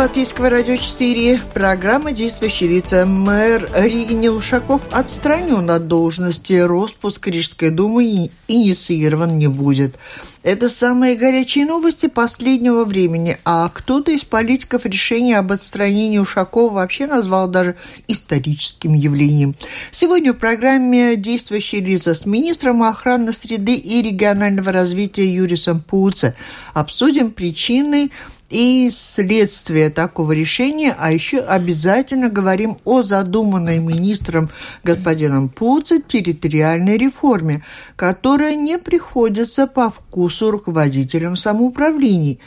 Латвийского 0.00 0.48
радио 0.48 0.78
4. 0.78 1.42
Программа 1.52 2.12
«Действующие 2.12 2.70
лица». 2.70 3.04
Мэр 3.04 3.70
Риги 3.76 4.14
Нелушаков 4.14 4.80
отстранен 4.90 5.70
от 5.70 5.88
должности. 5.88 6.54
Роспуск 6.54 7.28
Рижской 7.28 7.68
думы 7.68 8.30
инициирован 8.48 9.36
не 9.36 9.48
будет. 9.48 9.96
Это 10.42 10.70
самые 10.70 11.16
горячие 11.16 11.66
новости 11.66 12.06
последнего 12.06 12.86
времени. 12.86 13.36
А 13.44 13.68
кто-то 13.68 14.10
из 14.10 14.24
политиков 14.24 14.86
решение 14.86 15.36
об 15.36 15.52
отстранении 15.52 16.16
Ушакова 16.16 16.72
вообще 16.72 17.06
назвал 17.06 17.46
даже 17.46 17.76
историческим 18.08 18.94
явлением. 18.94 19.54
Сегодня 19.90 20.32
в 20.32 20.38
программе 20.38 21.16
«Действующие 21.16 21.82
лица» 21.82 22.14
с 22.14 22.24
министром 22.24 22.82
охраны 22.82 23.34
среды 23.34 23.74
и 23.74 24.00
регионального 24.00 24.72
развития 24.72 25.30
Юрисом 25.30 25.80
Пуце 25.80 26.34
обсудим 26.72 27.32
причины 27.32 28.10
и 28.48 28.90
следствие 28.92 29.90
такого 29.90 30.32
решения, 30.32 30.94
а 30.98 31.12
еще 31.12 31.38
обязательно 31.38 32.28
говорим 32.28 32.78
о 32.84 33.02
задуманной 33.02 33.78
министром 33.78 34.50
господином 34.82 35.48
Пуце 35.48 36.02
территориальной 36.02 36.98
реформе, 36.98 37.62
которая 37.94 38.56
не 38.56 38.76
приходится 38.78 39.68
по 39.68 39.90
вкусу 39.90 40.29
руководителям 40.50 41.36
самоуправлений 41.36 42.40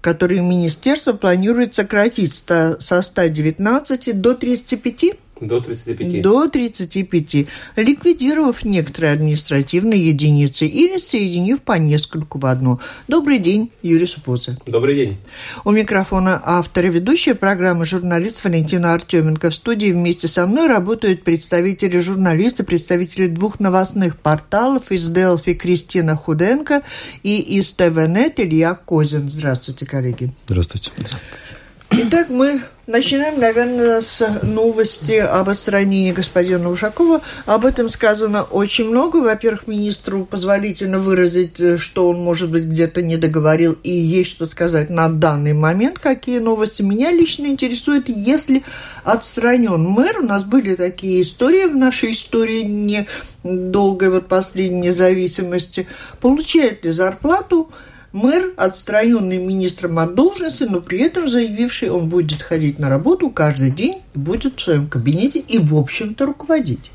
которые 0.00 0.40
министерство 0.42 1.12
планирует 1.12 1.74
сократить 1.74 2.32
со 2.32 2.78
119 2.78 4.20
до 4.20 4.34
35 4.34 5.18
до 5.40 5.60
35. 5.60 6.22
До 6.22 6.48
35, 6.48 7.46
ликвидировав 7.76 8.64
некоторые 8.64 9.12
административные 9.12 10.08
единицы 10.08 10.66
или 10.66 10.98
соединив 10.98 11.62
по 11.62 11.72
нескольку 11.72 12.38
в 12.38 12.46
одну. 12.46 12.80
Добрый 13.06 13.38
день, 13.38 13.70
Юрий 13.82 14.06
Супозе. 14.06 14.58
Добрый 14.66 14.94
день. 14.94 15.16
У 15.64 15.70
микрофона 15.70 16.40
автор 16.44 16.86
и 16.86 16.88
ведущая 16.88 17.34
программы 17.34 17.84
журналист 17.84 18.42
Валентина 18.44 18.94
Артеменко. 18.94 19.50
В 19.50 19.54
студии 19.54 19.92
вместе 19.92 20.28
со 20.28 20.46
мной 20.46 20.66
работают 20.66 21.22
представители 21.22 22.00
журналисты, 22.00 22.64
представители 22.64 23.26
двух 23.26 23.60
новостных 23.60 24.18
порталов 24.18 24.90
из 24.90 25.06
Делфи 25.08 25.54
Кристина 25.54 26.16
Худенко 26.16 26.82
и 27.22 27.40
из 27.40 27.72
ТВНет 27.72 28.40
Илья 28.40 28.74
Козин. 28.74 29.28
Здравствуйте, 29.28 29.86
коллеги. 29.86 30.32
Здравствуйте. 30.46 30.90
Здравствуйте. 30.96 31.67
Итак, 32.00 32.28
мы 32.28 32.62
начинаем, 32.86 33.40
наверное, 33.40 34.00
с 34.00 34.24
новости 34.44 35.14
об 35.14 35.48
отстранении 35.48 36.12
господина 36.12 36.70
Ушакова. 36.70 37.22
Об 37.44 37.66
этом 37.66 37.88
сказано 37.88 38.44
очень 38.44 38.88
много. 38.88 39.16
Во-первых, 39.16 39.66
министру 39.66 40.24
позволительно 40.24 41.00
выразить, 41.00 41.60
что 41.80 42.10
он, 42.10 42.20
может 42.20 42.52
быть, 42.52 42.66
где-то 42.66 43.02
не 43.02 43.16
договорил 43.16 43.76
и 43.82 43.90
есть 43.90 44.30
что 44.30 44.46
сказать 44.46 44.90
на 44.90 45.08
данный 45.08 45.54
момент. 45.54 45.98
Какие 45.98 46.38
новости 46.38 46.82
меня 46.82 47.10
лично 47.10 47.46
интересуют, 47.46 48.08
если 48.08 48.62
отстранен 49.02 49.82
мэр. 49.82 50.20
У 50.20 50.24
нас 50.24 50.44
были 50.44 50.76
такие 50.76 51.22
истории 51.22 51.64
в 51.64 51.74
нашей 51.74 52.12
истории 52.12 52.62
недолгой 52.62 54.10
вот 54.10 54.28
последней 54.28 54.90
независимости. 54.90 55.88
Получает 56.20 56.84
ли 56.84 56.92
зарплату– 56.92 57.72
Мэр, 58.12 58.54
отстраненный 58.56 59.36
министром 59.36 59.98
от 59.98 60.14
должности, 60.14 60.64
но 60.64 60.80
при 60.80 61.00
этом 61.00 61.28
заявивший, 61.28 61.90
он 61.90 62.08
будет 62.08 62.40
ходить 62.40 62.78
на 62.78 62.88
работу 62.88 63.30
каждый 63.30 63.70
день, 63.70 64.00
будет 64.14 64.58
в 64.58 64.62
своем 64.62 64.88
кабинете 64.88 65.40
и, 65.40 65.58
в 65.58 65.76
общем-то, 65.76 66.24
руководить. 66.24 66.90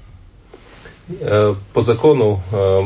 Э, 1.20 1.54
по 1.74 1.82
закону 1.82 2.42
э, 2.52 2.82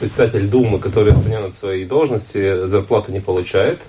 председатель 0.00 0.48
Думы, 0.48 0.78
который 0.78 1.12
отстранен 1.12 1.44
от 1.44 1.54
своей 1.54 1.84
должности, 1.84 2.66
зарплату 2.66 3.12
не 3.12 3.20
получает. 3.20 3.80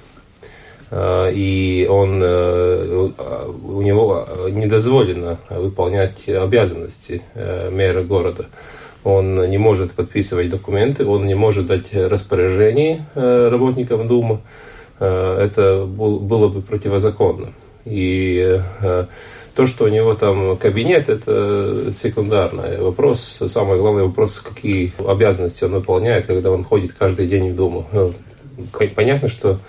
Э, 0.91 1.31
и 1.33 1.87
он, 1.89 2.21
у 2.21 3.81
него 3.81 4.27
не 4.51 4.67
дозволено 4.67 5.39
выполнять 5.49 6.27
обязанности 6.27 7.21
мэра 7.71 8.03
города 8.03 8.45
он 9.05 9.35
не 9.49 9.59
может 9.59 9.93
подписывать 9.93 10.49
документы, 10.49 11.05
он 11.05 11.27
не 11.27 11.35
может 11.35 11.67
дать 11.67 11.93
распоряжений 11.93 13.03
э, 13.13 13.49
работникам 13.49 14.07
Думы. 14.07 14.39
Э, 14.99 15.39
это 15.39 15.85
было 15.85 16.47
бы 16.47 16.63
противозаконно. 16.63 17.53
И 17.85 18.59
э, 18.81 19.05
то, 19.55 19.65
что 19.67 19.85
у 19.85 19.89
него 19.89 20.15
там 20.15 20.57
кабинет, 20.57 21.07
это 21.07 21.91
секундарный 21.93 22.81
вопрос. 22.81 23.43
Самый 23.47 23.77
главный 23.77 24.05
вопрос, 24.05 24.39
какие 24.39 24.91
обязанности 25.07 25.63
он 25.63 25.73
выполняет, 25.73 26.25
когда 26.25 26.49
он 26.49 26.63
ходит 26.63 26.93
каждый 26.93 27.27
день 27.27 27.51
в 27.51 27.55
Думу. 27.55 27.85
Ну, 27.93 28.11
понятно, 28.95 29.27
что 29.27 29.59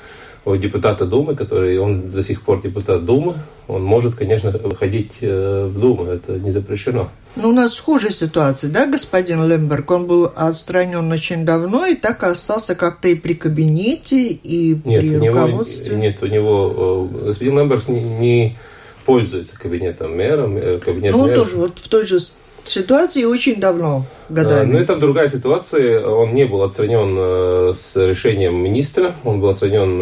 у 0.47 0.57
депутата 0.57 1.05
Думы, 1.05 1.35
который 1.35 1.79
он 1.79 2.09
до 2.09 2.23
сих 2.23 2.43
пор 2.43 2.63
депутат 2.63 3.05
Думы, 3.05 3.35
он 3.69 3.83
может, 3.83 4.15
конечно, 4.15 4.55
ходить 4.79 5.21
в 5.21 5.79
Думу, 5.79 6.05
это 6.05 6.39
не 6.39 6.53
запрещено. 6.53 7.11
Ну, 7.35 7.51
у 7.51 7.53
нас 7.53 7.75
схожая 7.75 8.13
ситуация, 8.13 8.71
да, 8.71 8.87
господин 8.87 9.45
Лемберг? 9.45 9.91
Он 9.91 10.07
был 10.07 10.33
отстранен 10.35 11.11
очень 11.11 11.45
давно 11.45 11.85
и 11.85 11.95
так 11.95 12.23
остался 12.23 12.75
как-то 12.75 13.09
и 13.09 13.15
при 13.15 13.35
кабинете, 13.35 14.29
и 14.29 14.81
нет, 14.85 15.01
при 15.03 15.17
у 15.17 15.27
руководстве. 15.27 15.91
Него, 15.91 16.01
нет, 16.01 16.23
у 16.23 16.27
него 16.27 17.11
э, 17.13 17.27
господин 17.27 17.59
Лемберг 17.59 17.89
не, 17.89 18.01
не 18.01 18.57
пользуется 19.05 19.59
кабинетом 19.59 20.17
мэра. 20.17 20.49
Э, 20.49 20.79
кабинет 20.79 21.13
ну, 21.13 21.21
он 21.21 21.29
мэра. 21.29 21.37
тоже 21.37 21.57
вот 21.57 21.79
в 21.79 21.89
той 21.89 22.07
же 22.07 22.21
ситуации 22.69 23.25
очень 23.25 23.61
давно, 23.61 24.05
годами. 24.29 24.73
Ну, 24.73 24.79
это 24.79 24.97
другая 24.97 25.29
ситуация. 25.29 26.07
Он 26.07 26.33
не 26.33 26.45
был 26.45 26.63
отстранен 26.63 27.17
э, 27.19 27.73
с 27.75 27.97
решением 27.97 28.57
министра, 28.57 29.15
он 29.25 29.41
был 29.41 29.49
отстранен 29.49 30.01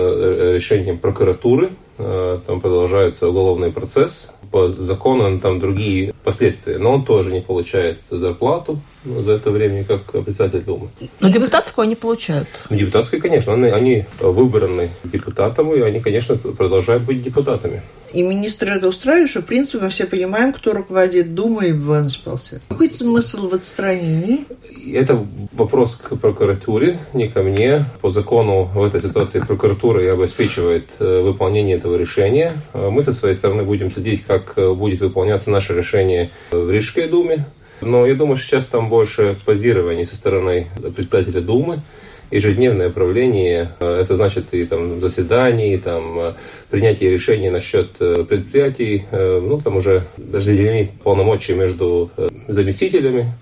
решением 0.54 0.98
прокуратуры. 0.98 1.70
Там 1.96 2.60
продолжается 2.60 3.28
уголовный 3.28 3.70
процесс 3.70 4.34
по 4.50 4.68
закону 4.68 5.38
там 5.40 5.60
другие 5.60 6.12
последствия. 6.24 6.78
Но 6.78 6.92
он 6.94 7.04
тоже 7.04 7.30
не 7.30 7.40
получает 7.40 7.98
зарплату 8.10 8.80
за 9.04 9.32
это 9.32 9.50
время, 9.50 9.84
как 9.84 10.04
председатель 10.24 10.62
Думы. 10.62 10.88
Но 11.20 11.28
депутатскую 11.28 11.84
они 11.84 11.94
получают. 11.96 12.48
Ну, 12.70 12.76
депутатскую, 12.76 13.20
конечно. 13.20 13.52
Они, 13.52 13.66
они 13.66 14.06
выбраны 14.20 14.90
депутатом, 15.04 15.72
и 15.72 15.80
они, 15.80 16.00
конечно, 16.00 16.36
продолжают 16.36 17.02
быть 17.02 17.22
депутатами. 17.22 17.82
И 18.14 18.22
министр 18.22 18.70
это 18.70 18.86
устраивает, 18.88 19.28
что, 19.28 19.42
в 19.42 19.46
принципе, 19.46 19.82
мы 19.82 19.90
все 19.90 20.06
понимаем, 20.06 20.52
кто 20.52 20.72
руководит 20.72 21.34
Думой 21.34 21.72
в 21.72 21.92
Венспилсе. 21.92 22.60
Какой 22.68 22.92
смысл 22.92 23.48
в 23.48 23.54
отстранении? 23.54 24.46
Это 24.94 25.26
вопрос 25.52 25.96
к 25.96 26.16
прокуратуре, 26.16 26.98
не 27.12 27.28
ко 27.28 27.42
мне. 27.42 27.86
По 28.00 28.10
закону 28.10 28.70
в 28.72 28.84
этой 28.84 29.00
ситуации 29.00 29.40
прокуратура 29.40 30.02
и 30.02 30.06
обеспечивает 30.06 30.84
э, 31.00 31.22
выполнение 31.22 31.76
этого 31.76 31.96
решения. 31.96 32.54
Э, 32.72 32.88
мы 32.88 33.02
со 33.02 33.12
своей 33.12 33.34
стороны 33.34 33.64
будем 33.64 33.90
следить, 33.90 34.24
как 34.24 34.52
э, 34.56 34.72
будет 34.72 35.00
выполняться 35.00 35.50
наше 35.50 35.74
решение 35.74 36.30
в 36.52 36.70
Рижской 36.70 37.08
Думе. 37.08 37.44
Но 37.80 38.06
я 38.06 38.14
думаю, 38.14 38.36
что 38.36 38.46
сейчас 38.46 38.66
там 38.66 38.88
больше 38.88 39.36
позирования 39.44 40.04
со 40.04 40.14
стороны 40.14 40.68
председателя 40.94 41.40
Думы 41.40 41.82
ежедневное 42.30 42.90
правление. 42.90 43.70
Это 43.80 44.16
значит 44.16 44.52
и 44.52 44.64
там 44.66 45.00
заседаний, 45.00 45.74
и 45.74 45.78
там 45.78 46.34
принятие 46.70 47.10
решений 47.10 47.50
насчет 47.50 47.92
предприятий. 47.98 49.04
Ну, 49.12 49.60
там 49.60 49.76
уже 49.76 50.06
разделены 50.32 50.90
полномочия 51.02 51.54
между 51.54 52.10
заместителями. 52.48 53.32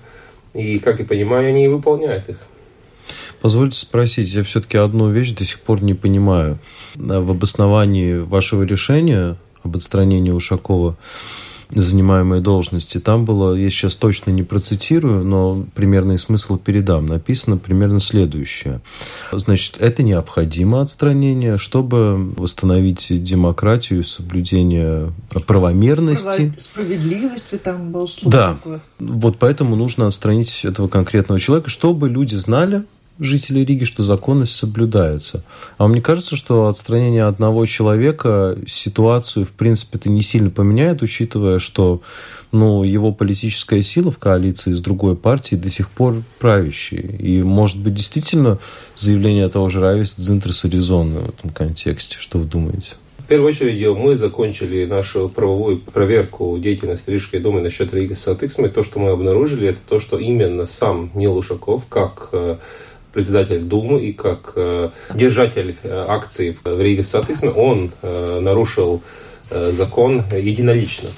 И, 0.55 0.79
как 0.79 0.99
я 0.99 1.07
понимаю, 1.07 1.49
они 1.49 1.65
и 1.65 1.69
выполняют 1.69 2.29
их. 2.29 2.37
Позвольте 3.41 3.79
спросить, 3.79 4.33
я 4.35 4.45
все-таки 4.45 4.79
одну 4.79 5.11
вещь 5.11 5.33
до 5.33 5.45
сих 5.45 5.61
пор 5.61 5.83
не 5.83 5.95
понимаю. 5.95 6.59
В 6.95 7.31
обосновании 7.31 8.19
вашего 8.19 8.63
решения 8.63 9.37
об 9.65 9.77
отстранении 9.77 10.31
Ушакова 10.31 10.97
занимаемой 11.75 12.41
должности. 12.41 12.99
Там 12.99 13.25
было, 13.25 13.55
я 13.55 13.71
сейчас 13.71 13.97
точно 13.97 14.31
не 14.31 14.43
процитирую, 14.43 15.25
но 15.25 15.65
примерный 15.75 16.19
смысл 16.19 16.59
передам. 16.59 17.07
Написано 17.07 17.57
примерно 17.57 18.01
следующее. 18.01 18.81
Значит, 19.33 19.77
это 19.81 20.03
необходимо 20.03 20.83
отстранение, 20.83 21.59
чтобы 21.59 22.33
восстановить 22.37 23.07
демократию, 23.23 24.05
соблюдение 24.05 25.11
правомерности. 25.47 26.53
Справедливости 26.59 27.57
там 27.57 27.93
был 27.93 28.07
слово 28.09 28.33
Да. 28.33 28.53
такое. 28.55 28.81
Вот 28.99 29.39
поэтому 29.39 29.77
нужно 29.77 30.07
отстранить 30.07 30.65
этого 30.65 30.89
конкретного 30.89 31.41
человека, 31.41 31.71
чтобы 31.71 32.09
люди 32.09 32.35
знали, 32.35 32.85
жителей 33.19 33.65
Риги, 33.65 33.85
что 33.85 34.03
законность 34.03 34.57
соблюдается. 34.57 35.45
А 35.79 35.87
мне 35.87 36.01
кажется, 36.01 36.37
что 36.37 36.69
отстранение 36.69 37.25
одного 37.25 37.67
человека 37.67 38.59
ситуацию, 38.67 39.47
в 39.47 39.51
принципе, 39.53 39.99
это 39.99 40.09
не 40.09 40.23
сильно 40.23 40.51
поменяет, 40.51 41.03
учитывая, 41.03 41.59
что 41.59 42.03
ну, 42.53 42.85
его 42.85 43.13
политическая 43.13 43.83
сила 43.83 44.11
в 44.11 44.19
коалиции 44.19 44.73
с 44.73 44.81
другой 44.81 45.17
партией 45.17 45.61
до 45.61 45.71
сих 45.71 45.89
пор 45.89 46.23
правящие. 46.39 47.03
И, 47.03 47.43
может 47.43 47.79
быть, 47.79 47.95
действительно 47.95 48.59
заявление 48.95 49.49
того 49.49 49.69
же 49.71 49.81
Равис 49.81 50.15
Дзинтерса 50.15 50.69
резонно 50.69 51.21
в 51.21 51.29
этом 51.31 51.51
контексте. 51.51 52.17
Что 52.19 52.39
вы 52.39 52.45
думаете? 52.45 52.95
В 53.19 53.25
первую 53.25 53.49
очередь 53.49 53.97
мы 53.97 54.17
закончили 54.17 54.85
нашу 54.85 55.29
правовую 55.29 55.79
проверку 55.79 56.59
деятельности 56.59 57.09
Рижской 57.09 57.41
думы 57.41 57.63
насчет 57.63 57.95
Риги 57.95 58.13
Сатыксмы. 58.13 58.69
То, 58.69 58.83
что 58.83 58.99
мы 58.99 59.11
обнаружили, 59.11 59.69
это 59.69 59.79
то, 59.89 59.99
что 59.99 60.19
именно 60.19 60.67
сам 60.67 61.11
Нил 61.15 61.37
Ушаков, 61.37 61.87
как 61.87 62.29
э, 62.33 62.59
председатель 63.13 63.61
Думы 63.61 64.03
и 64.03 64.13
как 64.13 64.53
э, 64.57 64.91
держатель 65.15 65.77
э, 65.83 66.05
акций 66.09 66.57
в 66.65 66.81
Риге 66.81 67.03
Сатыксме, 67.03 67.51
он 67.51 67.93
нарушил 68.03 69.03
закон 69.51 70.25
единолично. 70.33 71.11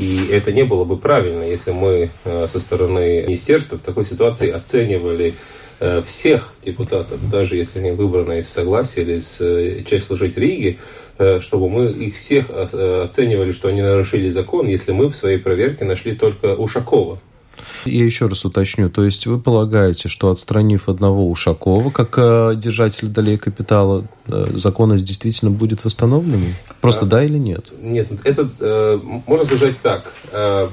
И 0.00 0.28
это 0.32 0.50
не 0.50 0.64
было 0.64 0.84
бы 0.84 0.96
правильно, 0.96 1.42
если 1.42 1.72
мы 1.72 2.08
э, 2.24 2.48
со 2.48 2.58
стороны 2.58 3.24
министерства 3.26 3.76
в 3.76 3.82
такой 3.82 4.06
ситуации 4.06 4.50
оценивали 4.50 5.34
э, 5.78 6.00
всех 6.00 6.54
депутатов, 6.64 7.28
даже 7.30 7.56
если 7.56 7.80
они 7.80 7.90
выбраны 7.90 8.38
из 8.38 8.48
согласия 8.48 9.02
или 9.02 9.18
из 9.18 9.38
э, 9.42 9.82
часть 9.84 10.06
служить 10.06 10.38
Риги, 10.38 10.78
чтобы 11.40 11.68
мы 11.68 11.90
их 11.90 12.14
всех 12.14 12.48
оценивали, 12.48 13.52
что 13.52 13.68
они 13.68 13.82
нарушили 13.82 14.30
закон, 14.30 14.66
если 14.68 14.92
мы 14.92 15.10
в 15.10 15.14
своей 15.14 15.36
проверке 15.36 15.84
нашли 15.84 16.14
только 16.16 16.56
Ушакова, 16.56 17.20
я 17.84 18.04
еще 18.04 18.26
раз 18.26 18.44
уточню. 18.44 18.90
То 18.90 19.04
есть 19.04 19.26
вы 19.26 19.40
полагаете, 19.40 20.08
что 20.08 20.30
отстранив 20.30 20.88
одного 20.88 21.30
Ушакова 21.30 21.90
как 21.90 22.14
э, 22.16 22.52
держателя 22.56 23.08
долей 23.08 23.36
капитала, 23.36 24.04
э, 24.26 24.46
законность 24.54 25.04
действительно 25.04 25.50
будет 25.50 25.84
восстановлена? 25.84 26.46
Просто 26.80 27.06
а, 27.06 27.08
да 27.08 27.24
или 27.24 27.38
нет? 27.38 27.66
Нет, 27.80 28.08
это 28.24 28.48
э, 28.60 28.98
можно 29.26 29.44
сказать 29.44 29.76
так. 29.82 30.12
Э, 30.32 30.68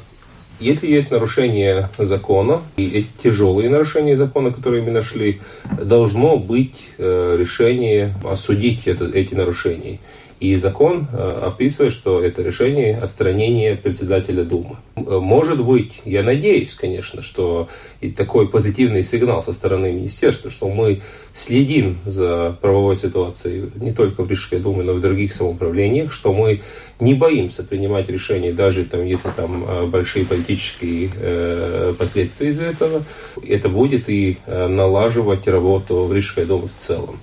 если 0.60 0.88
есть 0.88 1.12
нарушение 1.12 1.90
закона, 2.00 2.62
и 2.78 2.88
эти 2.88 3.10
тяжелые 3.24 3.70
нарушения 3.70 4.18
закона, 4.18 4.52
которые 4.52 4.82
мы 4.82 4.90
нашли, 4.90 5.42
должно 5.80 6.38
быть 6.38 6.90
э, 6.98 7.36
решение 7.38 8.16
осудить 8.24 8.88
это, 8.88 9.06
эти 9.06 9.36
нарушения. 9.36 10.00
И 10.40 10.56
закон 10.56 11.08
э, 11.12 11.42
описывает, 11.46 11.92
что 11.92 12.22
это 12.22 12.44
решение 12.44 13.00
отстранения 13.00 13.76
председателя 13.76 14.44
Думы. 14.44 14.76
Э, 14.96 15.18
может 15.20 15.64
быть, 15.66 16.02
я 16.06 16.22
надеюсь, 16.22 16.76
конечно, 16.76 17.24
что 17.24 17.70
и 18.02 18.12
такой 18.12 18.48
позитивный 18.48 19.04
сигнал 19.04 19.42
со 19.42 19.52
стороны 19.52 19.92
министерства, 19.92 20.52
что 20.52 20.70
мы 20.70 21.02
следим 21.34 21.98
за 22.06 22.56
правовой 22.62 22.96
ситуацией 22.96 23.72
не 23.78 23.92
только 23.92 24.22
в 24.22 24.30
Рижской 24.30 24.60
Думе, 24.60 24.84
но 24.84 24.92
и 24.92 24.96
в 24.98 25.02
других 25.02 25.34
самоуправлениях, 25.34 26.14
что 26.14 26.32
мы 26.32 26.62
не 27.00 27.16
боимся 27.16 27.64
принимать 27.64 28.08
решения, 28.08 28.54
даже 28.54 28.86
там, 28.86 29.06
если 29.06 29.30
там 29.30 29.64
э, 29.68 29.86
большие 29.88 30.24
политические 30.24 31.10
э, 31.16 31.96
последствия 31.98 32.50
из 32.50 32.60
этого. 32.60 33.04
Это 33.44 33.70
будет 33.70 34.08
и 34.08 34.38
налаживать 34.48 35.48
работу 35.48 36.04
в 36.04 36.14
Рижской 36.14 36.46
Думе 36.46 36.68
в 36.68 36.80
целом. 36.80 37.20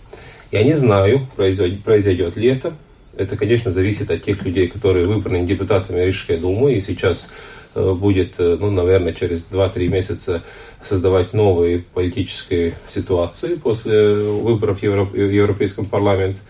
Я 0.50 0.64
не 0.64 0.74
знаю, 0.74 1.28
произойдет 1.36 2.36
ли 2.36 2.48
это. 2.48 2.74
Это, 3.16 3.36
конечно, 3.36 3.70
зависит 3.70 4.10
от 4.10 4.22
тех 4.22 4.44
людей, 4.44 4.66
которые 4.66 5.06
выбраны 5.06 5.46
депутатами 5.46 6.00
Рижской 6.00 6.36
думы, 6.36 6.74
и 6.74 6.80
сейчас 6.80 7.32
э, 7.74 7.92
будет, 7.92 8.34
э, 8.38 8.56
ну, 8.58 8.70
наверное, 8.70 9.12
через 9.12 9.46
2-3 9.50 9.88
месяца 9.88 10.42
создавать 10.82 11.32
новые 11.32 11.84
политические 11.94 12.74
ситуации 12.86 13.54
после 13.54 14.14
выборов 14.14 14.82
в 14.82 15.14
Европейском 15.14 15.86
парламенте. 15.86 16.40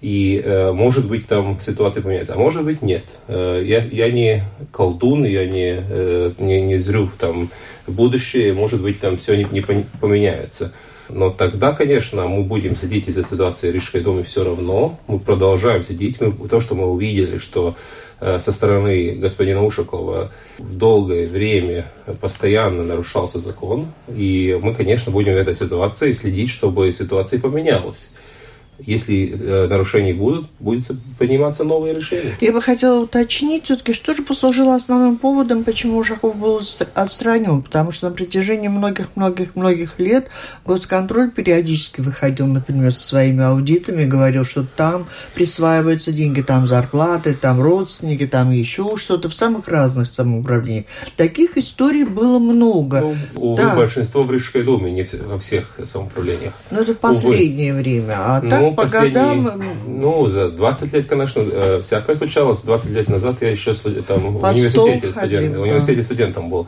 И, 0.00 0.42
э, 0.44 0.72
может 0.72 1.06
быть, 1.06 1.26
там 1.26 1.58
ситуация 1.60 2.02
поменяется, 2.02 2.34
а 2.34 2.38
может 2.38 2.64
быть, 2.64 2.82
нет. 2.82 3.04
Я, 3.28 3.84
я 3.84 4.10
не 4.10 4.44
колдун, 4.72 5.24
я 5.24 5.46
не, 5.46 6.34
не, 6.38 6.60
не 6.60 6.76
зрю 6.76 7.08
там 7.18 7.50
будущее, 7.86 8.52
может 8.52 8.82
быть, 8.82 9.00
там 9.00 9.16
все 9.16 9.36
не, 9.36 9.46
не 9.50 9.60
поменяется. 10.00 10.72
Но 11.12 11.30
тогда, 11.30 11.72
конечно, 11.72 12.26
мы 12.26 12.42
будем 12.42 12.76
следить 12.76 13.08
из-за 13.08 13.22
ситуации 13.22 13.70
Рижской 13.70 14.00
думы 14.00 14.22
все 14.22 14.44
равно. 14.44 14.98
Мы 15.06 15.18
продолжаем 15.18 15.82
следить. 15.82 16.20
Мы, 16.20 16.48
то, 16.48 16.60
что 16.60 16.74
мы 16.74 16.86
увидели, 16.86 17.38
что 17.38 17.74
э, 18.20 18.38
со 18.38 18.52
стороны 18.52 19.12
господина 19.16 19.64
Ушакова 19.64 20.32
в 20.58 20.76
долгое 20.76 21.28
время 21.28 21.86
постоянно 22.20 22.82
нарушался 22.82 23.38
закон. 23.38 23.92
И 24.08 24.58
мы, 24.62 24.74
конечно, 24.74 25.12
будем 25.12 25.34
в 25.34 25.36
этой 25.36 25.54
ситуации 25.54 26.12
следить, 26.12 26.50
чтобы 26.50 26.90
ситуация 26.92 27.38
поменялась 27.38 28.10
если 28.78 29.30
э, 29.30 29.68
нарушения 29.68 30.14
будут, 30.14 30.46
будет 30.58 30.90
приниматься 31.18 31.64
новые 31.64 31.94
решения. 31.94 32.34
Я 32.40 32.52
бы 32.52 32.60
хотела 32.60 33.00
уточнить 33.00 33.64
все-таки, 33.64 33.92
что 33.92 34.14
же 34.14 34.22
послужило 34.22 34.74
основным 34.74 35.16
поводом, 35.16 35.64
почему 35.64 35.98
Ушаков 35.98 36.36
был 36.36 36.60
отстранен. 36.94 37.62
Потому 37.62 37.92
что 37.92 38.08
на 38.08 38.14
протяжении 38.14 38.68
многих-многих-многих 38.68 39.98
лет 39.98 40.28
госконтроль 40.64 41.30
периодически 41.30 42.00
выходил, 42.00 42.46
например, 42.46 42.92
со 42.92 43.06
своими 43.06 43.44
аудитами, 43.44 44.04
говорил, 44.04 44.44
что 44.44 44.64
там 44.64 45.06
присваиваются 45.34 46.12
деньги, 46.12 46.40
там 46.40 46.66
зарплаты, 46.66 47.34
там 47.34 47.60
родственники, 47.60 48.26
там 48.26 48.50
еще 48.50 48.96
что-то 48.96 49.28
в 49.28 49.34
самых 49.34 49.68
разных 49.68 50.08
самоуправлениях. 50.08 50.86
Таких 51.16 51.56
историй 51.56 52.04
было 52.04 52.38
много. 52.38 53.00
Ну, 53.00 53.16
увы, 53.36 53.62
да. 53.62 53.76
большинство 53.76 54.24
в 54.24 54.32
Рижской 54.32 54.62
думе, 54.62 54.90
не 54.90 55.06
во 55.26 55.38
всех 55.38 55.78
самоуправлениях. 55.84 56.54
Ну, 56.70 56.80
это 56.80 56.94
в 56.94 56.98
последнее 56.98 57.72
увы. 57.72 57.82
время. 57.82 58.14
А 58.18 58.40
ну, 58.42 58.71
так 58.74 58.90
по 58.90 58.98
годам... 58.98 59.62
Ну, 59.86 60.28
за 60.28 60.50
20 60.50 60.92
лет, 60.92 61.06
конечно, 61.06 61.40
э, 61.40 61.80
всякое 61.82 62.16
случалось. 62.16 62.62
20 62.62 62.90
лет 62.90 63.08
назад 63.08 63.36
я 63.40 63.50
еще 63.50 63.74
там, 63.74 64.38
в 64.38 64.42
университете, 64.42 65.12
студент, 65.12 65.52
да. 65.52 65.58
в 65.58 65.62
университете 65.62 66.02
студентом 66.02 66.50
был. 66.50 66.66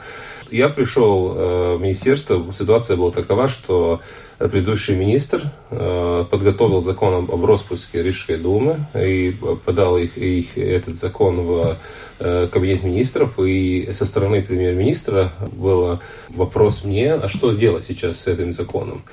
Я 0.51 0.69
пришел 0.69 1.35
э, 1.35 1.77
в 1.77 1.81
министерство, 1.81 2.45
ситуация 2.53 2.97
была 2.97 3.11
такова, 3.11 3.49
что 3.49 4.01
предыдущий 4.39 4.95
министр 4.95 5.51
э, 5.71 6.25
подготовил 6.31 6.81
закон 6.81 7.29
об, 7.31 7.45
распуске 7.45 8.03
Рижской 8.03 8.37
думы 8.37 8.87
и 8.95 9.35
подал 9.65 9.97
их, 9.99 10.17
их 10.19 10.59
этот 10.59 10.97
закон 10.97 11.41
в 11.41 11.77
кабинет 12.19 12.85
министров. 12.85 13.39
И 13.39 13.91
со 13.93 14.05
стороны 14.05 14.43
премьер-министра 14.43 15.33
был 15.53 15.99
вопрос 16.29 16.85
мне, 16.85 17.15
а 17.15 17.29
что 17.29 17.53
делать 17.53 17.85
сейчас 17.85 18.19
с 18.21 18.27
этим 18.27 18.53
законом? 18.53 19.05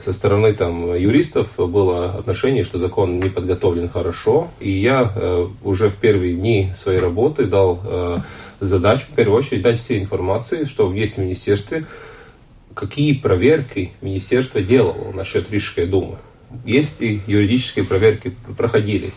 Со 0.00 0.12
стороны 0.12 0.54
там 0.54 0.94
юристов 0.94 1.56
было 1.58 2.10
отношение, 2.10 2.64
что 2.64 2.78
закон 2.78 3.18
не 3.18 3.28
подготовлен 3.28 3.88
хорошо. 3.88 4.50
И 4.58 4.70
я 4.70 5.12
э, 5.14 5.46
уже 5.62 5.90
в 5.90 5.96
первые 5.96 6.34
дни 6.34 6.70
своей 6.74 6.98
работы 6.98 7.44
дал 7.44 7.80
э, 7.84 8.18
задачу, 8.60 9.06
в 9.10 9.14
первую 9.14 9.38
очередь, 9.38 9.62
дать 9.62 9.78
все 9.78 9.98
информации, 9.98 10.64
что 10.64 10.92
есть 10.92 11.16
в 11.16 11.18
министерстве, 11.18 11.84
какие 12.74 13.14
проверки 13.14 13.92
министерство 14.00 14.62
делало 14.62 15.12
насчет 15.12 15.50
Рижской 15.50 15.86
думы. 15.86 16.16
Есть 16.64 17.00
ли 17.00 17.20
юридические 17.26 17.84
проверки 17.84 18.34
проходили. 18.56 19.12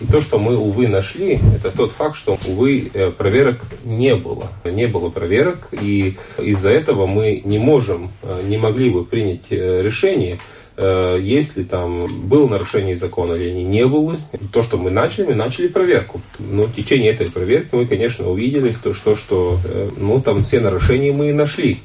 И 0.00 0.04
то, 0.06 0.20
что 0.20 0.38
мы, 0.38 0.56
увы, 0.56 0.88
нашли, 0.88 1.38
это 1.56 1.74
тот 1.74 1.90
факт, 1.90 2.16
что, 2.16 2.38
увы, 2.46 2.90
э, 2.92 3.10
проверок 3.10 3.62
не 3.84 4.14
было. 4.14 4.48
Не 4.64 4.86
было 4.86 5.08
проверок, 5.08 5.68
и 5.72 6.18
из-за 6.38 6.70
этого 6.70 7.06
мы 7.06 7.40
не 7.44 7.58
можем, 7.58 8.12
э, 8.22 8.42
не 8.44 8.58
могли 8.58 8.90
бы 8.90 9.04
принять 9.04 9.46
э, 9.50 9.82
решение, 9.82 10.38
если 10.78 11.62
там 11.62 12.28
было 12.28 12.46
нарушение 12.50 12.94
закона 12.94 13.32
или 13.32 13.48
они 13.48 13.64
не 13.64 13.86
было. 13.86 14.18
То, 14.52 14.60
что 14.60 14.76
мы 14.76 14.90
начали, 14.90 15.28
мы 15.28 15.34
начали 15.34 15.68
проверку. 15.68 16.20
Но 16.38 16.64
в 16.64 16.74
течение 16.74 17.12
этой 17.12 17.30
проверки 17.30 17.70
мы, 17.72 17.86
конечно, 17.86 18.28
увидели, 18.28 18.76
то, 18.84 18.92
что, 18.92 19.16
что 19.16 19.58
ну, 19.96 20.20
там 20.20 20.44
все 20.44 20.60
нарушения 20.60 21.12
мы 21.12 21.30
и 21.30 21.32
нашли. 21.32 21.80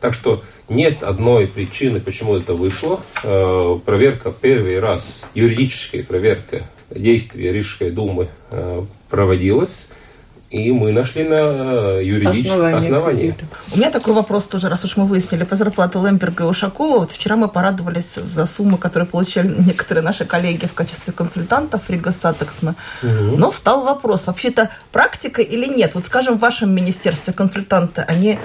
Так 0.00 0.14
что 0.14 0.44
нет 0.68 1.02
одной 1.02 1.48
причины, 1.48 1.98
почему 1.98 2.36
это 2.36 2.54
вышло. 2.54 3.00
Проверка 3.84 4.30
первый 4.30 4.78
раз, 4.78 5.26
юридическая 5.34 6.04
проверка 6.04 6.62
действия 6.90 7.52
Рижской 7.52 7.90
думы 7.90 8.28
э, 8.50 8.82
проводилось, 9.08 9.88
и 10.48 10.70
мы 10.70 10.92
нашли 10.92 11.24
на 11.24 11.98
юридическое 11.98 12.76
основание. 12.76 13.36
У 13.74 13.78
меня 13.78 13.90
такой 13.90 14.14
вопрос 14.14 14.44
тоже, 14.44 14.68
раз 14.68 14.84
уж 14.84 14.96
мы 14.96 15.04
выяснили 15.04 15.42
по 15.42 15.56
зарплату 15.56 16.04
Лемберга 16.04 16.44
и 16.44 16.46
Ушакова. 16.46 17.00
Вот 17.00 17.10
вчера 17.10 17.36
мы 17.36 17.48
порадовались 17.48 18.14
за 18.14 18.46
суммы, 18.46 18.78
которые 18.78 19.08
получали 19.08 19.48
некоторые 19.58 20.04
наши 20.04 20.24
коллеги 20.24 20.66
в 20.66 20.72
качестве 20.72 21.12
консультантов 21.12 21.90
Rīgas 21.90 22.12
satiksme. 22.12 22.76
Угу. 23.02 23.36
Но 23.36 23.50
встал 23.50 23.84
вопрос, 23.84 24.26
вообще-то 24.26 24.70
практика 24.92 25.42
или 25.42 25.66
нет? 25.66 25.94
Вот 25.94 26.04
скажем, 26.04 26.36
в 26.36 26.40
вашем 26.40 26.72
министерстве 26.72 27.32
консультанты, 27.32 28.02
они 28.02 28.38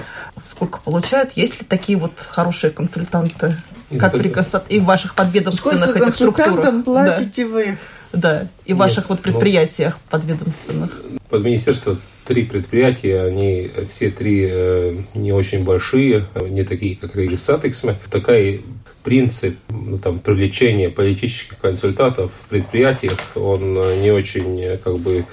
сколько 0.44 0.80
получают? 0.80 1.32
Есть 1.36 1.60
ли 1.60 1.66
такие 1.68 1.96
вот 1.96 2.12
хорошие 2.16 2.72
консультанты, 2.72 3.56
как 3.98 4.14
в 4.14 4.20
Рига 4.20 4.44
и 4.68 4.80
в 4.80 4.84
ваших 4.84 5.14
подведомственных 5.14 5.90
сколько 5.90 6.04
этих 6.04 6.14
структурах? 6.16 6.58
Сколько 6.58 6.82
платите 6.82 7.44
да. 7.44 7.50
вы? 7.50 7.78
Да, 8.12 8.48
и 8.64 8.74
в 8.74 8.76
ваших 8.76 9.08
вот 9.08 9.18
ну, 9.18 9.22
предприятиях 9.22 9.98
ну, 9.98 10.10
подведомственных. 10.10 11.02
Под 11.28 11.42
министерство 11.42 11.96
три 12.26 12.44
предприятия, 12.44 13.22
они 13.22 13.70
все 13.88 14.10
три 14.10 14.46
э, 14.50 14.96
не 15.14 15.32
очень 15.32 15.64
большие, 15.64 16.26
не 16.48 16.64
такие, 16.64 16.96
как 16.96 17.16
Регисатексме. 17.16 17.98
Такая 18.10 18.60
принцип 19.02 19.56
ну, 19.68 19.98
там, 19.98 20.18
привлечения 20.18 20.88
политических 20.88 21.58
консультантов 21.58 22.32
в 22.32 22.48
предприятиях, 22.48 23.18
он 23.34 23.74
не 24.00 24.10
очень, 24.10 24.78
как 24.78 24.98
бы, 24.98 25.24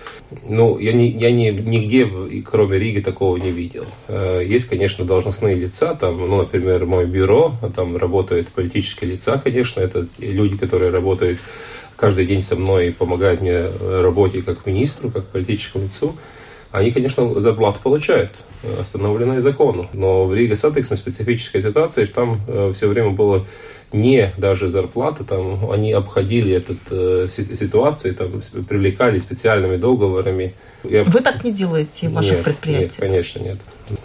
ну, 0.48 0.78
я, 0.80 0.94
не, 0.94 1.10
я 1.12 1.32
не, 1.32 1.52
нигде, 1.52 2.10
кроме 2.44 2.80
Риги, 2.80 3.00
такого 3.00 3.38
не 3.38 3.52
видел. 3.52 3.86
Есть, 4.10 4.68
конечно, 4.68 5.06
должностные 5.06 5.56
лица, 5.56 5.94
там, 5.96 6.18
ну, 6.18 6.38
например, 6.38 6.86
мое 6.86 7.06
бюро, 7.06 7.54
там 7.76 7.96
работают 7.96 8.50
политические 8.50 9.12
лица, 9.12 9.40
конечно, 9.44 9.82
это 9.82 10.08
люди, 10.20 10.58
которые 10.58 10.92
работают 10.92 11.40
каждый 11.96 12.26
день 12.26 12.42
со 12.42 12.56
мной 12.56 12.88
и 12.88 12.92
помогают 12.92 13.42
мне 13.42 13.68
работе 13.68 14.42
как 14.42 14.66
министру, 14.66 15.12
как 15.12 15.28
политическому 15.28 15.86
лицу 15.86 16.16
они, 16.72 16.92
конечно, 16.92 17.40
зарплату 17.40 17.80
получают, 17.82 18.32
э, 18.64 18.82
установленные 18.82 19.42
законом. 19.42 19.88
Но 19.94 20.26
в 20.26 20.34
Rīgas 20.34 20.56
satiksme 20.56 20.98
специфическая 20.98 21.62
ситуация, 21.62 22.06
что 22.06 22.16
там 22.16 22.42
э, 22.48 22.72
все 22.74 22.88
время 22.88 23.10
было 23.10 23.46
не 23.92 24.32
даже 24.38 24.70
зарплата, 24.70 25.24
там 25.24 25.72
они 25.72 25.94
обходили 25.94 26.56
эту 26.56 26.78
э, 26.92 27.28
ситуацию, 27.30 28.14
там 28.14 28.42
привлекали 28.68 29.18
специальными 29.18 29.78
договорами. 29.78 30.54
Я... 30.84 31.04
Вы 31.04 31.22
так 31.22 31.44
не 31.44 31.52
делаете 31.52 32.10
в 32.10 32.14
ваших 32.14 32.34
нет, 32.34 32.44
предприятиях? 32.44 33.00
Нет, 33.00 33.10
конечно, 33.10 33.40
нет. 33.40 33.58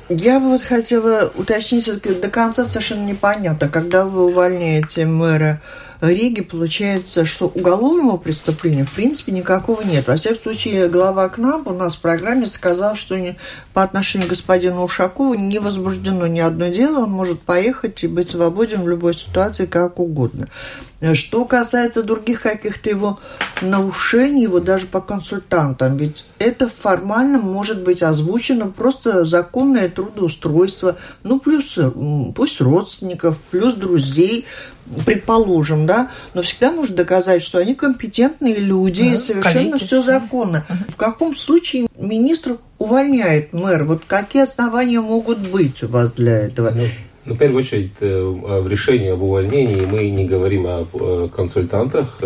Я 0.08 0.40
бы 0.40 0.52
вот 0.52 0.62
хотела 0.62 1.30
уточнить, 1.36 1.82
все-таки 1.82 2.14
до 2.14 2.30
конца 2.30 2.64
совершенно 2.64 3.04
непонятно, 3.04 3.68
когда 3.68 4.06
вы 4.06 4.26
увольняете 4.26 5.04
мэра 5.04 5.60
Риги 6.08 6.42
получается, 6.42 7.24
что 7.24 7.46
уголовного 7.46 8.16
преступления 8.16 8.84
в 8.84 8.92
принципе 8.92 9.32
никакого 9.32 9.82
нет. 9.82 10.06
Во 10.06 10.16
всяком 10.16 10.42
случае, 10.42 10.88
глава 10.88 11.28
КНАП 11.28 11.68
у 11.68 11.72
нас 11.72 11.94
в 11.94 12.00
программе 12.00 12.46
сказал, 12.46 12.94
что 12.94 13.18
не, 13.18 13.36
по 13.72 13.82
отношению 13.82 14.28
к 14.28 14.30
господину 14.30 14.84
Ушакову 14.84 15.34
не 15.34 15.58
возбуждено 15.58 16.26
ни 16.26 16.40
одно 16.40 16.68
дело, 16.68 17.04
он 17.04 17.10
может 17.10 17.40
поехать 17.40 18.04
и 18.04 18.08
быть 18.08 18.30
свободен 18.30 18.82
в 18.82 18.88
любой 18.88 19.14
ситуации 19.14 19.66
как 19.66 19.98
угодно. 19.98 20.48
Что 21.12 21.44
касается 21.44 22.02
других 22.02 22.42
каких-то 22.42 22.88
его 22.88 23.18
нарушений, 23.60 24.44
его 24.44 24.58
даже 24.58 24.86
по 24.86 25.00
консультантам, 25.00 25.96
ведь 25.98 26.26
это 26.38 26.68
формально 26.68 27.38
может 27.38 27.84
быть 27.84 28.02
озвучено 28.02 28.68
просто 28.68 29.24
законное 29.24 29.88
трудоустройство, 29.88 30.96
ну 31.22 31.40
плюс 31.40 31.78
пусть 32.34 32.60
родственников, 32.60 33.36
плюс 33.50 33.74
друзей, 33.74 34.46
предположим, 35.06 35.86
да, 35.86 36.10
но 36.34 36.42
всегда 36.42 36.70
можно 36.70 36.96
доказать, 36.96 37.42
что 37.42 37.58
они 37.58 37.74
компетентные 37.74 38.56
люди, 38.56 39.02
да, 39.02 39.14
и 39.14 39.16
совершенно 39.16 39.78
все 39.78 40.02
законно. 40.02 40.64
В 40.88 40.96
каком 40.96 41.36
случае 41.36 41.86
министр 41.96 42.58
увольняет 42.78 43.52
мэр? 43.52 43.84
Вот 43.84 44.02
какие 44.06 44.42
основания 44.42 45.00
могут 45.00 45.38
быть 45.38 45.82
у 45.82 45.88
вас 45.88 46.12
для 46.12 46.38
этого? 46.38 46.72
Ну, 46.74 46.84
ну, 47.24 47.34
в 47.34 47.38
первую 47.38 47.60
очередь, 47.60 47.94
э, 48.00 48.22
в 48.22 48.68
решении 48.68 49.10
об 49.10 49.22
увольнении 49.22 49.86
мы 49.86 50.10
не 50.10 50.26
говорим 50.26 50.66
о 50.66 50.86
э, 50.92 51.28
консультантах. 51.34 52.18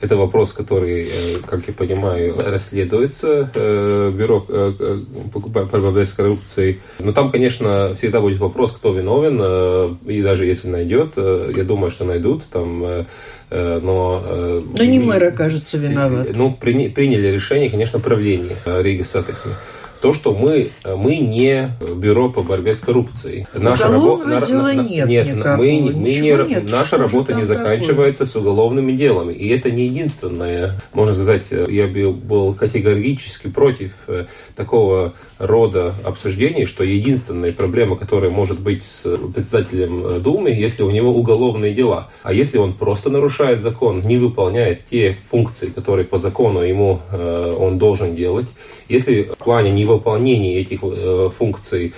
Э, 0.00 0.04
это 0.04 0.16
вопрос, 0.16 0.52
который, 0.52 1.08
как 1.46 1.66
я 1.66 1.72
понимаю, 1.72 2.36
расследуется 2.38 3.50
Бюро 3.54 4.40
по 4.40 5.40
борьбе 5.40 6.06
с 6.06 6.12
коррупцией. 6.12 6.80
Но 6.98 7.12
там, 7.12 7.30
конечно, 7.30 7.94
всегда 7.94 8.20
будет 8.20 8.38
вопрос, 8.38 8.72
кто 8.72 8.92
виновен. 8.92 9.98
И 10.06 10.22
даже 10.22 10.46
если 10.46 10.68
найдет, 10.68 11.16
я 11.16 11.64
думаю, 11.64 11.90
что 11.90 12.04
найдут. 12.04 12.44
Там 12.44 13.06
но... 13.50 14.62
Но 14.78 14.84
не 14.84 14.98
мэр 14.98 15.24
окажется 15.24 15.78
виноват. 15.78 16.28
Ну, 16.34 16.54
приняли 16.54 17.28
решение, 17.28 17.70
конечно, 17.70 17.98
правление 18.00 18.56
Риги 18.66 19.02
Сатексми 19.02 19.52
то, 20.00 20.12
что 20.12 20.34
мы, 20.34 20.70
мы 20.84 21.16
не 21.16 21.70
бюро 21.96 22.28
по 22.28 22.42
борьбе 22.42 22.74
с 22.74 22.80
коррупцией. 22.80 23.46
Наша 23.54 23.88
работа 23.88 24.28
на, 24.28 24.74
нет, 24.74 25.08
нет 25.08 25.36
мы, 25.36 25.56
мы 25.56 25.76
не, 25.76 26.20
нет. 26.20 26.64
наша 26.70 26.96
работа 26.98 27.34
не 27.34 27.44
заканчивается 27.44 28.24
такое? 28.24 28.32
с 28.32 28.36
уголовными 28.36 28.92
делами. 28.92 29.32
И 29.32 29.48
это 29.48 29.70
не 29.70 29.86
единственное. 29.86 30.74
Можно 30.92 31.14
сказать, 31.14 31.50
я 31.50 31.86
был 31.86 32.54
категорически 32.54 33.48
против 33.48 33.92
э, 34.08 34.26
такого 34.54 35.14
рода 35.38 35.94
обсуждений, 36.04 36.66
что 36.66 36.84
единственная 36.84 37.52
проблема, 37.52 37.96
которая 37.96 38.30
может 38.30 38.60
быть 38.60 38.84
с 38.84 39.16
председателем 39.34 40.22
Думы, 40.22 40.50
если 40.50 40.82
у 40.82 40.90
него 40.90 41.10
уголовные 41.10 41.72
дела. 41.72 42.08
А 42.22 42.32
если 42.32 42.58
он 42.58 42.72
просто 42.72 43.10
нарушает 43.10 43.60
закон, 43.60 44.00
не 44.00 44.16
выполняет 44.16 44.84
те 44.86 45.16
функции, 45.30 45.68
которые 45.68 46.06
по 46.06 46.18
закону 46.18 46.60
ему 46.60 47.00
э, 47.10 47.56
он 47.58 47.78
должен 47.78 48.14
делать, 48.14 48.46
если 48.88 49.22
в 49.22 49.36
плане 49.36 49.70
невыполнения 49.70 50.60
этих 50.60 50.80
э, 50.82 51.30
функций 51.36 51.88
э, 51.88 51.90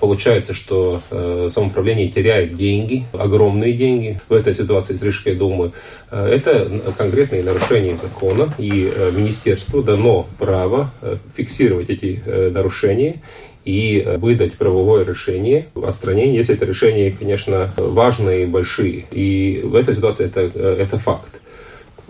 получается, 0.00 0.54
что 0.54 1.00
э, 1.10 1.48
самоуправление 1.50 2.08
теряет 2.08 2.54
деньги, 2.54 3.04
огромные 3.12 3.72
деньги 3.72 4.20
в 4.28 4.32
этой 4.32 4.54
ситуации 4.54 4.94
с 4.94 5.02
Рижской 5.02 5.34
Думы, 5.34 5.72
э, 6.10 6.28
это 6.28 6.92
конкретные 6.96 7.42
нарушения 7.42 7.94
закона, 7.96 8.54
и 8.58 8.92
э, 8.94 9.10
министерству 9.10 9.82
дано 9.82 10.26
право 10.38 10.92
э, 11.02 11.16
фиксировать 11.36 11.90
эти 11.90 12.22
э, 12.24 12.50
нарушения 12.50 13.22
и 13.66 14.00
э, 14.00 14.16
выдать 14.16 14.54
правовое 14.54 15.04
решение 15.04 15.66
о 15.74 15.86
отстранении, 15.86 16.36
если 16.36 16.54
это 16.54 16.64
решения, 16.64 17.10
конечно, 17.10 17.72
важные 17.76 18.44
и 18.44 18.46
большие. 18.46 19.04
И 19.10 19.60
в 19.64 19.74
этой 19.74 19.94
ситуации 19.94 20.26
это, 20.26 20.50
э, 20.54 20.76
это 20.80 20.98
факт. 20.98 21.40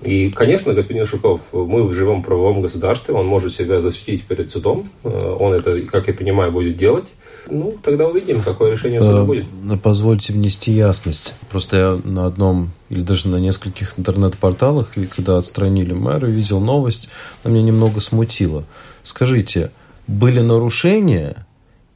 И, 0.02 0.30
конечно, 0.30 0.74
господин 0.74 1.06
Шуков, 1.06 1.52
мы 1.52 1.92
живем 1.94 2.20
в 2.20 2.24
правовом 2.24 2.60
государстве, 2.60 3.14
он 3.14 3.26
может 3.26 3.54
себя 3.54 3.80
защитить 3.80 4.24
перед 4.24 4.50
судом, 4.50 4.90
э, 5.04 5.36
он 5.38 5.54
это, 5.54 5.80
как 5.82 6.08
я 6.08 6.14
понимаю, 6.14 6.52
будет 6.52 6.76
делать. 6.76 7.14
Ну, 7.48 7.76
тогда 7.82 8.06
увидим, 8.06 8.42
какое 8.42 8.72
решение 8.72 9.02
суда 9.02 9.24
будет. 9.24 9.46
Позвольте 9.82 10.32
внести 10.32 10.72
ясность. 10.72 11.38
Просто 11.50 11.76
я 11.76 11.98
на 12.04 12.26
одном 12.26 12.72
или 12.90 13.00
даже 13.00 13.28
на 13.28 13.36
нескольких 13.36 13.98
интернет-порталах, 13.98 14.92
когда 15.14 15.38
отстранили 15.38 15.92
мэра, 15.92 16.26
видел 16.26 16.60
новость, 16.60 17.08
она 17.42 17.54
меня 17.54 17.64
немного 17.66 18.00
смутила. 18.00 18.64
Скажите, 19.02 19.70
были 20.06 20.40
нарушения 20.40 21.46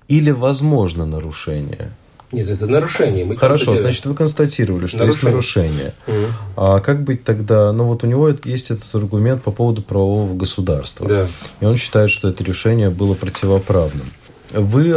или 0.08 0.30
возможно 0.30 1.04
нарушение? 1.04 1.92
Нет, 2.32 2.48
это 2.48 2.66
нарушение. 2.66 3.24
Мы 3.24 3.36
Хорошо, 3.36 3.76
значит, 3.76 4.06
вы 4.06 4.14
констатировали, 4.14 4.86
что 4.86 4.98
нарушение. 4.98 5.14
есть 5.14 5.24
нарушение. 5.24 5.94
Угу. 6.06 6.32
А 6.56 6.80
как 6.80 7.02
быть 7.02 7.24
тогда? 7.24 7.72
Ну, 7.72 7.84
вот 7.84 8.04
у 8.04 8.06
него 8.06 8.32
есть 8.44 8.70
этот 8.70 8.94
аргумент 8.94 9.42
по 9.42 9.50
поводу 9.50 9.82
правового 9.82 10.34
государства. 10.34 11.08
Да. 11.08 11.28
И 11.60 11.64
он 11.64 11.76
считает, 11.76 12.10
что 12.10 12.28
это 12.28 12.44
решение 12.44 12.90
было 12.90 13.14
противоправным. 13.14 14.12
Вы, 14.52 14.96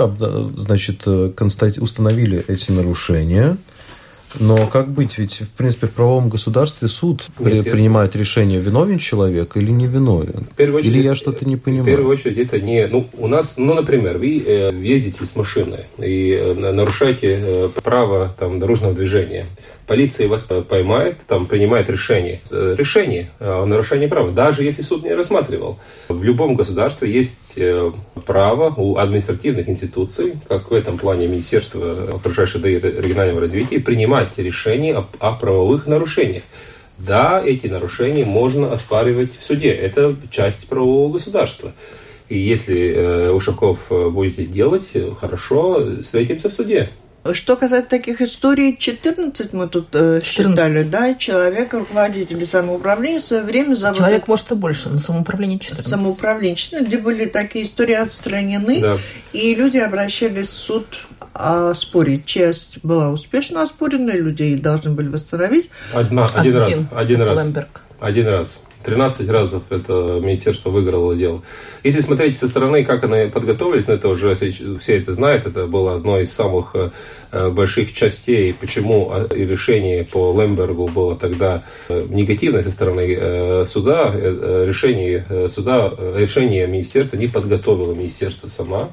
значит, 0.57 1.07
установили 1.07 2.43
эти 2.47 2.71
нарушения– 2.71 3.57
но 4.39 4.67
как 4.67 4.89
быть? 4.89 5.17
Ведь, 5.17 5.41
в 5.41 5.49
принципе, 5.49 5.87
в 5.87 5.91
правовом 5.91 6.29
государстве 6.29 6.87
суд 6.87 7.27
Нет, 7.39 7.69
принимает 7.69 8.15
я... 8.15 8.19
решение, 8.19 8.59
виновен 8.59 8.97
человек 8.97 9.57
или 9.57 9.71
не 9.71 9.87
виновен. 9.87 10.47
очередь, 10.77 10.95
или 10.95 11.03
я 11.03 11.15
что-то 11.15 11.45
не 11.45 11.57
понимаю? 11.57 11.83
В 11.83 11.87
первую 11.87 12.09
очередь, 12.09 12.37
это 12.37 12.59
не... 12.59 12.87
Ну, 12.87 13.07
у 13.17 13.27
нас, 13.27 13.57
ну, 13.57 13.73
например, 13.73 14.17
вы 14.17 14.43
э, 14.45 14.71
ездите 14.73 15.25
с 15.25 15.35
машиной 15.35 15.85
и 15.97 16.31
э, 16.31 16.53
нарушаете 16.53 17.39
э, 17.39 17.69
право 17.83 18.33
там, 18.37 18.59
дорожного 18.59 18.93
движения 18.93 19.47
полиция 19.87 20.27
вас 20.27 20.43
поймает, 20.43 21.19
там 21.27 21.45
принимает 21.45 21.89
решение. 21.89 22.41
Э, 22.51 22.75
решение 22.77 23.31
о 23.39 23.65
нарушении 23.65 24.07
права, 24.07 24.31
даже 24.31 24.63
если 24.63 24.81
суд 24.81 25.03
не 25.03 25.13
рассматривал. 25.13 25.79
В 26.09 26.23
любом 26.23 26.55
государстве 26.55 27.11
есть 27.11 27.53
э, 27.57 27.91
право 28.25 28.73
у 28.75 28.97
административных 28.97 29.69
институций, 29.69 30.33
как 30.47 30.71
в 30.71 30.73
этом 30.73 30.97
плане 30.97 31.27
Министерство 31.27 32.15
окружающей 32.15 32.53
среды 32.53 32.73
и 32.73 32.79
регионального 32.79 33.41
развития, 33.41 33.79
принимать 33.79 34.37
решения 34.37 34.95
о, 34.95 35.05
о 35.19 35.33
правовых 35.33 35.87
нарушениях. 35.87 36.43
Да, 36.97 37.41
эти 37.43 37.67
нарушения 37.67 38.25
можно 38.25 38.71
оспаривать 38.71 39.37
в 39.37 39.43
суде. 39.43 39.69
Это 39.69 40.15
часть 40.29 40.67
правового 40.67 41.13
государства. 41.13 41.73
И 42.29 42.37
если 42.37 42.93
э, 42.93 43.31
Ушаков 43.31 43.91
э, 43.91 44.09
будете 44.09 44.45
делать, 44.45 44.91
хорошо, 45.19 46.01
встретимся 46.01 46.49
в 46.49 46.53
суде. 46.53 46.89
Что 47.31 47.55
касается 47.55 47.89
таких 47.89 48.21
историй, 48.21 48.75
14 48.77 49.53
мы 49.53 49.67
тут 49.69 49.87
э, 49.93 50.19
14. 50.21 50.25
считали, 50.27 50.83
да, 50.83 51.15
человек, 51.15 51.73
руководитель 51.73 52.45
самоуправления 52.45 53.19
в 53.19 53.23
свое 53.23 53.43
время 53.43 53.75
завода... 53.75 53.99
Человек, 53.99 54.27
может, 54.27 54.51
и 54.51 54.55
больше, 54.55 54.89
но 54.89 54.99
самоуправление 54.99 55.57
14. 55.57 55.89
Самоуправление 55.89 56.57
14, 56.57 56.85
где 56.85 56.97
были 56.97 57.25
такие 57.25 57.63
истории 57.63 57.95
отстранены, 57.95 58.81
да. 58.81 58.97
и 59.31 59.55
люди 59.55 59.77
обращались 59.77 60.49
в 60.49 60.53
суд 60.53 60.85
оспорить. 61.33 62.25
Часть 62.25 62.79
была 62.83 63.09
успешно 63.09 63.63
оспорена, 63.63 64.11
людей 64.11 64.57
должны 64.57 64.91
были 64.91 65.07
восстановить. 65.07 65.69
Одна, 65.93 66.25
один, 66.25 66.57
один 66.57 66.57
раз, 66.57 66.87
один 66.91 67.21
раз. 67.21 67.45
Лемберг. 67.45 67.81
Один 68.01 68.27
раз. 68.27 68.65
13 68.83 69.29
разов 69.29 69.63
это 69.69 70.19
министерство 70.21 70.69
выиграло 70.69 71.15
дело. 71.15 71.41
Если 71.83 72.01
смотреть 72.01 72.37
со 72.37 72.47
стороны, 72.47 72.83
как 72.83 73.03
они 73.03 73.29
подготовились, 73.29 73.87
ну 73.87 73.93
это 73.93 74.09
уже 74.09 74.35
все 74.35 74.97
это 74.97 75.11
знают, 75.11 75.45
это 75.45 75.67
было 75.67 75.95
одно 75.95 76.19
из 76.19 76.31
самых 76.31 76.75
э, 76.75 77.49
больших 77.49 77.93
частей, 77.93 78.53
почему 78.53 79.11
а, 79.11 79.27
решение 79.31 80.03
по 80.03 80.33
Лембергу 80.39 80.87
было 80.87 81.15
тогда 81.15 81.63
э, 81.89 82.05
негативное 82.09 82.63
со 82.63 82.71
стороны 82.71 83.15
э, 83.19 83.65
суда. 83.65 84.13
Решение 84.13 85.47
суда, 85.49 85.91
решение 86.15 86.67
министерства 86.67 87.17
не 87.17 87.27
подготовило 87.27 87.93
министерство 87.93 88.47
сама. 88.47 88.91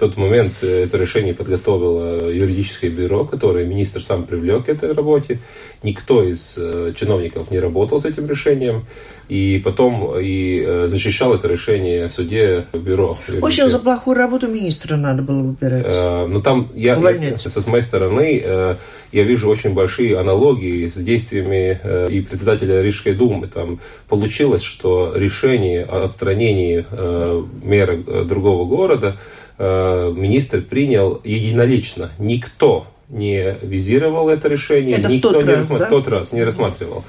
Тот 0.00 0.16
момент 0.16 0.62
это 0.62 0.96
решение 0.96 1.34
подготовило 1.34 2.30
юридическое 2.30 2.90
бюро, 2.90 3.24
которое 3.24 3.66
министр 3.66 4.02
сам 4.02 4.24
привлек 4.24 4.66
к 4.66 4.68
этой 4.68 4.92
работе. 4.92 5.40
Никто 5.82 6.22
из 6.22 6.58
чиновников 6.96 7.50
не 7.50 7.58
работал 7.58 8.00
с 8.00 8.04
этим 8.04 8.26
решением 8.26 8.84
и 9.30 9.62
потом 9.64 10.18
и 10.18 10.64
э, 10.66 10.88
защищал 10.88 11.32
это 11.34 11.46
решение 11.46 12.08
в 12.08 12.12
суде 12.12 12.66
бюро. 12.72 13.16
В 13.28 13.44
общем, 13.44 13.70
за 13.70 13.78
плохую 13.78 14.16
работу 14.16 14.48
министра 14.48 14.96
надо 14.96 15.22
было 15.22 15.42
выбирать. 15.42 15.84
Э, 15.86 16.26
но 16.26 16.32
ну, 16.32 16.42
там 16.42 16.68
я, 16.74 16.96
я, 16.96 17.38
со 17.38 17.70
моей 17.70 17.82
стороны 17.82 18.42
э, 18.44 18.76
я 19.12 19.22
вижу 19.22 19.48
очень 19.48 19.72
большие 19.72 20.18
аналогии 20.18 20.88
с 20.88 20.96
действиями 20.96 21.78
э, 21.80 22.08
и 22.10 22.20
председателя 22.22 22.82
Рижской 22.82 23.14
думы. 23.14 23.46
Там 23.46 23.78
получилось, 24.08 24.62
что 24.62 25.12
решение 25.14 25.84
о 25.84 26.02
отстранении 26.02 26.84
э, 26.90 27.44
мэра 27.62 28.02
э, 28.04 28.24
другого 28.24 28.64
города 28.64 29.16
э, 29.16 29.39
министр 29.60 30.62
принял 30.62 31.20
единолично. 31.22 32.10
Никто 32.18 32.86
не 33.08 33.56
визировал 33.62 34.28
это 34.28 34.48
решение, 34.48 34.96
это 34.96 35.08
никто 35.08 35.32
тот 35.32 35.44
не 35.44 35.50
раз, 35.50 35.58
рассматривал, 35.58 35.90
да? 35.90 35.90
тот 35.90 36.08
раз 36.08 36.32
не 36.32 36.44
рассматривал 36.44 37.04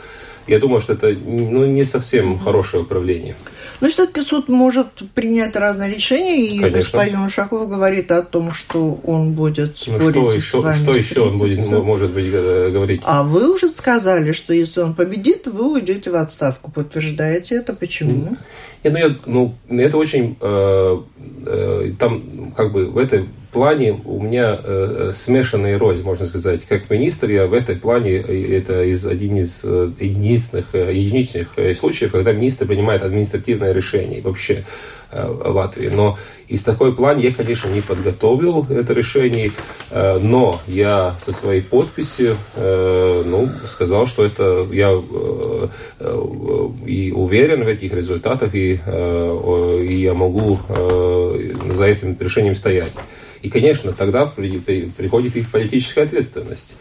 я 0.48 0.60
думаю, 0.60 0.82
что 0.82 0.94
это 0.94 1.08
ну, 1.10 1.66
не 1.66 1.86
совсем 1.86 2.38
хорошее 2.40 2.84
управление. 2.84 3.36
Но 3.80 3.90
все-таки 3.90 4.22
суд 4.22 4.48
может 4.48 4.88
принять 5.16 5.56
разные 5.56 5.94
решения, 5.94 6.46
и 6.46 6.60
Конечно. 6.60 6.70
господин 6.70 7.22
Ушаков 7.22 7.68
говорит 7.68 8.12
о 8.12 8.22
том, 8.22 8.54
что 8.54 9.00
он 9.04 9.34
будет 9.34 9.76
ну, 9.88 10.00
спорить 10.00 10.16
ну, 10.16 10.30
что, 10.30 10.40
с 10.40 10.44
что, 10.44 10.62
вами 10.62 10.76
что 10.76 10.96
еще 10.96 11.22
он 11.22 11.38
будет, 11.38 11.68
может 11.70 12.12
быть 12.12 12.28
э, 12.32 12.70
говорить? 12.72 13.02
А 13.06 13.24
вы 13.24 13.52
уже 13.52 13.70
сказали, 13.70 14.34
что 14.34 14.54
если 14.54 14.82
он 14.82 14.94
победит, 14.94 15.48
вы 15.48 15.74
уйдете 15.74 16.12
в 16.12 16.16
отставку. 16.16 16.70
Подтверждаете 16.72 17.56
это? 17.56 17.74
Почему? 17.74 18.38
Нет, 18.84 18.94
ну, 18.94 18.98
я, 18.98 19.16
ну, 19.26 19.56
это 19.70 19.98
очень... 19.98 20.38
Э, 20.42 21.02
э, 21.48 21.92
там 21.98 22.54
как 22.56 22.72
бы 22.72 22.86
в 22.86 23.00
этой 23.00 23.26
плане 23.52 24.02
у 24.06 24.22
меня 24.22 24.58
э, 24.58 25.12
смешанные 25.14 25.78
роли, 25.78 26.02
можно 26.02 26.26
сказать. 26.26 26.62
Как 26.68 26.90
министр 26.90 27.30
я 27.30 27.48
в 27.48 27.54
этой 27.54 27.76
плане, 27.76 28.18
э, 28.18 28.58
это 28.58 28.84
из, 28.84 29.06
один 29.06 29.38
из 29.38 29.62
э, 29.64 29.92
единичных, 30.00 30.74
э, 30.74 30.94
единичных 30.94 31.58
э, 31.58 31.74
случаев, 31.76 32.12
когда 32.12 32.32
министр 32.32 32.66
принимает 32.66 33.04
административное 33.04 33.74
решение 33.74 34.22
вообще 34.22 34.64
э, 35.12 35.26
Латвии. 35.46 35.90
Но 35.90 36.18
из 36.48 36.64
такой 36.64 36.96
план 36.96 37.20
я, 37.20 37.34
конечно, 37.34 37.68
не 37.70 37.82
подготовил 37.82 38.66
это 38.70 38.94
решение, 38.94 39.52
э, 39.92 40.20
но 40.20 40.60
я 40.68 41.16
со 41.20 41.32
своей 41.32 41.62
подписью 41.62 42.38
э, 42.56 43.24
ну, 43.26 43.50
сказал, 43.66 44.06
что 44.06 44.26
это 44.26 44.66
я 44.72 44.92
э, 44.92 45.68
э, 46.00 46.70
и 46.86 47.12
уверен 47.12 47.64
в 47.64 47.68
этих 47.68 47.94
результатах, 47.94 48.56
и, 48.56 48.80
э, 48.86 49.86
и 49.88 49.96
я 49.96 50.14
могу 50.14 50.60
э, 50.70 51.52
за 51.74 51.86
этим 51.86 52.18
решением 52.20 52.56
стоять. 52.56 52.94
И, 53.42 53.50
конечно, 53.50 53.92
тогда 53.94 54.26
при, 54.26 54.60
при, 54.60 54.86
приходит 54.86 55.36
их 55.36 55.50
политическая 55.52 56.04
ответственность. 56.04 56.78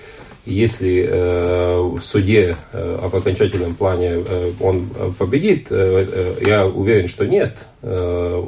Если 0.46 1.06
э, 1.06 1.80
в 1.80 2.00
суде 2.00 2.56
э, 2.72 3.08
в 3.10 3.14
окончательном 3.14 3.74
плане 3.74 4.24
э, 4.26 4.50
он 4.60 4.88
победит, 5.18 5.66
э, 5.70 6.06
э, 6.10 6.34
я 6.46 6.66
уверен, 6.66 7.08
что 7.08 7.26
нет. 7.26 7.66
Э, 7.82 8.42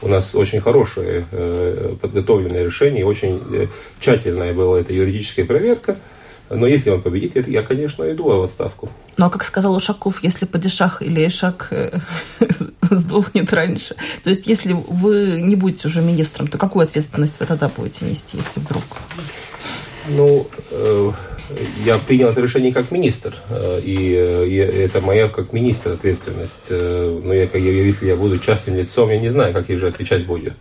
у 0.00 0.08
нас 0.08 0.34
очень 0.34 0.60
хорошее 0.60 1.26
э, 1.32 1.94
подготовленное 2.00 2.64
решение, 2.64 3.04
очень 3.06 3.42
э, 3.52 3.66
тщательная 3.98 4.52
была 4.52 4.80
эта 4.80 4.92
юридическая 4.92 5.44
проверка. 5.44 5.96
Но 6.50 6.66
если 6.66 6.90
он 6.90 7.02
победит, 7.02 7.48
я, 7.48 7.62
конечно, 7.62 8.10
иду 8.10 8.24
в 8.24 8.42
отставку. 8.42 8.88
Ну, 9.16 9.26
а 9.26 9.30
как 9.30 9.44
сказал 9.44 9.74
Ушаков, 9.74 10.22
если 10.22 10.46
падишах 10.46 11.02
или 11.02 11.26
Ишак 11.26 11.68
э, 11.70 11.98
сдохнет 12.90 13.52
раньше. 13.52 13.96
То 14.24 14.30
есть, 14.30 14.46
если 14.46 14.72
вы 14.72 15.40
не 15.40 15.56
будете 15.56 15.88
уже 15.88 16.00
министром, 16.00 16.48
то 16.48 16.58
какую 16.58 16.84
ответственность 16.84 17.38
вы 17.40 17.46
тогда 17.46 17.68
будете 17.68 18.04
нести, 18.04 18.38
если 18.38 18.60
вдруг? 18.60 18.82
Ну, 20.08 20.46
э, 20.70 21.12
я 21.84 21.98
принял 21.98 22.28
это 22.28 22.40
решение 22.40 22.72
как 22.72 22.90
министр, 22.90 23.34
э, 23.50 23.80
и, 23.84 24.12
и 24.48 24.56
это 24.56 25.00
моя 25.00 25.28
как 25.28 25.52
министр 25.52 25.92
ответственность. 25.92 26.68
Э, 26.70 27.20
но 27.22 27.34
я, 27.34 27.44
если 27.44 28.06
я 28.06 28.16
буду 28.16 28.38
частным 28.38 28.76
лицом, 28.76 29.10
я 29.10 29.18
не 29.18 29.28
знаю, 29.28 29.52
как 29.52 29.68
я 29.68 29.76
уже 29.76 29.88
отвечать 29.88 30.26
буду. 30.26 30.52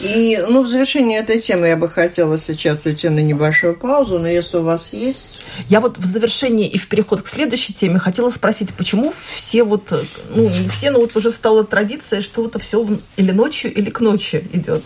И, 0.00 0.42
ну, 0.48 0.62
в 0.62 0.68
завершение 0.68 1.20
этой 1.20 1.38
темы 1.38 1.68
я 1.68 1.76
бы 1.76 1.88
хотела 1.88 2.38
сейчас 2.38 2.78
уйти 2.84 3.08
на 3.08 3.20
небольшую 3.20 3.74
паузу, 3.76 4.18
но 4.18 4.28
если 4.28 4.56
у 4.58 4.62
вас 4.62 4.92
есть... 4.92 5.28
Я 5.68 5.80
вот 5.80 5.98
в 5.98 6.04
завершении 6.04 6.66
и 6.68 6.78
в 6.78 6.88
переход 6.88 7.22
к 7.22 7.26
следующей 7.28 7.72
теме 7.72 7.98
хотела 7.98 8.30
спросить, 8.30 8.74
почему 8.74 9.12
все 9.34 9.62
вот, 9.62 9.92
ну, 10.34 10.42
не 10.48 10.68
все, 10.68 10.90
но 10.90 10.98
вот 11.00 11.16
уже 11.16 11.30
стала 11.30 11.64
традиция, 11.64 12.22
что 12.22 12.44
это 12.46 12.58
все 12.58 12.86
или 13.16 13.30
ночью, 13.30 13.72
или 13.72 13.88
к 13.90 14.00
ночи 14.00 14.44
идет. 14.52 14.82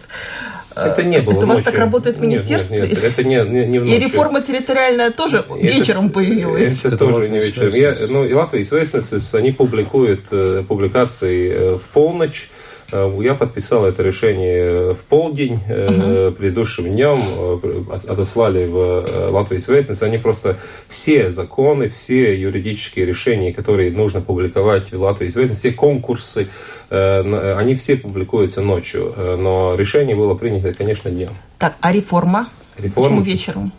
Это 0.76 1.02
не 1.02 1.20
было 1.20 1.37
Это 1.38 1.46
у 1.46 1.48
вас 1.48 1.59
ночью. 1.59 1.72
так 1.72 1.80
работает 1.80 2.18
в 2.18 2.20
министерстве? 2.20 2.80
Нет, 2.80 2.90
нет, 2.90 3.02
нет, 3.02 3.12
это 3.12 3.24
не, 3.24 3.35
не, 3.37 3.66
не 3.66 3.78
в 3.80 3.85
И 3.85 3.87
ночью. 3.88 4.00
реформа 4.00 4.42
территориальная 4.42 5.11
тоже 5.11 5.38
Это- 5.38 5.54
вечером 5.59 6.11
появилась. 6.11 6.78
Это, 6.80 6.88
Это 6.88 6.98
тоже 6.98 7.28
не 7.28 7.38
вечером. 7.40 7.74
Я, 7.74 7.96
ну, 8.09 8.24
и 8.24 8.32
Latvijas 8.32 8.64
Vēstnesis, 8.64 9.34
они 9.35 9.50
публикуют 9.52 10.26
э, 10.30 10.62
публикации 10.68 11.50
э, 11.50 11.76
в 11.78 11.85
полночь. 11.88 12.50
Э, 12.90 13.12
Я 13.22 13.35
подписал 13.35 13.85
это 13.85 14.03
решение 14.03 14.94
в 14.94 14.98
полдень, 15.05 15.59
э, 15.68 16.33
предыдущим 16.37 16.85
днем, 16.88 17.18
э, 17.20 17.83
от- 17.92 18.05
отослали 18.07 18.66
в 18.66 18.77
э, 18.77 19.29
Latvijas 19.30 19.61
Vēstnesis. 19.61 20.02
Они 20.03 20.18
просто 20.18 20.57
все 20.88 21.31
законы, 21.31 21.88
все 21.88 22.35
юридические 22.40 23.05
решения, 23.07 23.53
которые 23.53 23.90
нужно 23.90 24.20
публиковать 24.20 24.92
в 24.92 25.03
Latvijas 25.02 25.28
Vēstnesis, 25.28 25.58
все 25.59 25.72
конкурсы, 25.72 26.48
э, 26.90 27.55
они 27.59 27.74
все 27.74 27.96
публикуются 27.96 28.62
ночью. 28.62 29.12
Э, 29.16 29.37
Но 29.37 29.74
решение 29.77 30.16
было 30.16 30.35
принято, 30.35 30.72
конечно, 30.72 31.11
днем. 31.11 31.31
Так, 31.59 31.77
а 31.81 31.92
реформа? 31.92 32.48
Реформа? 32.78 33.08
Почему 33.08 33.22
вечером 33.22 33.72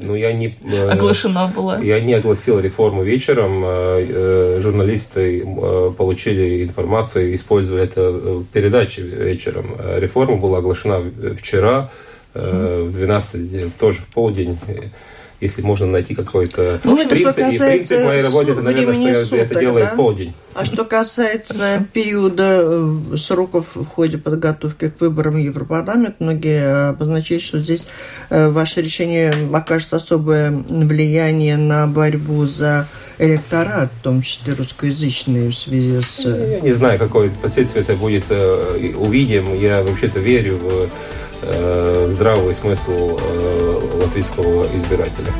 Ну, 0.00 0.14
я 0.14 0.32
не... 0.32 0.56
э, 0.64 0.90
оглашена 0.90 1.46
была? 1.48 1.78
Я 1.78 2.00
не 2.00 2.14
огласил 2.14 2.58
реформу 2.60 3.02
вечером. 3.04 3.62
Э, 3.64 4.06
э, 4.08 4.60
Журналисты 4.60 5.44
получили 5.96 6.64
информацию, 6.64 7.34
использовали 7.34 7.84
это 7.84 8.10
в 8.10 8.44
передаче 8.46 9.02
вечером. 9.02 9.76
Реформа 9.96 10.36
была 10.36 10.58
оглашена 10.58 10.98
в- 11.00 11.34
вчера 11.36 11.90
в 12.34 12.90
12, 12.92 13.76
тоже 13.78 14.00
в 14.02 14.06
полдень. 14.06 14.58
Если 15.40 15.62
можно 15.62 15.86
найти 15.86 16.14
какой-то 16.14 16.80
Ну, 16.82 16.96
это 17.00 17.16
что 17.16 17.32
принцип, 17.32 17.38
и 17.38 17.42
касается 17.42 17.64
принцип 17.64 18.04
моей 18.04 18.22
работы, 18.22 18.52
это, 18.52 18.60
наверное, 18.62 19.24
что 19.24 19.36
я 19.36 19.42
это 19.42 19.54
суток, 19.54 19.60
делаю 19.60 19.84
да? 19.84 19.94
полдень. 19.94 20.34
А 20.54 20.64
что 20.64 20.84
касается 20.84 21.86
периода 21.92 22.62
э, 22.64 23.16
сроков 23.16 23.66
в 23.74 23.86
ходе 23.86 24.18
подготовки 24.18 24.88
к 24.88 25.00
выборам 25.00 25.34
в 25.34 25.38
Европарламент, 25.38 26.16
многие 26.18 26.88
обозначают, 26.90 27.44
что 27.44 27.60
здесь 27.60 27.86
э, 28.30 28.48
ваше 28.48 28.82
решение 28.82 29.32
окажет 29.52 29.92
особое 29.92 30.50
влияние 30.50 31.56
на 31.56 31.86
борьбу 31.86 32.44
за 32.46 32.88
электорат, 33.18 33.90
в 34.00 34.02
том 34.02 34.22
числе 34.22 34.54
русскоязычный, 34.54 35.50
в 35.50 35.54
связи 35.54 36.00
с... 36.00 36.24
Я 36.24 36.60
не 36.60 36.72
знаю, 36.72 36.98
какое 36.98 37.30
последствие 37.30 37.82
это 37.82 37.94
будет. 37.94 38.24
э, 38.30 38.78
и 38.80 38.94
Увидим. 38.94 39.54
Я 39.54 39.82
вообще-то 39.82 40.18
верю 40.18 40.58
в 40.58 40.88
здравый 42.08 42.54
смысл 42.54 43.18
э, 43.20 43.80
латвийского 44.02 44.64
избирателя. 44.74 45.32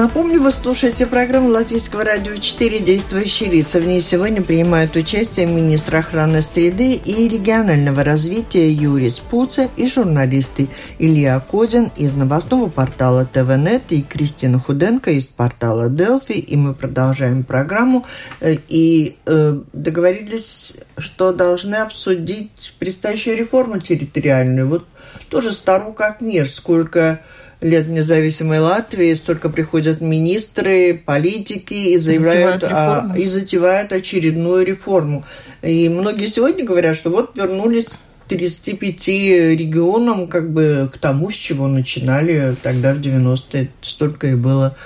Напомню, 0.00 0.40
вы 0.40 0.50
слушаете 0.50 1.04
программу 1.06 1.50
Латвийского 1.50 2.04
радио 2.04 2.34
4 2.34 2.78
«Действующие 2.78 3.50
лица». 3.50 3.80
В 3.80 3.84
ней 3.84 4.00
сегодня 4.00 4.42
принимают 4.42 4.96
участие 4.96 5.44
министр 5.44 5.96
охраны 5.96 6.40
среды 6.40 6.94
и 6.94 7.28
регионального 7.28 8.02
развития 8.02 8.72
Юрий 8.72 9.10
Спуца 9.10 9.68
и 9.76 9.90
журналисты 9.90 10.68
Илья 10.98 11.38
Кодин 11.38 11.92
из 11.98 12.14
новостного 12.14 12.70
портала 12.70 13.26
ТВНет 13.26 13.82
и 13.92 14.00
Кристина 14.00 14.58
Худенко 14.58 15.10
из 15.10 15.26
портала 15.26 15.90
Делфи. 15.90 16.32
И 16.32 16.56
мы 16.56 16.72
продолжаем 16.72 17.44
программу. 17.44 18.06
Э, 18.40 18.56
И 18.68 19.18
э, 19.26 19.60
договорились, 19.74 20.78
что 20.96 21.30
должны 21.30 21.74
обсудить 21.74 22.74
предстоящую 22.78 23.36
реформу 23.36 23.78
территориальную. 23.80 24.66
Вот 24.66 24.86
тоже 25.28 25.52
стару 25.52 25.92
как 25.92 26.22
мир, 26.22 26.48
сколько 26.48 27.20
лет 27.60 27.88
независимой 27.88 28.58
Латвии, 28.60 29.12
столько 29.14 29.50
приходят 29.50 30.00
министры, 30.00 30.94
политики 31.04 31.74
и 31.74 31.98
заявляют, 31.98 32.62
Затевают 32.62 32.64
о- 32.64 32.68
реформу. 32.68 33.16
и 33.16 33.26
затевают 33.26 33.92
очередную 33.92 34.64
реформу. 34.66 35.24
И 35.62 35.88
многие 35.88 36.26
сегодня 36.26 36.64
говорят, 36.64 36.96
что 36.96 37.10
вот 37.10 37.36
вернулись 37.36 37.86
35 38.28 39.08
регионам, 39.56 40.28
как 40.28 40.52
бы 40.52 40.88
к 40.92 40.98
тому, 40.98 41.30
с 41.30 41.34
чего 41.34 41.66
начинали 41.66 42.54
тогда 42.62 42.94
в 42.94 43.00
90-е. 43.00 43.68
Столько 43.82 44.28
и 44.28 44.34
было 44.34 44.76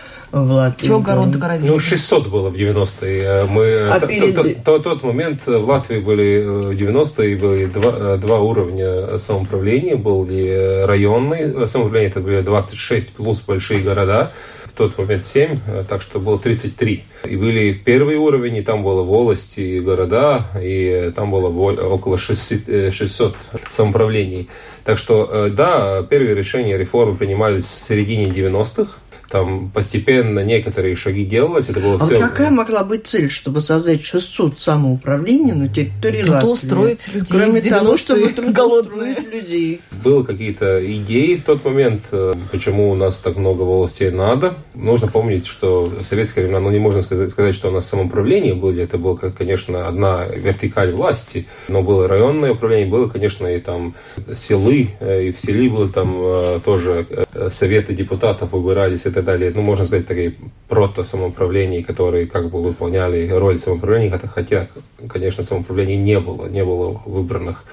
в 0.42 0.50
Латвии. 0.52 0.86
Чего 0.88 1.00
город 1.00 1.36
городил? 1.38 1.74
Ну, 1.74 1.78
600 1.80 2.26
было 2.28 2.50
в 2.50 2.56
90-е. 2.56 3.44
Мы, 3.44 3.88
А 3.88 4.00
т- 4.00 4.06
перед- 4.06 4.34
т- 4.34 4.54
т- 4.54 4.78
тот 4.80 5.02
момент 5.02 5.46
в 5.46 5.68
Латвии 5.68 6.00
были 6.00 6.42
э, 6.42 6.74
в 6.74 6.76
90-е 6.76 7.36
были 7.36 7.66
два, 7.66 8.16
два 8.16 8.40
уровня 8.40 9.16
самоуправления. 9.18 9.96
Были 9.96 10.84
районные 10.86 11.66
самоуправления, 11.68 12.10
это 12.10 12.20
были 12.20 12.40
26 12.40 13.14
плюс 13.16 13.40
большие 13.40 13.80
города. 13.80 14.32
В 14.66 14.76
тот 14.76 14.98
момент 14.98 15.24
7, 15.24 15.56
э, 15.68 15.84
так 15.88 16.02
что 16.02 16.18
было 16.18 16.36
33. 16.38 17.04
И 17.26 17.36
были 17.36 17.72
первый 17.72 18.16
уровень, 18.16 18.56
и 18.56 18.62
там 18.62 18.82
было 18.82 19.02
волости 19.02 19.60
и 19.60 19.80
города, 19.80 20.46
и 20.60 21.12
там 21.14 21.30
было 21.30 21.48
около 21.48 22.18
600, 22.18 22.68
э, 22.68 22.90
600 22.90 23.36
самоуправлений. 23.68 24.48
Так 24.84 24.98
что, 24.98 25.28
э, 25.32 25.50
да, 25.50 26.02
первые 26.02 26.34
решения 26.34 26.76
реформы 26.76 27.14
принимались 27.14 27.64
в 27.64 27.68
середине 27.68 28.26
90-х. 28.30 28.98
Там 29.34 29.68
постепенно 29.68 30.44
некоторые 30.44 30.94
шаги 30.94 31.24
делалось, 31.24 31.68
это 31.68 31.80
было 31.80 31.96
А 31.96 31.98
вот 31.98 32.12
все... 32.12 32.20
какая 32.20 32.50
могла 32.50 32.84
быть 32.84 33.04
цель, 33.08 33.28
чтобы 33.28 33.60
создать 33.60 34.04
600 34.04 34.60
самоуправлений 34.60 35.50
на 35.50 35.66
территории 35.66 36.18
Латвии? 36.22 36.38
Трудоустроить 36.38 37.08
людей 37.08 37.26
Кроме 37.30 37.60
того, 37.60 37.96
чтобы 37.96 38.20
90-е 38.26 38.52
голодные. 38.52 39.14
трудоустроить 39.16 39.34
людей. 39.34 39.80
Были 40.04 40.22
какие-то 40.22 40.96
идеи 40.98 41.34
в 41.34 41.42
тот 41.42 41.64
момент, 41.64 42.10
э, 42.12 42.34
почему 42.52 42.92
у 42.92 42.94
нас 42.94 43.18
так 43.18 43.34
много 43.34 43.62
властей 43.62 44.12
надо. 44.12 44.54
Нужно 44.76 45.08
помнить, 45.08 45.46
что 45.46 45.82
в 45.84 46.04
советское 46.04 46.42
время, 46.42 46.60
ну, 46.60 46.70
не 46.70 46.78
можно 46.78 47.02
сказать, 47.02 47.28
сказать, 47.28 47.56
что 47.56 47.70
у 47.70 47.72
нас 47.72 47.88
самоуправление 47.88 48.54
были. 48.54 48.84
Это 48.84 48.98
было, 48.98 49.16
конечно, 49.16 49.88
одна 49.88 50.26
вертикаль 50.26 50.92
власти. 50.92 51.48
Но 51.68 51.82
было 51.82 52.06
районное 52.06 52.52
управление, 52.52 52.86
было, 52.86 53.08
конечно, 53.08 53.48
и 53.48 53.58
там 53.58 53.96
селы, 54.32 54.90
э, 55.00 55.24
и 55.24 55.32
в 55.32 55.40
селе 55.40 55.68
было 55.68 55.88
там 55.88 56.14
э, 56.20 56.60
тоже 56.64 57.08
советы 57.48 57.94
депутатов 57.94 58.52
выбирались 58.52 59.06
и 59.06 59.10
так 59.10 59.23
далее. 59.24 59.52
Ну, 59.54 59.62
можно 59.62 59.84
сказать, 59.84 60.06
такие 60.06 60.34
прото-самоуправления, 60.68 61.82
которые 61.82 62.26
как 62.26 62.50
бы 62.50 62.62
выполняли 62.62 63.28
роль 63.30 63.58
самоуправления, 63.58 64.10
хотя, 64.18 64.68
конечно, 65.08 65.42
самоуправления 65.42 65.96
не 65.96 66.20
было, 66.20 66.46
не 66.46 66.64
было 66.64 67.02
выбранных 67.06 67.64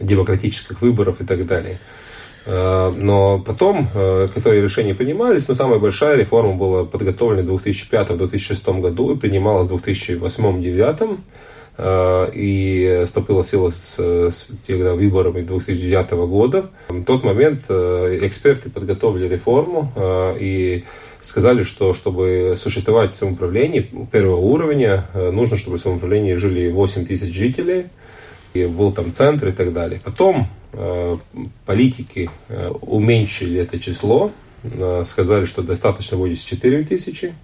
демократических 0.00 0.80
выборов 0.82 1.20
и 1.20 1.24
так 1.24 1.46
далее. 1.46 1.78
Э, 2.46 2.92
Но 2.96 3.38
потом, 3.38 3.88
э, 3.94 4.28
которые 4.34 4.62
решения 4.62 4.94
принимались, 4.94 5.48
но 5.48 5.54
самая 5.54 5.78
большая 5.78 6.16
реформа 6.16 6.54
была 6.54 6.84
подготовлена 6.84 7.42
в 7.42 7.64
2005-2006 7.64 8.80
году 8.80 9.14
и 9.14 9.18
принималась 9.18 9.68
в 9.68 9.74
2008-2009 9.74 11.02
э, 11.02 11.16
и 11.76 13.02
вступила 13.04 13.42
в 13.42 13.46
силу 13.46 13.68
с, 13.68 13.98
с 13.98 14.46
тогда 14.66 14.94
выборами 14.94 15.42
2009 15.42 16.10
года. 16.28 16.70
В 16.88 17.04
тот 17.04 17.24
момент 17.24 17.64
э, 17.68 18.18
эксперты 18.22 18.70
подготовили 18.70 19.26
реформу 19.26 19.92
э, 19.96 20.36
и 20.38 20.84
сказали, 21.20 21.64
что 21.64 21.92
чтобы 21.94 22.54
существовать 22.56 23.12
в 23.12 23.16
самоуправлении 23.16 23.90
первого 24.12 24.36
уровня, 24.36 25.06
э, 25.14 25.30
нужно, 25.30 25.56
чтобы 25.56 25.78
в 25.78 25.80
самоуправлении 25.80 26.34
жили 26.34 26.70
8 26.70 27.06
тысяч 27.06 27.34
жителей, 27.34 27.86
и 28.54 28.66
был 28.66 28.92
там 28.92 29.12
центр 29.12 29.48
и 29.48 29.52
так 29.52 29.72
далее. 29.72 30.00
Потом 30.02 30.46
э, 30.72 31.16
политики 31.66 32.30
э, 32.48 32.68
уменьшили 32.68 33.60
это 33.60 33.80
число, 33.80 34.30
э, 34.62 35.02
сказали, 35.04 35.44
что 35.44 35.62
достаточно 35.62 36.16
будет 36.16 36.38
4 36.38 36.84
тысячи. 36.84 37.34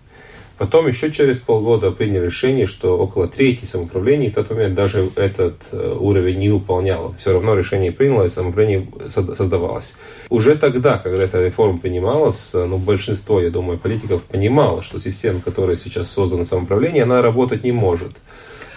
Потом 0.61 0.87
еще 0.87 1.11
через 1.11 1.39
полгода 1.39 1.91
приняли 1.91 2.27
решение, 2.27 2.67
что 2.67 2.99
около 2.99 3.27
трети 3.27 3.65
самоуправлений 3.65 4.29
в 4.29 4.35
тот 4.35 4.51
момент 4.51 4.75
даже 4.75 5.11
этот 5.17 5.55
э, 5.73 5.97
уровень 5.99 6.37
не 6.37 6.51
выполняло. 6.51 7.15
Все 7.15 7.33
равно 7.33 7.55
решение 7.55 7.93
принялось, 7.93 8.35
самоуправление 8.35 8.87
со- 9.09 9.35
создавалось. 9.35 9.97
Уже 10.29 10.57
тогда, 10.57 10.99
когда 10.99 11.23
эта 11.23 11.43
реформа 11.47 11.79
принималась, 11.79 12.55
э, 12.55 12.67
ну, 12.67 12.77
большинство, 12.77 13.41
я 13.41 13.49
думаю, 13.49 13.79
политиков 13.79 14.25
понимало, 14.25 14.83
что 14.83 15.01
система, 15.01 15.41
которая 15.41 15.77
сейчас 15.77 16.11
создана 16.11 16.45
самоуправление, 16.45 17.05
она 17.05 17.23
работать 17.23 17.65
не 17.65 17.73
может. 17.73 18.13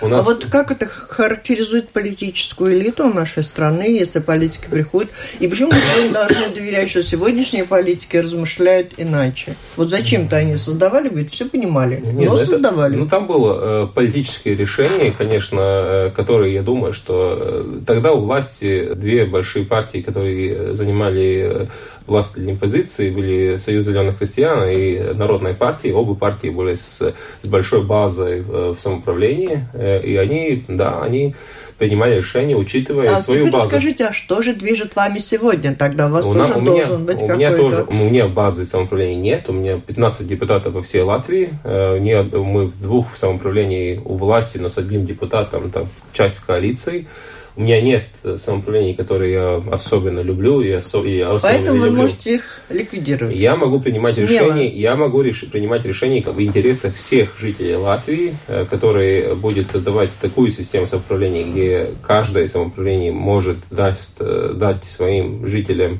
У 0.03 0.13
А 0.13 0.21
вот 0.21 0.45
как 0.51 0.69
это 0.71 0.85
характеризует 0.85 1.89
политическую 1.89 2.77
элиту 2.77 3.07
нашей 3.07 3.43
страны, 3.43 3.83
если 3.83 4.19
политики 4.19 4.67
приходят? 4.69 5.09
И 5.39 5.47
почему 5.47 5.71
мы 5.71 6.09
должны 6.09 6.49
доверять, 6.49 6.89
что 6.89 7.01
сегодняшние 7.01 7.63
политики 7.63 8.17
размышляют 8.17 8.93
иначе? 8.97 9.55
Вот 9.77 9.89
зачем-то 9.89 10.35
они 10.35 10.57
создавали, 10.57 11.07
говорит, 11.07 11.31
все 11.31 11.45
понимали, 11.45 12.01
Нет, 12.03 12.13
но 12.13 12.35
ну 12.35 12.35
это- 12.35 12.45
создавали. 12.45 12.95
ну, 12.97 13.07
там 13.07 13.27
было 13.27 13.83
э, 13.83 13.87
политические 13.93 14.55
решения, 14.55 15.11
конечно, 15.17 15.59
э, 15.61 16.09
которые, 16.13 16.53
я 16.53 16.61
думаю, 16.63 16.91
что 16.91 17.37
э, 17.39 17.79
тогда 17.87 18.11
у 18.11 18.19
власти 18.21 18.93
две 18.95 19.25
большие 19.25 19.65
партии, 19.65 19.99
которые 19.99 20.53
э, 20.53 20.73
занимали 20.73 21.69
властные 22.07 22.55
позиции, 22.55 23.09
были 23.09 23.57
Союз 23.57 23.85
зеленых 23.85 24.17
христиан 24.17 24.67
и 24.69 25.13
Народная 25.13 25.53
партия. 25.53 25.93
Оба 25.93 26.15
партии 26.15 26.49
были 26.49 26.75
с, 26.75 27.13
с 27.39 27.45
большой 27.45 27.83
базой 27.83 28.41
в 28.41 28.75
самоуправлении, 28.77 29.67
и 30.03 30.15
они, 30.17 30.63
да, 30.67 31.01
они 31.01 31.35
принимали 31.77 32.17
решения, 32.17 32.55
учитывая 32.55 33.15
А 33.15 33.17
свою 33.17 33.41
теперь 33.41 33.53
базу. 33.53 33.65
расскажите, 33.65 34.05
а 34.05 34.13
что 34.13 34.41
же 34.41 34.53
движет 34.53 34.95
вами 34.95 35.17
сегодня? 35.17 35.75
Тогда 35.75 36.07
у 36.07 36.11
вас 36.11 36.25
У, 36.25 36.33
тоже 36.33 36.53
у 36.53 36.61
меня, 36.61 36.71
должен 36.85 37.05
быть 37.05 37.21
у 37.21 37.27
меня 37.27 37.51
какой-то... 37.51 37.77
тоже, 37.77 37.87
у 37.89 37.93
меня 37.93 38.27
базы 38.27 38.65
самоуправления 38.65 39.21
нет, 39.21 39.49
у 39.49 39.53
меня 39.53 39.79
15 39.79 40.27
депутатов 40.27 40.73
во 40.73 40.81
всей 40.81 41.01
Латвии, 41.01 41.49
Э, 41.63 41.99
мы 41.99 42.67
в 42.67 42.81
двух 42.81 43.15
самоуправлений 43.17 43.99
у 44.03 44.15
власти, 44.15 44.57
но 44.57 44.69
с 44.69 44.77
одним 44.77 45.05
депутатом, 45.05 45.69
там 45.71 45.87
часть 46.11 46.39
коалиции. 46.39 47.07
У 47.55 47.61
меня 47.61 47.81
нет 47.81 48.05
э, 48.23 48.37
самоуправлений, 48.39 48.95
которые 48.95 49.31
я 49.33 49.63
особенно 49.71 50.21
люблю 50.21 50.61
и, 50.61 50.69
осо- 50.71 51.05
и 51.07 51.19
особенно 51.21 51.39
Поэтому 51.53 51.73
не 51.75 51.79
вы 51.81 51.85
люблю. 51.87 52.01
можете 52.01 52.35
их 52.35 52.61
ликвидировать. 52.69 53.35
Я 53.35 53.55
могу 53.55 53.79
принимать 53.79 54.15
Смело. 54.15 54.27
решения, 54.27 54.67
я 54.69 54.95
могу 54.95 55.21
реш- 55.21 55.47
принимать 55.51 55.85
решения 55.85 56.21
в 56.23 56.41
интересах 56.41 56.95
всех 56.95 57.37
жителей 57.37 57.75
Латвии, 57.75 58.35
э, 58.47 58.65
которые 58.67 59.35
будет 59.35 59.69
создавать 59.69 60.09
такую 60.19 60.49
систему 60.49 60.87
самоуправления, 60.87 61.43
где 61.45 61.89
каждое 62.01 62.47
самоуправление 62.47 63.11
может 63.11 63.57
даст, 63.69 64.17
э, 64.19 64.53
дать 64.55 64.83
своим 64.83 65.45
жителям 65.45 65.99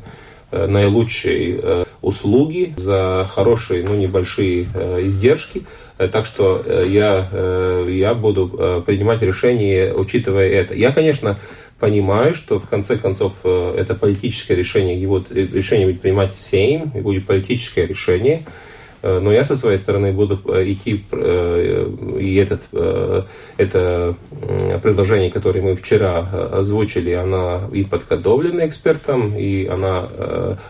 наилучшие 0.52 1.86
услуги 2.02 2.74
за 2.78 3.28
хорошие, 3.30 3.84
ну, 3.84 3.96
небольшие 3.96 4.64
издержки. 5.02 5.64
Э, 5.98 6.08
Так 6.08 6.26
что 6.26 6.62
э, 6.66 6.86
я, 6.88 7.30
э, 7.32 7.88
я 7.90 8.14
буду 8.14 8.84
принимать 8.86 9.22
решения, 9.22 9.94
учитывая 9.94 10.50
это. 10.50 10.74
Я, 10.74 10.92
конечно, 10.92 11.40
понимаю, 11.80 12.34
что 12.34 12.60
в 12.60 12.68
конце 12.68 12.98
концов 12.98 13.46
это 13.46 13.96
политическое 13.96 14.56
решение, 14.56 15.02
его 15.02 15.24
э, 15.30 15.48
решение 15.54 15.88
будет 15.88 16.02
принимать 16.02 16.38
Сейм, 16.38 16.92
и 16.96 17.02
будет 17.02 17.26
политическое 17.26 17.86
решение. 17.86 18.44
Э, 19.04 19.20
Но 19.20 19.32
я 19.32 19.44
со 19.44 19.56
своей 19.56 19.78
стороны 19.78 20.14
буду 20.14 20.40
э, 20.48 20.72
идти 20.72 21.04
э, 21.12 21.92
и 22.20 22.36
этот, 22.36 22.62
это 23.58 24.16
предложение, 24.82 25.30
которое 25.30 25.62
мы 25.62 25.76
вчера 25.76 26.20
озвучили, 26.52 27.12
она 27.12 27.62
и 27.74 27.84
подготовлена 27.84 28.66
экспертом, 28.66 29.36
и 29.38 29.66
она 29.66 30.08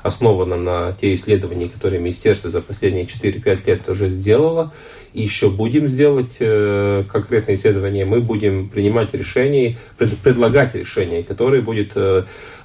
основана 0.02 0.56
на 0.56 0.94
те 0.94 1.14
исследования, 1.14 1.70
которые 1.70 2.00
министерство 2.00 2.50
за 2.50 2.62
последние 2.62 3.06
4-5 3.06 3.68
лет 3.68 3.90
уже 3.90 4.10
сделало. 4.10 4.74
И 5.14 5.22
еще 5.22 5.50
будем 5.50 5.90
сделать 5.90 6.38
конкретные 6.40 7.54
исследования. 7.54 8.06
Мы 8.06 8.20
будем 8.20 8.68
принимать 8.70 9.14
решения, 9.14 9.78
пред- 9.98 10.18
предлагать 10.18 10.74
решения, 10.74 11.22
которые 11.24 11.62
будут 11.62 11.96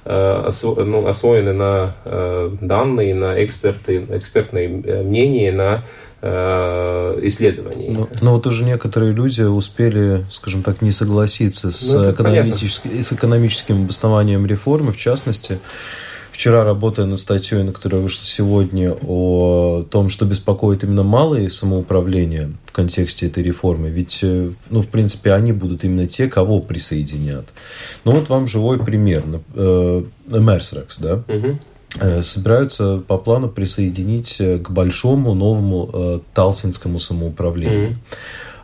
осво- 0.05 0.83
ну, 0.83 1.05
освоены 1.07 1.53
на 1.53 1.93
э, 2.05 2.51
данные, 2.61 3.13
на 3.15 3.43
эксперты, 3.43 4.05
экспертные 4.09 4.81
э, 4.83 5.03
мнения, 5.03 5.51
на 5.51 5.83
э, 6.21 7.19
исследования. 7.23 7.91
Но, 7.91 8.07
но 8.21 8.33
вот 8.33 8.47
уже 8.47 8.63
некоторые 8.65 9.11
люди 9.13 9.41
успели, 9.41 10.25
скажем 10.31 10.63
так, 10.63 10.81
не 10.81 10.91
согласиться 10.91 11.71
с, 11.71 11.93
Ну, 11.93 12.01
это 12.03 12.11
экономически- 12.23 13.01
с 13.01 13.11
экономическим 13.13 13.83
обоснованием 13.83 14.45
реформы. 14.45 14.91
В 14.91 14.97
частности, 14.97 15.59
вчера, 16.39 16.63
работая 16.63 17.05
над 17.05 17.19
статьей, 17.19 17.63
на 17.63 17.73
которая 17.73 17.99
вышла 17.99 18.23
сегодня, 18.23 18.95
о 19.05 19.83
том, 19.91 20.07
что 20.07 20.23
беспокоит 20.23 20.85
именно 20.85 21.03
малые 21.03 21.49
самоуправления 21.49 22.53
в 22.65 22.71
контексте 22.71 23.27
этой 23.27 23.43
реформы. 23.43 23.89
Ведь, 23.89 24.19
э, 24.21 24.49
ну, 24.69 24.81
в 24.81 24.87
принципе, 24.87 25.33
они 25.33 25.51
будут 25.51 25.83
именно 25.83 26.07
те, 26.07 26.29
кого 26.29 26.61
присоединят. 26.61 27.49
Ну, 28.05 28.13
вот 28.13 28.29
вам 28.29 28.47
живой 28.47 28.79
пример. 28.79 29.25
Э, 29.53 30.03
Мерсрекс, 30.27 30.99
да? 30.99 31.21
Э, 31.99 32.23
собираются 32.23 33.03
по 33.05 33.17
плану 33.17 33.49
присоединить 33.49 34.37
к 34.37 34.69
большому 34.69 35.33
новому 35.33 35.89
э, 35.91 36.19
Талсинскому 36.33 36.99
самоуправлению. 36.99 37.89
Э, 37.91 37.95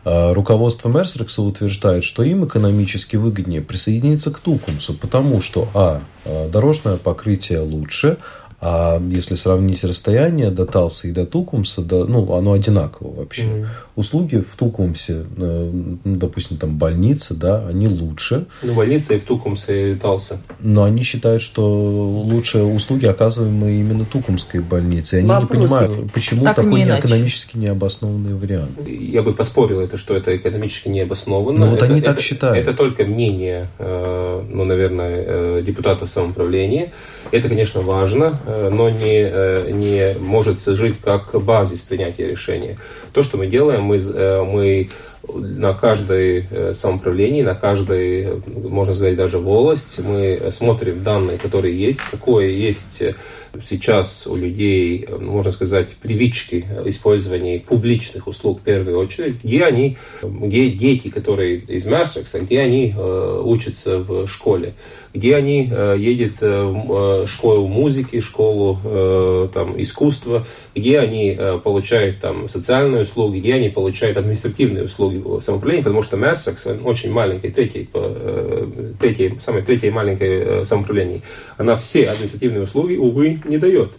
Руководство 0.08 0.88
Мерсрекса 0.88 1.42
утверждает, 1.42 2.04
что 2.04 2.22
им 2.22 2.44
экономически 2.46 3.16
выгоднее 3.16 3.60
присоединиться 3.60 4.30
к 4.30 4.38
Тукумсу, 4.38 4.94
потому 4.94 5.42
что, 5.42 5.68
а, 5.74 6.00
э, 6.24 6.48
дорожное 6.48 6.96
покрытие 6.96 7.58
лучше, 7.58 8.18
А 8.60 9.02
если 9.10 9.34
сравнить 9.34 9.84
расстояние 9.84 10.50
до 10.50 10.64
Талса 10.64 11.08
и 11.08 11.12
до 11.12 11.26
Тукумса, 11.26 11.82
да, 11.82 12.04
ну, 12.04 12.34
оно 12.34 12.52
одинаково 12.52 13.14
вообще. 13.14 13.42
Mm-hmm. 13.42 13.66
Услуги 13.96 14.36
в 14.36 14.56
Тукумсе, 14.56 15.24
ну, 15.36 15.98
допустим, 16.04 16.56
там 16.56 16.76
больница, 16.76 17.34
да, 17.34 17.66
они 17.66 17.86
лучше. 17.88 18.46
Ну, 18.62 18.74
больница 18.74 19.14
и 19.14 19.18
в 19.18 19.24
Тукумсе, 19.24 19.92
и 19.92 19.94
Талса. 19.94 20.40
Но 20.60 20.84
они 20.84 21.02
считают, 21.02 21.42
что 21.42 21.62
лучшие 21.66 22.64
услуги 22.64 23.06
оказываемые 23.06 23.80
именно 23.80 24.06
Тукумской 24.06 24.60
больнице. 24.60 25.16
И 25.16 25.18
они 25.20 25.28
Вопрос. 25.28 25.50
не 25.50 25.56
понимают, 25.56 26.12
почему 26.12 26.44
Так 26.44 26.56
такой 26.56 26.82
не 26.82 26.98
экономически 26.98 27.58
необоснованный 27.58 28.34
вариант. 28.34 28.70
Я 28.86 29.22
бы 29.22 29.34
поспорил, 29.34 29.80
это, 29.80 29.98
что 29.98 30.16
это 30.16 30.34
экономически 30.34 30.88
необоснованно. 30.88 31.66
Ну, 31.66 31.70
вот 31.70 31.82
это, 31.82 31.92
они 31.92 32.00
так 32.00 32.14
это- 32.14 32.22
считают. 32.22 32.56
Это 32.56 32.74
только 32.74 33.04
мнение, 33.04 33.68
э, 33.78 34.42
ну, 34.50 34.64
наверное, 34.64 35.24
э, 35.26 35.62
депутатов 35.64 36.08
самоуправления. 36.08 36.92
Это, 37.32 37.48
конечно, 37.48 37.80
важно, 37.80 38.38
но 38.46 38.88
не, 38.90 39.22
э, 39.22 39.70
не 39.72 40.18
может 40.18 40.60
служить 40.60 40.98
как 41.02 41.34
базис 41.42 41.82
принятия 41.82 42.28
решения. 42.28 42.78
То, 43.12 43.22
что 43.22 43.36
мы 43.36 43.46
делаем, 43.46 43.82
мы, 43.82 43.96
э, 43.96 44.42
мы 44.42 44.88
на 45.34 45.72
каждой 45.72 46.46
э, 46.50 46.72
самоуправлении, 46.74 47.42
на 47.42 47.54
каждой, 47.54 48.22
э, 48.22 48.40
можно 48.46 48.94
сказать, 48.94 49.16
даже 49.16 49.38
волость, 49.38 49.98
мы 49.98 50.40
смотрим 50.50 51.02
данные, 51.02 51.38
которые 51.38 51.78
есть, 51.78 52.00
какое 52.10 52.46
есть 52.46 53.02
э, 53.02 53.14
сейчас 53.64 54.26
у 54.26 54.36
людей, 54.36 55.04
э, 55.06 55.16
можно 55.16 55.50
сказать, 55.50 55.90
привычки 56.00 56.66
использования 56.84 57.60
публичных 57.60 58.26
услуг 58.26 58.60
в 58.60 58.62
первую 58.62 58.98
очередь, 58.98 59.42
где 59.42 59.64
они, 59.64 59.96
где 60.22 60.70
дети, 60.70 61.08
которые 61.08 61.56
из 61.56 61.86
Мерсекса, 61.86 62.40
где 62.40 62.60
они 62.60 62.94
э, 62.96 63.40
учатся 63.44 63.98
в 63.98 64.26
школе, 64.26 64.74
где 65.14 65.36
они 65.36 65.68
э, 65.70 65.96
едут 65.98 66.38
э, 66.40 66.62
в 66.62 67.24
э, 67.24 67.26
школу 67.26 67.66
музыки, 67.66 68.20
школу 68.20 68.78
э, 68.84 69.48
там, 69.52 69.80
искусства, 69.80 70.46
где 70.76 71.00
они 71.00 71.34
э, 71.36 71.58
получают 71.64 72.20
там, 72.20 72.48
социальные 72.48 73.02
услуги, 73.02 73.38
где 73.38 73.54
они 73.54 73.70
получают 73.70 74.18
административные 74.18 74.84
услуги 74.84 75.16
в 75.16 75.40
самоуправлении, 75.40 75.82
потому 75.82 76.02
что 76.02 76.16
он 76.16 76.86
очень 76.86 77.10
маленький, 77.10 77.48
третий, 77.48 77.88
э, 77.94 78.92
третий, 79.00 79.36
самое 79.38 79.64
третье 79.64 79.90
маленькое 79.90 80.42
э, 80.44 80.64
самоуправление, 80.64 81.22
она 81.56 81.76
все 81.76 82.04
административные 82.04 82.62
услуги, 82.62 82.96
увы, 82.96 83.40
не 83.46 83.56
дает. 83.56 83.92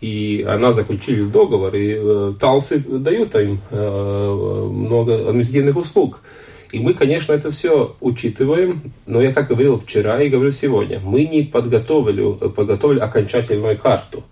И 0.00 0.46
она 0.48 0.72
заключили 0.72 1.24
договор, 1.24 1.74
и 1.74 1.96
э, 1.98 2.32
Талсы 2.38 2.78
дает 2.78 3.34
им 3.34 3.58
э, 3.70 4.68
много 4.70 5.28
административных 5.28 5.76
услуг. 5.76 6.20
И 6.70 6.78
мы, 6.78 6.94
конечно, 6.94 7.32
это 7.32 7.50
все 7.50 7.96
учитываем, 8.00 8.92
но 9.04 9.20
я, 9.20 9.32
как 9.32 9.48
говорил 9.48 9.80
вчера 9.80 10.22
и 10.22 10.28
говорю 10.28 10.52
сегодня, 10.52 11.00
мы 11.04 11.24
не 11.24 11.42
подготовили, 11.42 12.48
подготовили 12.50 13.00
окончательную 13.00 13.76
карту. 13.76 14.22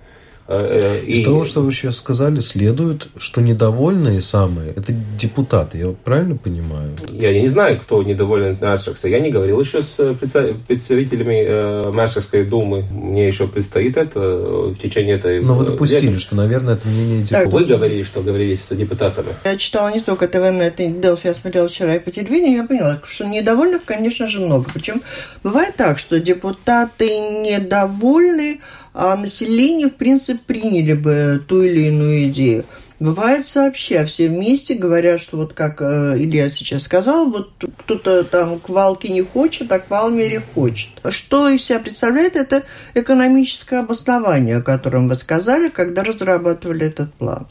Э, 0.51 1.01
э, 1.03 1.05
Из 1.05 1.21
и- 1.21 1.25
того, 1.25 1.45
что 1.45 1.61
вы 1.61 1.73
сейчас 1.73 1.97
сказали, 1.97 2.41
следует, 2.41 3.09
что 3.19 3.43
недовольные 3.43 4.23
самые– 4.23 4.73
это 4.77 4.95
депутаты. 5.19 5.77
Я 5.77 5.95
правильно 6.05 6.37
понимаю? 6.37 6.93
Я, 7.11 7.31
я 7.33 7.43
не 7.43 7.49
знаю, 7.49 7.79
кто 7.79 8.03
недоволен 8.03 8.57
Мершекса. 8.59 9.09
Я 9.09 9.19
не 9.21 9.31
говорил 9.31 9.61
еще 9.61 9.83
с 9.83 10.01
э, 10.01 10.15
представ- 10.19 10.57
представителями 10.67 11.45
э, 11.47 11.93
Мершекской 11.93 12.47
думы. 12.47 12.87
Мне 12.91 13.27
еще 13.29 13.47
предстоит 13.47 13.99
это 13.99 14.21
в 14.21 14.77
течение 14.77 15.17
этой... 15.17 15.43
Но 15.43 15.55
вы 15.55 15.65
э, 15.65 15.67
допустили, 15.67 16.07
лета. 16.07 16.19
что, 16.19 16.35
наверное, 16.35 16.75
это 16.75 16.89
мнение 16.89 17.25
депутатов. 17.25 17.53
Вы 17.53 17.65
говорили, 17.67 18.03
что 18.03 18.23
говорили 18.23 18.57
с 18.57 18.75
депутатами. 18.75 19.35
Я 19.45 19.57
читала 19.57 19.93
не 19.93 20.01
только 20.01 20.29
ТВ 20.29 20.37
это 20.37 20.87
Делфи, 20.87 21.27
я 21.27 21.35
смотрела 21.35 21.69
вчера 21.69 21.97
и 21.97 21.99
по 21.99 22.11
телевидению, 22.11 22.63
я 22.63 22.65
поняла, 22.65 22.99
что 23.07 23.27
недовольных, 23.27 23.85
конечно 23.85 24.27
же, 24.29 24.41
много. 24.41 24.71
Причем 24.73 25.03
бывает 25.43 25.77
так, 25.77 25.99
что 25.99 26.19
депутаты 26.19 27.07
недовольны, 27.09 28.61
а 28.95 29.17
население, 29.17 29.89
в 29.89 29.95
принципе, 29.95 30.39
приняли 30.45 30.95
бы 30.95 31.43
ту 31.47 31.63
или 31.63 31.87
иную 31.87 32.25
идею. 32.29 32.65
Бывает 33.01 33.47
сообща, 33.47 34.05
все 34.05 34.29
вместе 34.29 34.75
говорят, 34.75 35.21
что 35.21 35.37
вот 35.37 35.53
как 35.53 35.81
э, 35.81 36.17
Илья 36.17 36.51
сейчас 36.51 36.83
сказал, 36.83 37.31
вот 37.31 37.51
кто-то 37.77 38.25
там 38.25 38.59
к 38.59 38.69
Валке 38.69 39.13
не 39.13 39.23
хочет, 39.23 39.71
а 39.71 39.79
к 39.79 39.89
Валмере 39.89 40.43
хочет. 40.55 40.91
Что 41.11 41.49
из 41.49 41.63
себя 41.63 41.79
представляет 41.79 42.35
это 42.35 42.65
экономическое 42.95 43.81
обоснование, 43.81 44.57
о 44.57 44.63
котором 44.63 45.09
вы 45.09 45.15
сказали, 45.15 45.69
когда 45.69 46.03
разрабатывали 46.03 46.87
этот 46.87 47.15
план? 47.15 47.47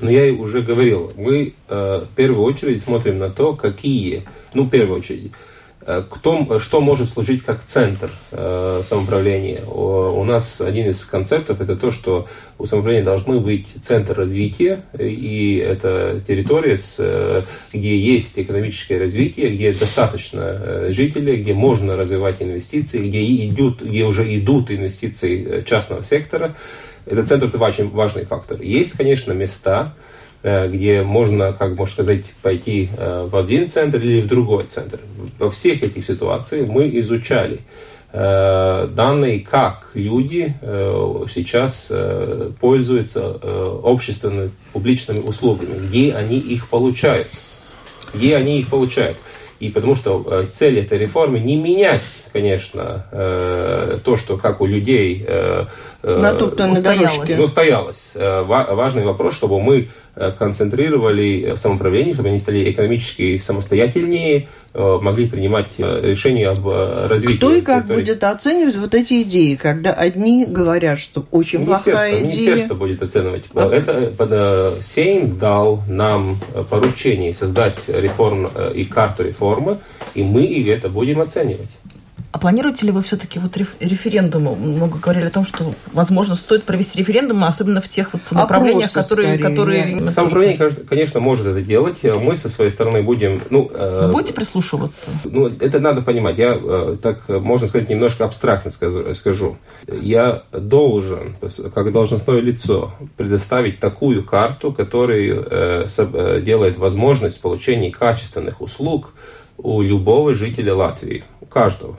Но 0.00 0.08
я 0.08 0.26
и 0.26 0.30
уже 0.30 0.62
говорил, 0.62 1.12
мы 1.16 1.54
э, 1.68 2.04
в 2.04 2.14
первую 2.14 2.44
очередь 2.44 2.80
смотрим 2.80 3.18
на 3.18 3.28
то, 3.28 3.54
какие, 3.54 4.22
ну, 4.54 4.62
в 4.62 4.70
первую 4.70 5.00
очередь, 5.00 5.32
кто, 6.10 6.58
что 6.58 6.80
может 6.80 7.08
служить 7.08 7.42
как 7.42 7.64
центр 7.64 8.10
э, 8.30 8.82
самоуправления. 8.84 9.62
О, 9.66 10.12
у 10.16 10.24
нас 10.24 10.60
один 10.60 10.88
из 10.88 11.04
концептов 11.04 11.60
это 11.60 11.74
то, 11.74 11.90
что 11.90 12.28
у 12.58 12.66
самоуправления 12.66 13.04
должны 13.04 13.40
быть 13.40 13.66
центр 13.80 14.16
развития, 14.16 14.84
и 14.98 15.56
это 15.56 16.20
территория, 16.26 16.76
с, 16.76 16.96
э, 16.98 17.42
где 17.72 17.96
есть 17.96 18.38
экономическое 18.38 18.98
развитие, 18.98 19.50
где 19.50 19.72
достаточно 19.72 20.40
э, 20.40 20.88
жителей, 20.92 21.38
где 21.38 21.54
можно 21.54 21.96
развивать 21.96 22.40
инвестиции, 22.40 23.08
где, 23.08 23.24
идут, 23.48 23.82
где 23.82 24.04
уже 24.04 24.22
идут 24.36 24.70
инвестиции 24.70 25.44
э, 25.44 25.62
частного 25.62 26.02
сектора. 26.02 26.56
Этот 27.06 27.26
центр– 27.26 27.46
это 27.48 27.58
очень 27.58 27.90
важный 27.90 28.24
фактор. 28.24 28.60
Есть, 28.62 28.96
конечно, 28.96 29.32
места, 29.32 29.94
э, 29.96 30.11
где 30.42 31.02
можно, 31.02 31.52
как 31.52 31.76
можно 31.76 31.92
сказать, 31.92 32.34
пойти 32.42 32.88
э, 32.96 33.28
в 33.30 33.36
один 33.36 33.68
центр 33.68 33.98
или 33.98 34.20
в 34.20 34.26
другой 34.26 34.64
центр. 34.64 34.98
Во 35.38 35.50
всех 35.50 35.82
этих 35.82 36.04
ситуациях 36.04 36.68
мы 36.68 36.88
изучали 36.98 37.60
э, 38.12 38.88
данные, 38.94 39.40
как 39.40 39.90
люди 39.94 40.54
э, 40.60 41.24
сейчас 41.32 41.88
э, 41.90 42.50
пользуются 42.60 43.38
э, 43.40 43.80
общественными 43.84 44.50
публичными 44.72 45.20
услугами, 45.20 45.86
где 45.86 46.14
они 46.14 46.38
их 46.38 46.68
получают, 46.68 47.28
где 48.12 48.36
они 48.36 48.60
их 48.60 48.68
получают. 48.68 49.18
И 49.60 49.70
потому 49.70 49.94
что 49.94 50.24
э, 50.26 50.46
цель 50.50 50.80
этой 50.80 50.98
реформы 50.98 51.38
не 51.38 51.56
менять, 51.56 52.02
конечно, 52.32 53.06
э, 53.12 53.98
то, 54.04 54.16
что 54.16 54.36
как 54.36 54.60
у 54.60 54.66
людей 54.66 55.24
э, 55.26 55.66
э, 56.02 56.18
Натоптанной 56.20 56.72
устоялось. 56.72 57.16
дорожке. 57.28 57.46
стоялось. 57.46 58.12
Э, 58.16 58.42
ва- 58.42 58.68
Важный 58.72 59.04
вопрос, 59.04 59.34
чтобы 59.34 59.60
мы 59.60 59.88
концентрировали 60.38 61.54
самоуправление, 61.56 62.12
чтобы 62.14 62.28
они 62.28 62.38
стали 62.38 62.70
экономически 62.70 63.38
самостоятельнее, 63.38 64.46
могли 64.74 65.26
принимать 65.28 65.70
решения 65.78 66.48
об 66.50 66.66
развитии. 66.68 67.36
Кто 67.38 67.54
и 67.54 67.60
как 67.62 67.84
территории. 67.86 68.00
будет 68.00 68.24
оценивать 68.24 68.76
вот 68.76 68.94
эти 68.94 69.22
идеи, 69.22 69.54
когда 69.54 69.92
одни 69.92 70.44
говорят, 70.46 70.98
что 70.98 71.24
очень 71.30 71.64
плохая 71.64 72.12
идея. 72.18 72.24
Министерство 72.24 72.74
будет 72.74 73.02
оценивать. 73.02 73.44
А- 73.54 73.70
Это 73.72 74.12
под, 74.16 74.84
Сейм 74.84 75.38
дал 75.38 75.82
нам 75.88 76.38
поручение 76.68 77.32
создать 77.32 77.76
реформ 77.86 78.50
и 78.74 78.84
карту 78.84 79.22
реформы, 79.24 79.78
и 80.14 80.22
мы 80.22 80.44
это 80.68 80.88
будем 80.90 81.20
оценивать. 81.22 81.70
А 82.32 82.38
планируете 82.38 82.86
ли 82.86 82.92
вы 82.92 83.02
все-таки 83.02 83.38
вот 83.38 83.54
реф- 83.58 83.76
референдум? 83.78 84.44
Много 84.58 84.98
говорили 84.98 85.26
о 85.26 85.30
том, 85.30 85.44
что, 85.44 85.74
возможно, 85.92 86.34
стоит 86.34 86.64
провести 86.64 86.98
референдум, 86.98 87.44
особенно 87.44 87.82
в 87.82 87.88
тех 87.90 88.14
вот 88.14 88.22
самоуправлениях, 88.22 88.88
Опросы, 88.88 89.08
которые... 89.08 89.34
скорее, 89.36 89.50
которые. 89.50 90.10
Самоуправление, 90.10 90.56
конечно- 90.56 90.84
конечно, 90.84 91.20
может 91.20 91.46
это 91.46 91.60
делать. 91.60 92.00
Мы 92.02 92.34
со 92.34 92.48
своей 92.48 92.70
стороны 92.70 93.02
будем... 93.02 93.42
Ну, 93.50 93.70
э, 93.70 94.06
Вы 94.06 94.12
будете 94.12 94.32
прислушиваться? 94.32 95.10
Ну, 95.24 95.48
это 95.48 95.78
надо 95.78 96.00
понимать. 96.00 96.38
Я, 96.38 96.58
э, 96.58 96.96
так, 97.02 97.28
можно 97.28 97.66
сказать, 97.66 97.90
немножко 97.90 98.24
абстрактно 98.24 98.70
скажу-. 98.70 99.58
Я 99.86 100.44
должен, 100.52 101.36
как 101.74 101.92
должностное 101.92 102.40
лицо, 102.40 102.94
предоставить 103.18 103.78
такую 103.78 104.24
карту, 104.24 104.72
которая 104.72 105.20
э, 105.20 105.86
э, 105.98 106.40
делает 106.42 106.78
возможность 106.78 107.42
получения 107.42 107.90
качественных 107.90 108.62
услуг 108.62 109.12
у 109.58 109.82
любого 109.82 110.32
жителя 110.32 110.74
Латвии, 110.74 111.24
у 111.42 111.44
каждого. 111.46 111.98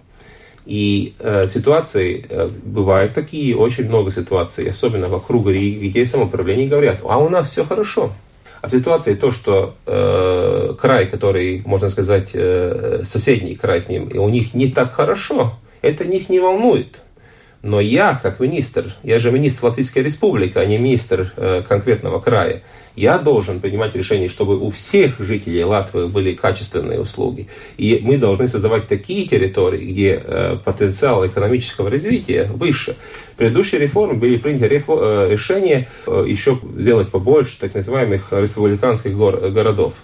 И 0.65 1.13
э, 1.19 1.45
ситуации 1.47 2.25
э, 2.29 2.49
бывают 2.63 3.13
такие, 3.13 3.55
очень 3.55 3.85
много 3.85 4.11
ситуаций, 4.11 4.69
особенно 4.69 5.07
вокруг 5.07 5.49
Риги, 5.49 5.87
где 5.87 6.05
самоуправление 6.05 6.67
говорят, 6.67 7.01
а 7.03 7.17
у 7.17 7.29
нас 7.29 7.49
все 7.49 7.65
хорошо. 7.65 8.13
А 8.61 8.69
ситуация 8.69 9.17
то, 9.17 9.31
что 9.31 9.75
э, 9.85 10.73
край, 10.79 11.07
который, 11.07 11.61
можно 11.65 11.89
сказать, 11.89 12.31
э, 12.33 13.01
соседний 13.03 13.55
край 13.55 13.81
с 13.81 13.89
ним, 13.89 14.07
и 14.07 14.17
у 14.17 14.29
них 14.29 14.53
не 14.53 14.71
так 14.71 14.93
хорошо, 14.93 15.59
это 15.81 16.05
них 16.05 16.29
не 16.29 16.39
волнует. 16.39 17.02
Но 17.63 17.79
я, 17.79 18.19
как 18.21 18.41
министр, 18.41 18.93
я 19.03 19.19
же 19.19 19.31
министр 19.31 19.67
Латвийской 19.67 19.99
Республики, 19.99 20.57
а 20.57 20.65
не 20.65 20.77
министр 20.77 21.31
э, 21.37 21.63
конкретного 21.65 22.19
края, 22.19 22.61
я 22.97 23.17
должен 23.17 23.61
принимать 23.61 23.95
решение, 23.95 24.27
чтобы 24.27 24.59
у 24.59 24.69
всех 24.69 25.21
жителей 25.21 25.63
Латвии 25.63 26.07
были 26.07 26.33
качественные 26.33 26.99
услуги. 26.99 27.47
И 27.77 28.01
мы 28.03 28.17
должны 28.17 28.47
создавать 28.47 28.87
такие 28.87 29.25
территории, 29.25 29.85
где 29.85 30.21
э, 30.21 30.57
потенциал 30.63 31.25
экономического 31.25 31.89
развития 31.89 32.49
выше. 32.53 32.97
В 33.31 33.37
предыдущей 33.37 33.77
реформе 33.77 34.15
были 34.15 34.35
приняты 34.35 34.67
рефо- 34.67 34.99
э, 35.01 35.31
решения 35.31 35.87
э, 36.05 36.25
еще 36.27 36.59
сделать 36.77 37.11
побольше 37.11 37.57
так 37.57 37.73
называемых 37.73 38.33
республиканских 38.33 39.15
гор- 39.15 39.49
городов. 39.51 40.03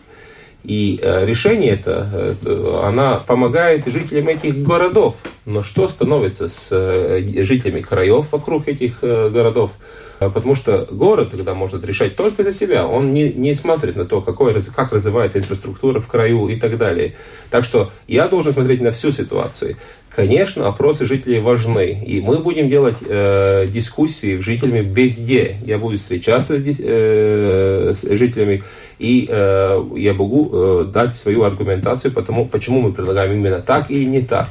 И 0.63 0.99
э, 1.01 1.25
решение 1.25 1.71
это, 1.71 2.35
э, 2.43 2.81
она 2.83 3.15
помогает 3.25 3.87
жителям 3.87 4.27
этих 4.27 4.61
городов. 4.61 5.17
Но 5.45 5.63
что 5.63 5.87
становится 5.87 6.49
с 6.49 6.69
э, 6.71 7.43
жителями 7.43 7.81
краев 7.81 8.31
вокруг 8.31 8.67
этих 8.67 8.99
городов? 9.01 9.77
Потому 10.19 10.53
что 10.53 10.87
город 10.91 11.31
тогда 11.31 11.53
может 11.53 11.85
решать 11.85 12.15
только 12.15 12.43
за 12.43 12.51
себя. 12.51 12.85
Он 12.85 13.11
не, 13.11 13.31
не 13.31 13.55
смотрит 13.55 13.95
на 13.95 14.05
то, 14.05 14.21
какой, 14.21 14.53
как 14.75 14.91
развивается 14.91 15.39
инфраструктура 15.39 15.99
в 15.99 16.07
краю 16.07 16.47
и 16.49 16.55
так 16.55 16.77
далее. 16.77 17.15
Так 17.49 17.63
что 17.63 17.91
я 18.07 18.27
должен 18.27 18.51
смотреть 18.51 18.81
на 18.81 18.91
всю 18.91 19.11
ситуацию. 19.11 19.77
Конечно, 20.13 20.67
опросы 20.67 21.05
жителей 21.05 21.39
важны, 21.39 22.03
и 22.05 22.19
мы 22.19 22.39
будем 22.39 22.67
делать 22.67 22.97
э, 23.01 23.67
дискуссии 23.67 24.37
с 24.37 24.41
жителями 24.41 24.79
везде. 24.79 25.57
Я 25.63 25.77
буду 25.77 25.97
встречаться 25.97 26.59
с, 26.59 26.79
э, 26.79 27.93
с 27.95 28.01
жителями, 28.17 28.63
и 28.97 29.27
э, 29.29 29.83
я 29.95 30.13
могу 30.13 30.49
э, 30.51 30.85
дать 30.91 31.15
свою 31.15 31.43
аргументацию, 31.43 32.11
потому, 32.11 32.47
почему 32.47 32.81
мы 32.81 32.91
предлагаем 32.91 33.33
именно 33.33 33.59
так 33.61 33.91
или 33.91 34.03
не 34.03 34.21
так. 34.21 34.49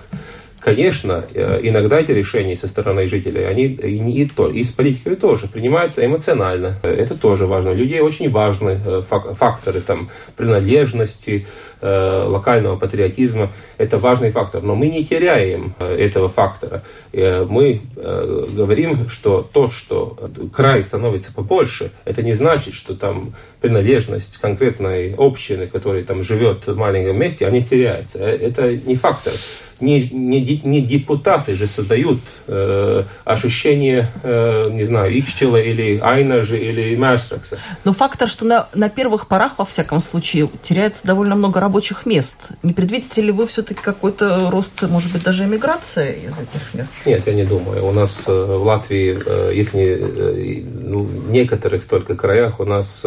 Конечно, 0.68 1.24
э, 1.32 1.60
иногда 1.62 1.98
эти 1.98 2.12
решения 2.12 2.54
со 2.54 2.68
стороны 2.68 3.08
жителей, 3.08 3.46
они 3.46 3.68
и, 3.68 3.98
не, 4.00 4.24
и 4.52 4.64
с 4.64 4.70
политиками 4.70 5.14
тоже 5.14 5.46
принимаются 5.48 6.04
эмоционально. 6.04 6.78
Это 6.82 7.14
тоже 7.14 7.46
важно. 7.46 7.70
Людей 7.70 8.00
очень 8.02 8.30
важны 8.30 8.78
э, 8.84 9.00
факторы 9.02 9.80
там, 9.80 10.10
принадлежности, 10.36 11.46
э, 11.80 12.24
локального 12.26 12.76
патриотизма. 12.76 13.50
Это 13.78 13.96
важный 13.96 14.30
фактор. 14.30 14.62
Но 14.62 14.74
мы 14.74 14.88
не 14.88 15.06
теряем 15.06 15.74
этого 15.80 16.28
фактора. 16.28 16.82
Мы 17.14 17.80
говорим, 17.96 19.08
что 19.08 19.48
то, 19.50 19.70
что 19.70 20.18
край 20.54 20.82
становится 20.82 21.32
побольше, 21.32 21.92
это 22.04 22.22
не 22.22 22.34
значит, 22.34 22.74
что 22.74 22.94
там 22.94 23.34
принадлежность 23.62 24.36
конкретной 24.36 25.14
общины, 25.16 25.66
которая 25.66 26.04
там 26.04 26.22
живет 26.22 26.66
в 26.66 26.76
маленьком 26.76 27.18
месте, 27.18 27.46
они 27.46 27.62
теряется. 27.62 28.18
Это 28.18 28.76
не 28.76 28.96
фактор 28.96 29.32
не, 29.80 30.08
не, 30.08 30.60
не 30.64 30.80
депутаты 30.80 31.54
же 31.54 31.66
создают 31.66 32.20
э, 32.46 33.02
ощущение, 33.24 34.10
э, 34.22 34.70
не 34.70 34.84
знаю, 34.84 35.18
Икчела 35.18 35.56
или 35.56 35.98
Айнажа 35.98 36.56
или 36.56 36.94
Мерстракса. 36.96 37.58
Но 37.84 37.92
фактор, 37.92 38.28
что 38.28 38.44
на, 38.44 38.68
на 38.74 38.88
первых 38.88 39.28
порах, 39.28 39.52
во 39.58 39.64
всяком 39.64 40.00
случае, 40.00 40.48
теряется 40.62 41.06
довольно 41.06 41.36
много 41.36 41.60
рабочих 41.60 42.06
мест. 42.06 42.50
Не 42.62 42.72
предвидите 42.72 43.22
ли 43.22 43.32
вы 43.32 43.46
все-таки 43.46 43.82
какой-то 43.82 44.50
рост, 44.50 44.82
может 44.82 45.12
быть, 45.12 45.22
даже 45.22 45.44
эмиграция 45.44 46.12
из 46.12 46.38
этих 46.38 46.74
мест? 46.74 46.94
Нет, 47.06 47.26
я 47.26 47.34
не 47.34 47.44
думаю. 47.44 47.86
У 47.86 47.92
нас 47.92 48.28
э, 48.28 48.32
в 48.32 48.64
Латвии, 48.64 49.18
э, 49.24 49.52
если 49.54 49.82
э, 49.82 50.62
ну, 50.64 51.02
в 51.02 51.30
некоторых 51.30 51.86
только 51.86 52.16
краях, 52.16 52.60
у 52.60 52.64
нас 52.64 53.06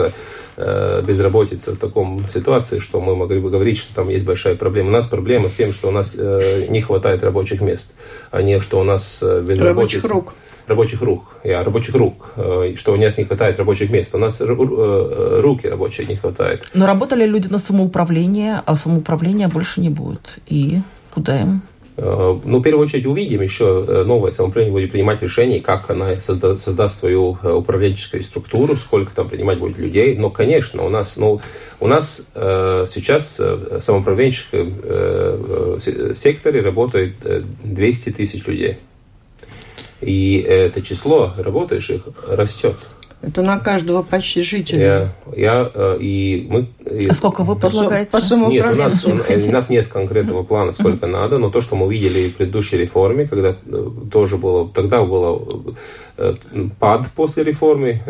безработица 0.57 1.73
в 1.73 1.77
таком 1.77 2.27
ситуации, 2.27 2.79
что 2.79 3.01
мы 3.01 3.15
могли 3.15 3.39
бы 3.39 3.49
говорить, 3.49 3.77
что 3.77 3.95
там 3.95 4.09
есть 4.09 4.25
большая 4.25 4.55
проблема. 4.55 4.89
У 4.89 4.91
нас 4.91 5.07
проблема 5.07 5.49
с 5.49 5.53
тем, 5.53 5.71
что 5.71 5.89
у 5.89 5.91
нас 5.91 6.15
э, 6.17 6.67
не 6.69 6.81
хватает 6.81 7.23
рабочих 7.23 7.61
мест, 7.61 7.95
а 8.31 8.41
не 8.41 8.59
что 8.59 8.79
у 8.79 8.83
нас 8.83 9.23
э, 9.23 9.41
безработица. 9.41 9.65
Рабочих 9.65 10.03
рук 10.05 10.33
рабочих 10.67 11.01
рук, 11.01 11.35
я, 11.43 11.63
рабочих 11.63 11.95
рук, 11.95 12.33
что 12.75 12.93
у 12.93 12.95
нас 12.95 13.17
не 13.17 13.25
хватает 13.25 13.57
рабочих 13.57 13.89
мест. 13.89 14.15
У 14.15 14.17
нас 14.17 14.39
руки 14.39 15.67
рабочие 15.67 16.07
не 16.07 16.15
хватает. 16.15 16.65
Но 16.73 16.85
работали 16.85 17.25
люди 17.25 17.47
на 17.49 17.59
самоуправление, 17.59 18.61
а 18.65 18.77
самоуправления 18.77 19.49
больше 19.49 19.81
не 19.81 19.89
будет. 19.89 20.37
И 20.47 20.79
куда 21.13 21.41
им? 21.41 21.61
Э, 22.03 22.39
ну, 22.43 22.57
в 22.57 22.61
первую 22.63 22.87
очередь 22.87 23.05
увидим 23.05 23.41
еще 23.41 23.85
э, 23.87 24.03
новое 24.03 24.31
самоуправление 24.31 24.73
будет 24.73 24.91
принимать 24.91 25.21
решение, 25.21 25.61
как 25.61 25.91
она 25.91 26.19
созда, 26.19 26.57
создаст 26.57 26.99
свою 26.99 27.37
э, 27.43 27.51
управленческую 27.51 28.23
структуру, 28.23 28.75
сколько 28.75 29.13
там 29.13 29.29
принимать 29.29 29.59
будет 29.59 29.77
людей. 29.77 30.17
Но, 30.17 30.31
конечно, 30.31 30.83
у 30.83 30.89
нас, 30.89 31.17
ну, 31.17 31.41
у 31.79 31.85
нас 31.85 32.31
э, 32.33 32.85
сейчас 32.87 33.37
в 33.37 33.81
самоуправленческом 33.81 34.75
э, 34.81 35.77
секторе 36.15 36.61
работает 36.61 37.13
200 37.63 38.09
тысяч 38.13 38.47
людей. 38.47 38.77
И 40.01 40.37
это 40.39 40.81
число 40.81 41.33
работающих 41.37 42.01
растет. 42.27 42.77
Это 43.21 43.43
на 43.43 43.59
каждого 43.59 44.01
почти 44.01 44.41
жителя. 44.41 45.13
Я, 45.35 45.61
я 45.61 45.71
э, 45.73 45.97
и 45.99 46.47
мы. 46.49 46.67
И, 46.89 47.07
а 47.07 47.13
сколько 47.13 47.43
вы 47.43 47.55
предлагаете? 47.55 48.09
По, 48.09 48.19
по 48.19 48.49
Нет, 48.49 48.71
у 48.71 48.75
нас, 48.75 49.05
у, 49.05 49.11
у 49.11 49.51
нас 49.51 49.69
нет 49.69 49.87
конкретного 49.87 50.41
плана, 50.41 50.71
сколько 50.71 51.05
надо, 51.05 51.37
но 51.37 51.51
то, 51.51 51.61
что 51.61 51.75
мы 51.75 51.85
увидели 51.85 52.29
в 52.29 52.35
предыдущей 52.35 52.77
реформе, 52.77 53.25
когда 53.25 53.55
э, 53.65 53.89
тоже 54.11 54.37
было, 54.37 54.67
тогда 54.69 55.03
было 55.03 55.39
э, 56.17 56.35
пад 56.79 57.11
после 57.15 57.43
реформы 57.43 58.01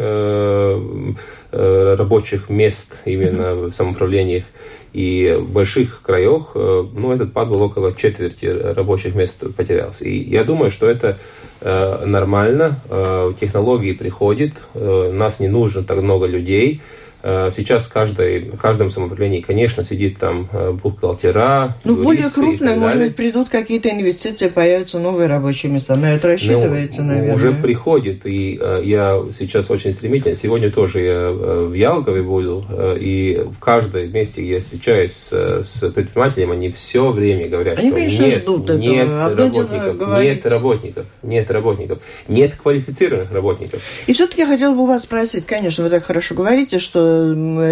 рабочих 1.52 2.50
мест 2.50 3.02
именно 3.04 3.56
в 3.56 3.71
самоуправлениях. 3.71 4.45
И 4.93 5.38
в 5.39 5.50
больших 5.52 6.02
краях, 6.02 6.52
ну, 6.54 7.13
этот 7.13 7.32
пад 7.32 7.50
был 7.50 7.62
около 7.62 7.93
четверти 7.93 8.45
рабочих 8.45 9.15
мест 9.15 9.43
потерялся. 9.56 10.04
И 10.06 10.17
я 10.17 10.43
думаю, 10.43 10.69
что 10.69 10.89
это 10.89 11.17
Э, 11.17 11.17
нормально, 11.62 12.80
э, 12.89 13.34
технологии 13.39 13.93
приходят, 13.93 14.63
э, 14.74 15.12
нас 15.13 15.39
не 15.39 15.47
нужно 15.47 15.84
так 15.84 16.02
много 16.02 16.26
людей, 16.26 16.82
Э, 16.82 17.01
сейчас 17.24 17.88
в, 17.88 17.94
каждой, 17.94 18.40
в 18.52 18.58
каждом 18.58 18.90
самоуправлении, 18.90 19.42
конечно, 19.42 19.84
сидит 19.84 20.18
там 20.18 20.50
э, 20.52 20.72
бухгалтера, 20.72 21.78
Ну, 21.84 21.96
более 21.96 22.30
крупные, 22.30 22.76
может 22.76 23.00
быть, 23.00 23.16
придут 23.16 23.50
какие-то 23.50 23.90
инвестиции, 23.90 24.48
появятся 24.48 25.00
новые 25.00 25.28
рабочие 25.28 25.72
места. 25.72 25.96
На 25.96 26.14
это 26.16 26.30
рассчитывается, 26.30 27.02
ну, 27.02 27.08
наверное. 27.08 27.36
Уже 27.36 27.52
приходит, 27.52 28.26
и 28.26 28.58
э, 28.60 28.82
я 28.84 29.22
сейчас 29.32 29.70
очень 29.70 29.92
стремительно. 29.92 30.36
Сегодня 30.36 30.72
тоже 30.72 31.02
я 31.02 31.32
в 31.32 31.74
Ялгове 31.74 32.24
буду, 32.24 32.66
и 33.00 33.46
в 33.52 33.60
каждом 33.60 34.12
месте, 34.12 34.42
где 34.42 34.54
я 34.56 34.60
встречаюсь 34.60 35.12
с, 35.12 35.64
с 35.64 35.90
предпринимателем, 35.92 36.52
они 36.52 36.72
все 36.72 37.12
время 37.12 37.48
говорят, 37.48 37.80
они, 37.80 37.90
что 37.90 37.98
конечно, 37.98 38.24
нет, 38.24 38.42
ждут 38.42 38.70
нет 38.70 39.08
работников, 39.10 40.20
нет 40.20 40.46
работников, 40.46 41.06
нет 41.22 41.52
работников, 41.52 42.00
нет 42.28 42.56
квалифицированных 42.56 43.32
работников. 43.32 43.82
И 44.08 44.14
все-таки 44.14 44.42
я 44.42 44.48
хотела 44.48 44.74
бы 44.74 44.84
у 44.84 44.86
вас 44.86 45.04
спросить, 45.04 45.46
конечно, 45.46 45.84
вы 45.84 45.90
так 45.90 46.04
хорошо 46.04 46.36
говорите, 46.36 46.80
что 46.80 47.11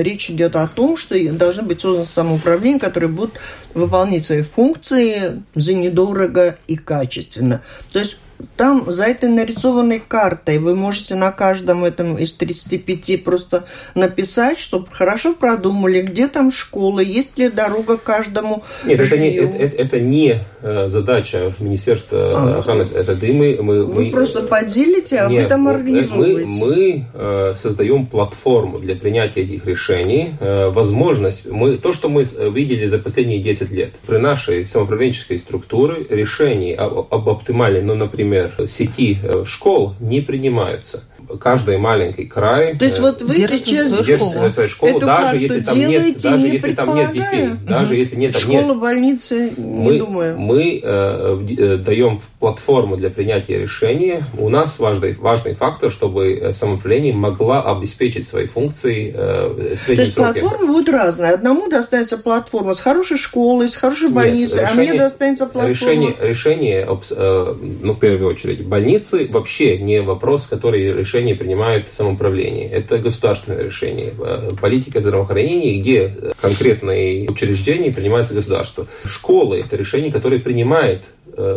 речь 0.02 0.30
идет 0.30 0.56
о 0.56 0.68
том, 0.68 0.98
что 0.98 1.16
должны 1.34 1.64
быть 1.64 1.82
созданы 1.82 2.06
самоуправления, 2.06 2.80
которые 2.80 3.10
будут 3.10 3.34
выполнять 3.74 4.26
свои 4.26 4.42
функции 4.42 5.44
за 5.56 5.74
недорого 5.74 6.58
и 6.68 6.76
качественно. 6.76 7.62
То 7.92 8.00
есть 8.00 8.18
там 8.56 8.92
за 8.92 9.04
этой 9.04 9.30
нарисованной 9.30 10.02
картой 10.06 10.60
вы 10.60 10.76
можете 10.76 11.16
на 11.16 11.32
каждом 11.32 11.84
этом 11.84 12.18
из 12.18 12.34
35 12.34 13.24
просто 13.24 13.66
написать, 13.96 14.58
чтобы 14.58 14.88
хорошо 14.92 15.34
продумали, 15.34 16.02
где 16.02 16.28
там 16.28 16.52
школа, 16.52 17.00
есть 17.00 17.38
ли 17.38 17.50
дорога 17.50 17.98
каждому 17.98 18.64
Нет, 18.86 19.00
это 19.00 19.18
не, 19.18 19.36
это, 19.36 19.76
это 19.76 20.00
не 20.00 20.40
э, 20.62 20.88
задача 20.88 21.54
Министерства 21.60 22.20
а, 22.20 22.60
охраны 22.60 22.86
среды. 22.86 23.34
Мы, 23.34 23.58
мы, 23.62 23.86
вы 23.86 24.06
мы, 24.06 24.12
просто 24.12 24.44
поделите, 24.44 25.20
а 25.20 25.30
нет, 25.30 25.44
вы 25.44 25.50
там 25.50 25.68
организовываете. 25.68 26.46
Мы, 26.46 26.68
мы 26.68 27.06
э, 27.14 27.54
создаем 27.56 28.06
платформу 28.08 28.80
для 28.80 28.96
принятия 28.96 29.42
этих 29.42 29.66
решений, 29.66 30.36
э, 30.40 30.70
возможность. 30.70 31.50
Мы, 31.50 31.78
то, 31.78 31.92
что 31.92 32.08
мы 32.08 32.24
видели 32.24 32.86
за 32.86 33.00
последние 33.00 33.40
10 33.40 33.72
лет, 33.72 33.96
при 34.06 34.18
нашей 34.18 34.66
самоуправленческой 34.66 35.38
структуре 35.38 36.06
решений 36.10 36.74
об, 36.74 37.08
об 37.14 37.30
оптимальной, 37.30 37.82
ну, 37.82 37.96
например, 37.96 38.29
например, 38.30 38.68
сети 38.68 39.18
э, 39.22 39.44
школ 39.46 39.96
не 40.00 40.22
принимаются 40.22 41.04
каждый 41.38 41.78
маленький 41.78 42.26
край. 42.26 42.78
То 42.78 42.86
есть 42.86 43.00
э, 43.00 43.02
вот 43.02 43.22
вы 43.22 43.34
сейчас 43.36 43.92
держите 43.92 44.50
свою 44.50 44.70
школу, 44.70 45.00
даже 45.00 45.38
если 45.38 45.62
там 45.62 45.78
нет, 45.78 46.22
даже 46.22 46.46
не 46.46 46.54
если 46.54 46.74
там 46.74 46.96
нет 46.96 47.12
детей, 47.12 47.50
даже 47.68 47.96
если 47.96 48.16
нет 48.16 48.34
там 48.34 48.42
Школа, 48.42 48.62
нет. 48.62 48.80
больницы, 48.80 49.54
не 49.58 49.90
мы, 49.90 49.98
думаю. 50.00 50.40
Мы 50.40 50.80
э, 50.82 51.46
э, 51.58 51.78
даем 51.78 52.20
платформу 52.40 52.98
для 52.98 53.10
принятия 53.10 53.60
решений. 53.60 54.24
У 54.38 54.50
нас 54.50 54.80
важный 54.80 55.14
важный 55.14 55.54
фактор, 55.54 55.92
чтобы 55.92 56.50
самоуправление 56.52 57.14
могла 57.14 57.62
обеспечить 57.64 58.28
свои 58.28 58.48
функции 58.48 59.14
э, 59.16 59.76
То 59.86 59.94
есть 59.94 60.14
сроки. 60.14 60.40
платформы 60.40 60.68
будут 60.68 60.90
разные. 60.90 61.32
Одному 61.32 61.70
достанется 61.70 62.18
платформа 62.18 62.76
с 62.76 62.80
хорошей 62.80 63.18
школой, 63.18 63.70
с 63.70 63.76
хорошей 63.76 64.10
больницей, 64.10 64.62
нет, 64.62 64.70
решение, 64.70 64.90
а 64.90 64.94
мне 64.94 65.00
достанется 65.00 65.46
платформа. 65.46 65.70
Решение, 65.70 66.16
решение 66.22 66.88
э, 66.88 67.56
ну 67.82 67.94
в 67.94 68.00
первую 68.00 68.30
очередь 68.30 68.66
больницы 68.66 69.30
вообще 69.32 69.78
не 69.78 70.02
вопрос, 70.02 70.48
который 70.48 70.94
решение 70.94 71.19
решение 71.20 71.36
принимает 71.36 71.94
самоуправление. 71.94 72.70
Это 72.70 72.98
государственное 72.98 73.62
решение. 73.62 74.14
Э, 74.18 74.52
политика 74.60 75.02
здравоохранения, 75.02 75.78
где 75.78 76.14
конкретные 76.40 77.30
учреждения 77.30 77.92
принимается 77.92 78.34
государство. 78.34 78.88
Школы– 79.06 79.60
это 79.66 79.76
решение, 79.76 80.12
которое 80.12 80.40
принимает 80.40 81.04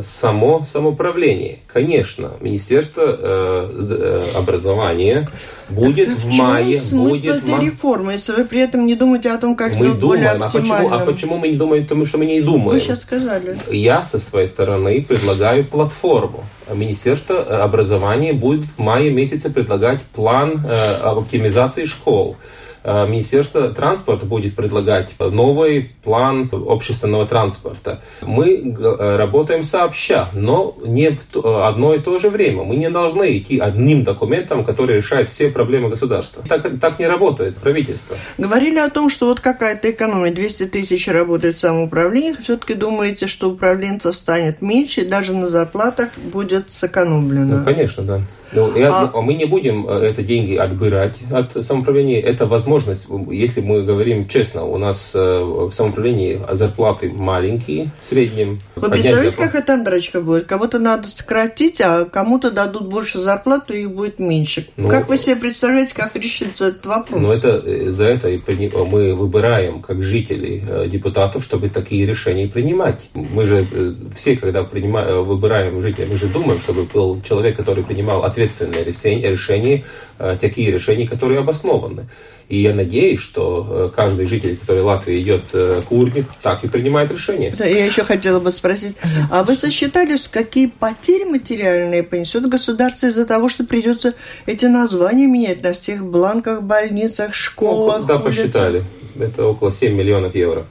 само 0.02 0.62
самоуправление. 0.64 1.58
Конечно, 1.66 2.32
Министерство 2.40 3.02
э, 3.04 4.24
э 4.34 4.38
образования 4.38 5.28
будет 5.68 6.08
так 6.08 6.18
в 6.18 6.34
мае. 6.36 6.80
Смысл 6.80 7.08
будет 7.08 7.36
этой 7.36 7.50
ма... 7.50 7.64
реформы, 7.64 8.12
если 8.12 8.32
вы 8.32 8.44
при 8.44 8.60
этом 8.60 8.86
не 8.86 8.94
думаете 8.94 9.30
о 9.30 9.38
том, 9.38 9.56
как 9.56 9.72
мы 9.72 9.78
сделать 9.78 9.98
думаем, 9.98 10.22
более 10.22 10.46
а 10.46 10.48
почему, 10.48 10.94
а 10.94 10.98
почему 11.00 11.36
мы 11.38 11.48
не 11.48 11.56
думаем, 11.56 11.82
потому 11.82 12.04
что 12.04 12.18
мы 12.18 12.26
не 12.26 12.40
думаем? 12.40 12.78
Вы 12.78 12.80
сейчас 12.80 13.00
сказали. 13.00 13.58
Я 13.70 14.04
со 14.04 14.18
своей 14.18 14.46
стороны 14.46 15.02
предлагаю 15.02 15.66
платформу. 15.66 16.44
Министерство 16.72 17.64
образования 17.64 18.32
будет 18.32 18.64
в 18.66 18.78
мае 18.78 19.10
месяце 19.10 19.50
предлагать 19.50 20.00
план 20.14 20.64
э, 20.66 20.94
оптимизации 21.02 21.86
школ. 21.86 22.36
Э, 22.82 23.06
Министерство 23.08 23.70
транспорта 23.70 24.26
будет 24.26 24.54
предлагать 24.54 25.12
новый 25.18 25.92
план 26.04 26.50
общественного 26.52 27.26
транспорта. 27.26 28.00
Мы 28.22 28.74
работаем 28.78 29.64
сообща, 29.64 30.28
но 30.32 30.76
не 30.84 31.10
в 31.10 31.66
одно 31.66 31.94
и 31.94 31.98
то 31.98 32.18
же 32.18 32.30
время. 32.30 32.64
Мы 32.64 32.76
не 32.76 32.90
должны 32.90 33.38
идти 33.38 33.58
одним 33.58 34.04
документом, 34.04 34.64
который 34.64 34.96
решает 34.96 35.28
все 35.28 35.48
проблемы 35.48 35.88
государства. 35.88 36.42
Так, 36.48 36.80
так 36.80 36.98
не 36.98 37.06
работает 37.06 37.56
правительство. 37.60 38.16
Говорили 38.38 38.78
о 38.78 38.90
том, 38.90 39.10
что 39.10 39.26
вот 39.26 39.40
какая-то 39.40 39.90
экономия, 39.90 40.32
200 40.32 40.66
тысяч 40.66 41.08
работает 41.08 41.56
в 41.56 41.60
самоуправлении. 41.60 42.36
Все-таки 42.42 42.74
думаете, 42.74 43.28
что 43.28 43.50
управленцев 43.50 44.16
станет 44.16 44.60
меньше, 44.62 45.02
и 45.02 45.04
даже 45.04 45.32
на 45.32 45.48
зарплатах 45.48 46.10
будет 46.18 46.72
сэкономлено? 46.72 47.58
Ну, 47.58 47.64
конечно, 47.64 48.02
да. 48.02 48.22
Ну, 48.52 48.76
я, 48.76 49.10
а... 49.12 49.20
мы 49.20 49.34
не 49.34 49.46
будем 49.46 49.88
э, 49.88 50.10
это 50.10 50.22
деньги 50.22 50.54
отбирать 50.54 51.18
от 51.30 51.64
самоуправления. 51.64 52.20
Это 52.20 52.46
возможность, 52.46 53.06
если 53.30 53.60
мы 53.60 53.82
говорим 53.82 54.28
честно, 54.28 54.64
у 54.64 54.78
нас 54.78 55.12
э, 55.14 55.18
в 55.18 55.72
самоуправлении 55.72 56.40
зарплаты 56.50 57.10
маленькие, 57.10 57.90
в 58.00 58.04
среднем. 58.04 58.60
Вы 58.76 58.90
представляете, 58.90 59.36
как 59.36 59.54
эта 59.54 59.82
драчка 59.82 60.20
будет? 60.20 60.46
Кого-то 60.46 60.78
надо 60.78 61.08
сократить, 61.08 61.80
а 61.80 62.04
кому-то 62.04 62.50
дадут 62.50 62.86
больше 62.86 63.18
зарплату 63.18 63.72
и 63.72 63.86
будет 63.86 64.18
меньше. 64.18 64.68
Ну, 64.76 64.88
как 64.88 65.08
вы 65.08 65.18
себе 65.18 65.36
представляете, 65.36 65.94
как 65.94 66.14
решится 66.16 66.68
этот 66.68 66.86
вопрос? 66.86 67.20
Ну, 67.20 67.32
это 67.32 67.62
э, 67.64 67.90
за 67.90 68.06
это 68.06 68.28
мы 68.28 69.14
выбираем, 69.14 69.80
как 69.80 70.02
жители, 70.02 70.62
депутатов, 70.88 71.44
чтобы 71.44 71.68
такие 71.68 72.06
решения 72.06 72.48
принимать. 72.48 73.08
Мы 73.14 73.44
же 73.44 73.66
все, 74.14 74.36
когда 74.36 74.62
принимаем, 74.62 75.22
выбираем 75.24 75.80
жителей, 75.80 76.08
мы 76.10 76.16
же 76.16 76.26
думаем, 76.26 76.60
чтобы 76.60 76.84
был 76.84 77.20
человек, 77.22 77.56
который 77.56 77.84
принимал 77.84 78.24
ответственность 78.24 78.41
ответственные 78.42 78.84
решения, 78.84 79.30
решения, 79.30 79.84
э, 80.18 80.36
такие 80.40 80.70
решения, 80.70 81.06
которые 81.06 81.40
обоснованы. 81.40 82.06
И 82.48 82.60
я 82.60 82.74
надеюсь, 82.74 83.20
что 83.20 83.66
э, 83.68 83.96
каждый 83.96 84.26
житель, 84.26 84.56
который 84.56 84.82
Латвии 84.82 85.22
идет 85.22 85.44
э, 85.52 85.82
к 85.86 85.92
урне, 85.92 86.24
так 86.42 86.64
и 86.64 86.68
принимает 86.68 87.10
решение. 87.10 87.54
Я 87.58 87.86
еще 87.86 88.04
хотела 88.04 88.40
бы 88.40 88.52
спросить, 88.52 88.96
а 89.30 89.44
вы 89.44 89.54
сосчитали, 89.54 90.16
какие 90.30 90.66
потери 90.66 91.24
материальные 91.24 92.02
понесет 92.02 92.48
государство 92.48 93.06
из-за 93.06 93.24
того, 93.24 93.48
что 93.48 93.64
придется 93.64 94.14
эти 94.46 94.66
названия 94.66 95.26
менять 95.26 95.62
на 95.62 95.72
всех 95.72 96.04
бланках, 96.04 96.62
больницах, 96.62 97.34
школах? 97.34 98.00
Ну, 98.00 98.06
да, 98.06 98.18
посчитали. 98.18 98.84
Это 99.18 99.46
около 99.46 99.70
7 99.70 99.94
миллионов 99.94 100.34
евро. 100.34 100.66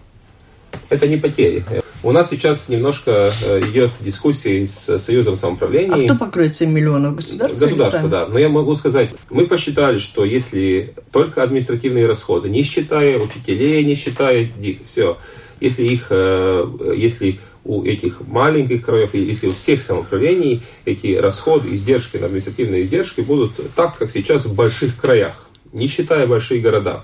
Это 0.89 1.07
не 1.07 1.17
потери. 1.17 1.63
У 2.03 2.11
нас 2.11 2.31
сейчас 2.31 2.67
немножко 2.67 3.31
э, 3.45 3.59
идет 3.69 3.91
дискуссия 3.99 4.65
с 4.65 4.97
Союзом 4.97 5.37
самоуправления. 5.37 5.93
А 5.93 6.15
кто 6.15 6.25
покроет 6.25 6.57
7 6.57 6.71
миллионов? 6.71 7.15
Государство? 7.15 7.59
Государство, 7.59 8.09
да. 8.09 8.25
Но 8.25 8.39
я 8.39 8.49
могу 8.49 8.73
сказать, 8.73 9.11
мы 9.29 9.45
посчитали, 9.45 9.99
что 9.99 10.25
если 10.25 10.95
только 11.11 11.43
административные 11.43 12.07
расходы, 12.07 12.49
не 12.49 12.63
считая 12.63 13.19
учителей, 13.19 13.85
не 13.85 13.93
считая 13.93 14.49
все, 14.85 15.17
если 15.59 15.83
их, 15.83 16.07
э, 16.09 16.95
если 16.97 17.39
у 17.63 17.83
этих 17.83 18.21
маленьких 18.21 18.83
краев, 18.83 19.13
если 19.13 19.47
у 19.47 19.53
всех 19.53 19.83
самоуправлений 19.83 20.63
эти 20.85 21.15
расходы, 21.15 21.75
издержки 21.75 22.17
административные 22.17 22.81
издержки 22.81 23.21
будут 23.21 23.51
так, 23.75 23.95
как 23.97 24.09
сейчас 24.09 24.45
в 24.45 24.55
больших 24.55 24.97
краях, 24.97 25.47
не 25.71 25.87
считая 25.87 26.25
большие 26.25 26.61
города, 26.61 27.03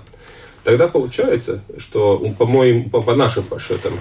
тогда 0.64 0.88
получается, 0.88 1.62
что 1.78 2.18
по, 2.36 2.46
моим, 2.46 2.90
по, 2.90 3.00
по 3.00 3.14
нашим 3.14 3.44
подсчетам, 3.44 3.92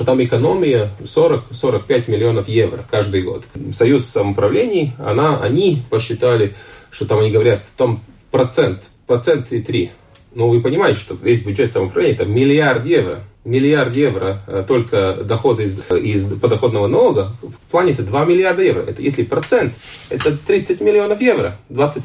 что 0.00 0.06
там 0.06 0.24
экономия 0.24 0.92
40-45 1.00 2.10
миллионов 2.10 2.48
евро 2.48 2.86
каждый 2.90 3.20
год. 3.20 3.44
Союз 3.70 4.06
самоуправлений, 4.06 4.94
она, 4.98 5.38
они 5.38 5.82
посчитали, 5.90 6.54
что 6.90 7.04
там 7.04 7.18
они 7.18 7.30
говорят, 7.30 7.66
там 7.76 8.00
процент, 8.30 8.84
процент 9.06 9.52
и 9.52 9.60
три. 9.60 9.90
Но 10.32 10.48
вы 10.48 10.62
понимаете, 10.62 10.98
что 10.98 11.14
весь 11.20 11.44
бюджет 11.44 11.74
самоуправления 11.74 12.14
это 12.14 12.24
миллиард 12.24 12.86
евро. 12.86 13.24
Миллиард 13.44 13.94
евро 13.94 14.40
э, 14.46 14.64
только 14.66 15.18
доходы 15.22 15.64
из, 15.64 15.78
из 15.90 16.32
подоходного 16.32 16.86
налога 16.86 17.32
в 17.42 17.70
плане 17.70 17.92
это 17.92 18.02
2 18.02 18.24
миллиарда 18.24 18.62
евро. 18.62 18.80
Это 18.80 19.02
если 19.02 19.22
процент, 19.22 19.74
это 20.08 20.34
30 20.34 20.80
миллионов 20.80 21.20
евро. 21.20 21.58
20, 21.68 22.02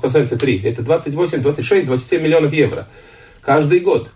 процент 0.00 0.30
3, 0.30 0.62
это 0.64 0.80
28, 0.80 1.42
26, 1.42 1.86
27 1.88 2.22
миллионов 2.22 2.54
евро. 2.54 2.88
Каждый 3.42 3.80
год. 3.80 4.08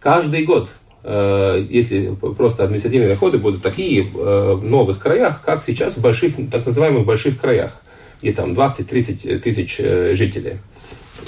Каждый 0.00 0.44
год. 0.44 0.70
Э, 1.02 1.64
если 1.68 2.14
просто 2.14 2.64
административные 2.64 3.08
расходы 3.08 3.38
будут 3.38 3.62
такие 3.62 4.02
э, 4.02 4.52
в 4.54 4.64
новых 4.64 4.98
краях, 4.98 5.40
как 5.42 5.64
сейчас 5.64 5.96
в 5.96 6.02
больших, 6.02 6.34
так 6.50 6.66
называемых 6.66 7.06
больших 7.06 7.40
краях, 7.40 7.80
где 8.20 8.32
там 8.32 8.52
20-30 8.52 9.38
тысяч 9.38 9.76
э, 9.78 10.14
жителей. 10.14 10.58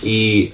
И 0.02 0.52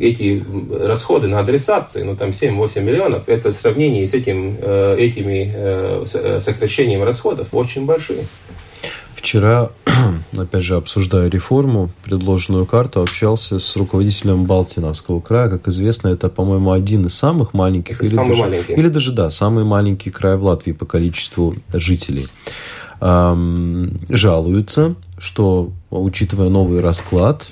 эти 0.00 0.44
расходы 0.72 1.28
на 1.28 1.38
адресации, 1.38 2.02
ну 2.02 2.16
там 2.16 2.30
7-8 2.30 2.80
миллионов, 2.80 3.28
это 3.28 3.50
в 3.50 3.54
сравнении 3.54 4.04
с 4.04 4.14
этим, 4.14 4.56
этими 4.56 6.04
сокращением 6.40 7.04
расходов 7.04 7.48
очень 7.52 7.84
большие. 7.86 8.24
Вчера, 9.16 9.70
опять 10.38 10.62
же, 10.62 10.76
обсуждая 10.76 11.28
реформу, 11.30 11.90
предложенную 12.04 12.66
карту, 12.66 13.00
общался 13.00 13.58
с 13.58 13.74
руководителем 13.74 14.44
Балтиновского 14.44 15.20
края. 15.20 15.48
Как 15.48 15.66
известно, 15.68 16.08
это, 16.08 16.28
по-моему, 16.28 16.70
один 16.70 17.06
из 17.06 17.14
самых 17.14 17.54
маленьких, 17.54 18.02
или 18.02 18.10
самый 18.10 18.28
даже, 18.28 18.42
маленький. 18.42 18.72
или 18.74 18.88
даже, 18.88 19.12
да, 19.12 19.30
самый 19.30 19.64
маленький 19.64 20.10
край 20.10 20.36
в 20.36 20.44
Латвии 20.44 20.72
по 20.72 20.84
количеству 20.84 21.56
жителей. 21.72 22.28
Эм, 23.00 23.98
жалуются, 24.10 24.94
что, 25.18 25.70
учитывая 25.90 26.50
новый 26.50 26.80
расклад, 26.80 27.48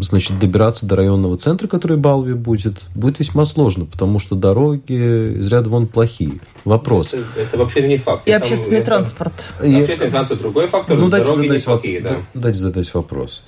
значит, 0.00 0.38
добираться 0.38 0.86
до 0.86 0.96
районного 0.96 1.36
центра, 1.38 1.66
который 1.66 1.96
Балви 1.96 2.34
будет, 2.34 2.84
будет 2.94 3.18
весьма 3.18 3.44
сложно, 3.44 3.84
потому 3.84 4.18
что 4.18 4.36
дороги 4.36 5.38
из 5.38 5.50
ряда 5.50 5.70
вон 5.70 5.86
плохие. 5.86 6.34
Вопрос. 6.64 7.14
Это, 7.14 7.24
это 7.36 7.58
вообще 7.58 7.86
не 7.86 7.96
факт. 7.96 8.26
И 8.26 8.32
общественный 8.32 8.78
это, 8.78 8.86
транспорт. 8.86 9.52
И, 9.62 9.74
общественный 9.80 10.10
транспорт 10.10 10.40
другой 10.40 10.66
фактор, 10.66 10.98
ну, 10.98 11.08
дайте 11.08 11.26
дороги 11.26 11.46
задать, 11.48 11.64
плохие, 11.64 12.00
да. 12.00 12.16
Дайте 12.34 12.58
задать 12.58 12.94
вопрос. 12.94 13.42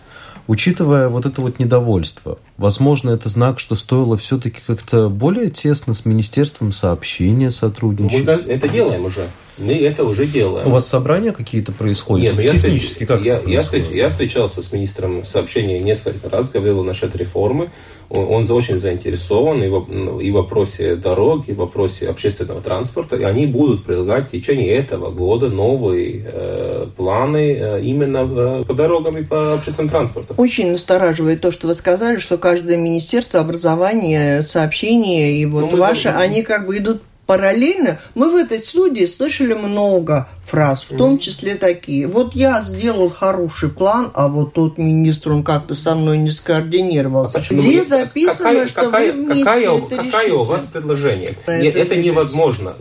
Учитывая 0.47 1.09
вот 1.09 1.27
это 1.27 1.41
вот 1.43 1.59
недовольство, 1.59 2.39
возможно, 2.57 3.11
это 3.11 3.29
знак, 3.29 3.61
что 3.61 3.77
стоило 3.77 4.17
все-таки 4.17 4.59
как-то 4.67 5.09
более 5.09 5.51
тесно 5.51 5.95
с 5.95 6.05
Министерством 6.05 6.73
сообщения 6.73 7.51
сотрудничать. 7.51 8.27
Мы 8.27 8.33
это 8.33 8.69
делаем 8.69 9.05
уже. 9.05 9.29
Мы 9.61 9.75
это 9.75 10.05
уже 10.05 10.27
делаем. 10.27 10.67
У 10.67 10.71
вас 10.71 10.89
собрания 10.89 11.33
какие-то 11.33 11.73
происходят? 11.73 12.25
Нет, 12.25 12.35
ну 12.37 12.41
я, 12.41 12.53
Технически 12.53 13.05
как 13.05 13.25
я, 13.25 13.41
я, 13.47 13.63
я 13.93 14.09
встречался 14.09 14.63
с 14.63 14.73
министром 14.73 15.25
сообщения 15.25 15.79
несколько 15.79 16.31
раз, 16.31 16.51
говорил 16.51 16.83
насчет 16.83 17.15
реформы. 17.15 17.71
Он, 18.09 18.27
он 18.29 18.51
очень 18.51 18.79
заинтересован 18.79 19.63
и 19.63 19.69
в, 19.69 20.19
и 20.21 20.31
в 20.31 20.35
вопросе 20.35 20.97
дорог, 20.97 21.49
и 21.49 21.53
в 21.53 21.57
вопросе 21.57 22.09
общественного 22.09 22.61
транспорта. 22.61 23.17
И 23.17 23.23
они 23.23 23.47
будут 23.47 23.85
предлагать 23.85 24.29
в 24.29 24.31
течение 24.31 24.75
этого 24.77 25.11
года 25.11 25.49
новые 25.49 26.25
э, 26.27 26.87
планы 26.97 27.53
э, 27.53 27.83
именно 27.83 28.63
э, 28.63 28.65
по 28.65 28.75
дорогам 28.75 29.19
и 29.19 29.25
по 29.25 29.55
общественному 29.55 29.91
транспорту. 29.91 30.35
Очень 30.39 30.73
настораживает 30.73 31.41
то, 31.43 31.53
что 31.53 31.67
вы 31.67 31.75
сказали, 31.75 32.19
что 32.19 32.39
каждое 32.39 32.77
министерство 32.77 33.41
образования, 33.41 34.43
сообщения 34.43 35.37
и 35.37 35.47
вот 35.47 35.71
ну, 35.71 35.77
ваше, 35.77 36.09
они 36.09 36.43
как 36.43 36.67
бы 36.67 36.79
идут 36.79 37.03
параллельно 37.31 38.01
мы 38.17 38.29
в 38.29 38.35
этой 38.35 38.59
студии 38.59 39.07
слышали 39.07 39.53
много 39.53 40.27
фраз, 40.45 40.83
в 40.91 40.97
том 40.97 41.21
числе 41.21 41.55
такие. 41.55 42.09
Вот 42.09 42.35
я 42.35 42.61
сделал 42.61 43.09
хороший 43.09 43.69
план, 43.69 44.11
а 44.15 44.27
вот 44.27 44.53
тот 44.53 44.79
министр, 44.79 45.31
он 45.31 45.45
как-то 45.45 45.77
со 45.77 45.95
мной 45.95 46.19
не 46.19 46.33
скоординировался. 46.33 47.39
А 47.39 47.55
Где 47.55 47.79
ну, 47.79 47.85
записано, 47.85 48.51
какая, 48.51 48.69
что 48.69 48.85
какая, 48.87 49.13
вы 49.13 49.39
какая, 49.39 49.79
это 49.79 49.97
какая 49.97 50.33
у 50.33 50.43
вас 50.43 50.67
предложение? 50.67 51.37
Это, 51.47 51.53
это 51.53 51.95
невозможно. 51.95 52.75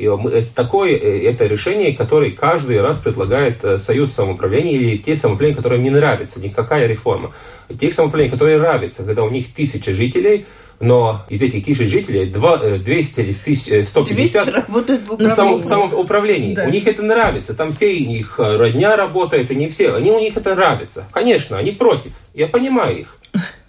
Такое 0.55 0.95
э, 0.95 1.29
это 1.29 1.45
решение, 1.45 1.95
которое 1.95 2.31
каждый 2.31 2.81
раз 2.81 2.97
предлагает 2.97 3.63
э, 3.63 3.77
Союз 3.77 4.11
самоуправления 4.13 4.71
или 4.71 4.97
те 4.97 5.15
самоуправления, 5.15 5.57
которые 5.57 5.79
не 5.79 5.91
нравятся. 5.91 6.39
Никакая 6.39 6.87
реформа. 6.87 7.33
Тех 7.79 7.93
самоуправлений, 7.93 8.31
которые 8.31 8.57
нравятся, 8.57 9.03
когда 9.03 9.21
у 9.21 9.29
них 9.29 9.53
тысяча 9.53 9.93
жителей, 9.93 10.47
но 10.79 11.25
из 11.29 11.41
этих 11.41 11.65
тысяч 11.65 11.87
жителей 11.87 12.25
200 12.25 13.19
или 13.19 13.83
150 13.83 14.15
200 14.15 14.37
работают 14.49 15.01
в 15.01 15.13
управлении. 15.13 15.29
Само, 15.29 15.61
самоуправлении. 15.61 16.55
Да. 16.55 16.65
У 16.65 16.69
них 16.69 16.87
это 16.87 17.01
нравится. 17.03 17.53
Там 17.53 17.71
все 17.71 17.95
их 17.95 18.39
родня 18.39 18.95
работает, 18.95 19.51
и 19.51 19.55
не 19.55 19.67
все. 19.69 19.93
Они, 19.93 20.11
у 20.11 20.19
них 20.19 20.37
это 20.37 20.55
нравится. 20.55 21.07
Конечно, 21.11 21.57
они 21.57 21.71
против. 21.71 22.13
Я 22.33 22.47
понимаю 22.47 22.99
их. 23.01 23.18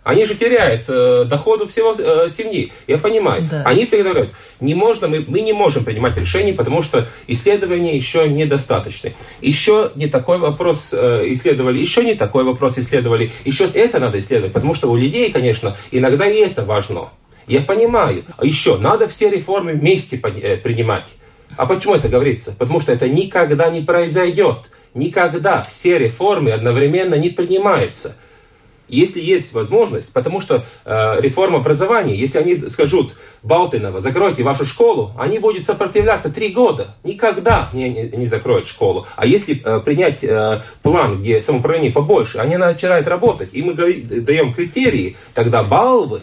Они 0.02 0.24
же 0.24 0.34
теряют 0.34 0.86
э, 0.88 1.24
доходу 1.26 1.66
всего 1.68 1.94
э, 1.96 2.28
семьи. 2.30 2.72
Я 2.86 2.96
понимаю. 2.96 3.46
Да. 3.50 3.62
Они 3.66 3.84
всегда 3.84 4.10
говорят, 4.10 4.32
не 4.58 4.74
можно, 4.74 5.08
мы, 5.08 5.22
мы 5.26 5.42
не 5.42 5.52
можем 5.52 5.84
принимать 5.84 6.16
решения, 6.16 6.54
потому 6.54 6.80
что 6.80 7.06
исследования 7.26 7.96
еще 7.96 8.26
недостаточны. 8.26 9.14
Еще 9.42 9.92
не 9.96 10.06
такой 10.06 10.38
вопрос 10.38 10.94
э, 10.94 11.24
исследовали, 11.28 11.78
еще 11.78 12.02
не 12.02 12.14
такой 12.14 12.44
вопрос 12.44 12.78
исследовали, 12.78 13.30
еще 13.44 13.64
это 13.64 14.00
надо 14.00 14.18
исследовать, 14.18 14.54
потому 14.54 14.72
что 14.72 14.90
у 14.90 14.96
людей, 14.96 15.30
конечно, 15.32 15.76
иногда 15.90 16.26
и 16.26 16.38
это 16.38 16.64
важно. 16.64 17.10
Я 17.46 17.60
понимаю. 17.60 18.24
А 18.38 18.46
еще 18.46 18.78
надо 18.78 19.06
все 19.06 19.28
реформы 19.28 19.74
вместе 19.74 20.16
э, 20.16 20.56
принимать. 20.56 21.06
А 21.56 21.66
почему 21.66 21.94
это 21.94 22.08
говорится? 22.08 22.54
Потому 22.58 22.80
что 22.80 22.92
это 22.92 23.06
никогда 23.08 23.68
не 23.68 23.82
произойдет. 23.82 24.70
Никогда 24.94 25.62
все 25.62 25.98
реформы 25.98 26.52
одновременно 26.52 27.16
не 27.16 27.28
принимаются. 27.28 28.16
Если 28.90 29.20
есть 29.20 29.52
возможность, 29.52 30.12
потому 30.12 30.40
что 30.40 30.64
э, 30.84 31.20
реформа 31.20 31.58
образования, 31.58 32.14
если 32.14 32.38
они 32.38 32.68
скажут 32.68 33.14
Балтинова, 33.42 34.00
закройте 34.00 34.42
вашу 34.42 34.64
школу, 34.64 35.12
они 35.18 35.38
будут 35.38 35.64
сопротивляться 35.64 36.30
три 36.30 36.48
года, 36.48 36.94
никогда 37.04 37.68
не, 37.72 37.88
не, 37.88 38.08
не 38.08 38.26
закроют 38.26 38.66
школу. 38.66 39.06
А 39.16 39.26
если 39.26 39.62
э, 39.62 39.80
принять 39.80 40.22
э, 40.22 40.62
план, 40.82 41.20
где 41.20 41.40
самоуправление 41.40 41.92
побольше, 41.92 42.38
они 42.38 42.56
начинают 42.56 43.06
работать, 43.06 43.50
и 43.52 43.62
мы 43.62 43.74
даем 43.74 44.52
критерии, 44.52 45.16
тогда 45.34 45.62
баллы 45.62 46.20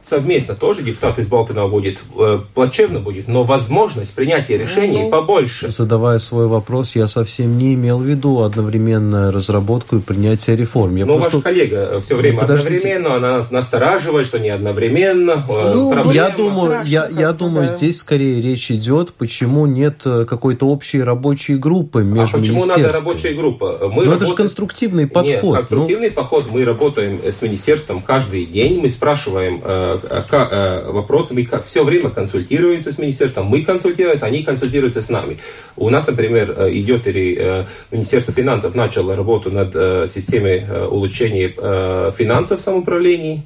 совместно 0.00 0.54
тоже 0.54 0.82
депутат 0.82 1.18
из 1.18 1.28
Балтинова 1.28 1.68
будет, 1.68 2.02
э, 2.18 2.40
плачевно 2.54 3.00
будет, 3.00 3.28
но 3.28 3.44
возможность 3.44 4.14
принятия 4.14 4.56
решений 4.56 5.04
ну, 5.04 5.10
побольше. 5.10 5.68
Задавая 5.68 6.18
свой 6.18 6.46
вопрос, 6.46 6.92
я 6.94 7.06
совсем 7.06 7.58
не 7.58 7.74
имел 7.74 7.98
в 7.98 8.04
виду 8.04 8.40
одновременную 8.40 9.30
разработку 9.30 9.96
и 9.96 10.00
принятие 10.00 10.56
реформ. 10.56 10.96
Я 10.96 11.04
ну, 11.04 11.14
просто... 11.18 11.36
ваш 11.36 11.44
коллега 11.44 12.00
все 12.00 12.16
время 12.16 12.40
Подождите. 12.40 12.76
одновременно, 12.76 13.16
она 13.16 13.30
нас 13.36 13.50
настораживает, 13.50 14.26
что 14.26 14.38
не 14.38 14.48
одновременно. 14.48 15.44
Э, 15.48 15.74
ну, 15.74 16.12
я 16.12 16.30
думаю, 16.30 16.80
я, 16.86 17.08
я 17.08 17.32
думаю 17.32 17.68
да. 17.68 17.76
здесь 17.76 17.98
скорее 17.98 18.40
речь 18.40 18.70
идет, 18.70 19.12
почему 19.12 19.66
нет 19.66 20.02
э, 20.06 20.24
какой-то 20.24 20.66
общей 20.66 21.02
рабочей 21.02 21.56
группы 21.56 22.02
между 22.02 22.38
А 22.38 22.40
почему 22.40 22.64
надо 22.64 22.90
рабочая 22.92 23.34
группа? 23.34 23.78
Мы 23.82 23.88
ну, 23.88 23.88
работаем... 23.88 24.12
это 24.12 24.26
же 24.26 24.34
конструктивный 24.34 25.06
подход. 25.06 25.30
Нет, 25.30 25.42
ну. 25.42 25.52
конструктивный 25.52 26.08
ну... 26.08 26.14
подход. 26.14 26.46
Мы 26.50 26.64
работаем 26.64 27.20
с 27.22 27.42
министерством 27.42 28.00
каждый 28.00 28.46
день, 28.46 28.80
мы 28.80 28.88
спрашиваем 28.88 29.60
Э, 30.02 30.24
э, 30.30 30.90
вопросы, 30.90 31.34
мы 31.34 31.48
все 31.62 31.84
время 31.84 32.10
консультируемся 32.10 32.92
с 32.92 32.98
министерством, 32.98 33.46
мы 33.46 33.62
консультируемся, 33.64 34.26
они 34.26 34.42
консультируются 34.42 35.02
с 35.02 35.08
нами. 35.08 35.38
У 35.76 35.88
нас, 35.90 36.06
например, 36.06 36.54
э, 36.56 36.72
идет 36.74 37.06
или 37.06 37.66
Министерство 37.90 38.32
финансов 38.32 38.74
начало 38.74 39.16
работу 39.16 39.50
над 39.50 40.10
системой 40.10 40.64
улучшения 40.88 41.48
финансов 42.12 42.60
в 42.60 42.62
самоуправлении, 42.62 43.42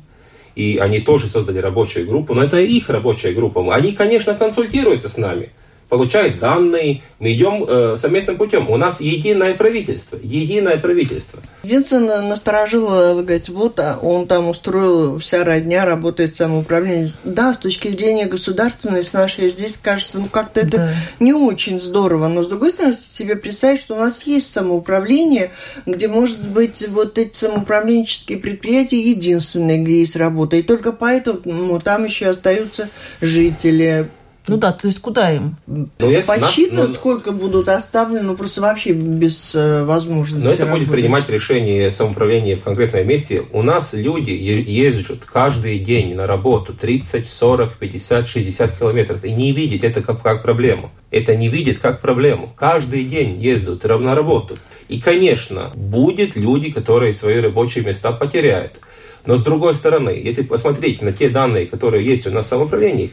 и 0.54 0.78
они 0.78 1.00
тоже 1.00 1.28
создали 1.28 1.58
рабочую 1.58 2.06
группу, 2.06 2.34
но 2.34 2.42
это 2.42 2.58
их 2.58 2.88
рабочая 2.88 3.32
группа. 3.32 3.74
Они, 3.74 3.92
конечно, 3.92 4.34
консультируются 4.34 5.08
с 5.08 5.16
нами 5.16 5.50
получают 5.94 6.40
данные, 6.40 7.02
мы 7.20 7.32
идем 7.32 7.64
э, 7.64 7.96
совместным 7.96 8.36
путем. 8.36 8.68
У 8.68 8.76
нас 8.76 9.00
единое 9.00 9.54
правительство, 9.54 10.18
единое 10.20 10.76
правительство. 10.78 11.40
Единственное, 11.62 12.20
насторожило, 12.20 13.14
вы 13.14 13.22
говорите, 13.22 13.52
вот 13.52 13.78
а 13.78 13.96
он 14.02 14.26
там 14.26 14.48
устроил, 14.48 15.18
вся 15.18 15.44
родня 15.44 15.84
работает 15.84 16.34
самоуправление. 16.34 17.06
Да, 17.22 17.54
с 17.54 17.58
точки 17.58 17.88
зрения 17.88 18.26
государственной, 18.26 19.04
с 19.04 19.12
нашей 19.12 19.48
здесь 19.48 19.78
кажется, 19.80 20.18
ну 20.18 20.26
как-то 20.26 20.60
это 20.60 20.76
да. 20.76 20.94
не 21.20 21.32
очень 21.32 21.78
здорово. 21.78 22.26
Но 22.26 22.42
с 22.42 22.48
другой 22.48 22.70
стороны, 22.70 22.96
себе 22.96 23.36
представить, 23.36 23.80
что 23.80 23.94
у 23.94 23.98
нас 23.98 24.24
есть 24.24 24.52
самоуправление, 24.52 25.52
где, 25.86 26.08
может 26.08 26.44
быть, 26.44 26.88
вот 26.88 27.18
эти 27.18 27.36
самоуправленческие 27.36 28.38
предприятия 28.38 29.00
единственные, 29.00 29.78
где 29.78 30.00
есть 30.00 30.16
работа. 30.16 30.56
И 30.56 30.62
только 30.62 30.90
поэтому 30.90 31.40
ну, 31.44 31.78
там 31.78 32.04
еще 32.04 32.26
остаются 32.26 32.88
жители, 33.20 34.08
ну 34.46 34.58
да, 34.58 34.72
то 34.72 34.86
есть 34.86 35.00
куда 35.00 35.32
им? 35.32 35.56
Ну, 35.66 35.88
Посчитывают, 35.98 36.88
нас, 36.88 36.96
сколько 36.96 37.32
будут 37.32 37.66
оставлены, 37.68 38.22
ну 38.22 38.36
просто 38.36 38.60
вообще 38.60 38.92
без 38.92 39.54
э, 39.54 39.84
возможности. 39.84 40.44
Но 40.44 40.52
это 40.52 40.66
работать. 40.66 40.86
будет 40.86 40.92
принимать 40.94 41.28
решение 41.30 41.90
самоуправления 41.90 42.56
в 42.56 42.60
конкретном 42.60 43.06
месте. 43.06 43.42
У 43.52 43.62
нас 43.62 43.94
люди 43.94 44.30
ездят 44.30 45.24
каждый 45.24 45.78
день 45.78 46.14
на 46.14 46.26
работу 46.26 46.74
30, 46.74 47.26
40, 47.26 47.78
50, 47.78 48.28
60 48.28 48.78
километров 48.78 49.24
и 49.24 49.32
не 49.32 49.52
видят 49.52 49.82
это 49.82 50.02
как, 50.02 50.20
как 50.20 50.42
проблему. 50.42 50.90
Это 51.10 51.34
не 51.34 51.48
видят 51.48 51.78
как 51.78 52.02
проблему. 52.02 52.52
Каждый 52.54 53.04
день 53.04 53.40
ездят 53.40 53.84
на 53.84 54.14
работу. 54.14 54.56
И, 54.88 55.00
конечно, 55.00 55.70
будет 55.74 56.36
люди, 56.36 56.70
которые 56.70 57.14
свои 57.14 57.40
рабочие 57.40 57.82
места 57.82 58.12
потеряют. 58.12 58.78
Но 59.24 59.36
с 59.36 59.42
другой 59.42 59.74
стороны, 59.74 60.10
если 60.10 60.42
посмотреть 60.42 61.00
на 61.00 61.12
те 61.12 61.30
данные, 61.30 61.66
которые 61.66 62.04
есть 62.04 62.26
у 62.26 62.30
нас 62.30 62.44
в 62.44 62.48
самоуправлении, 62.48 63.12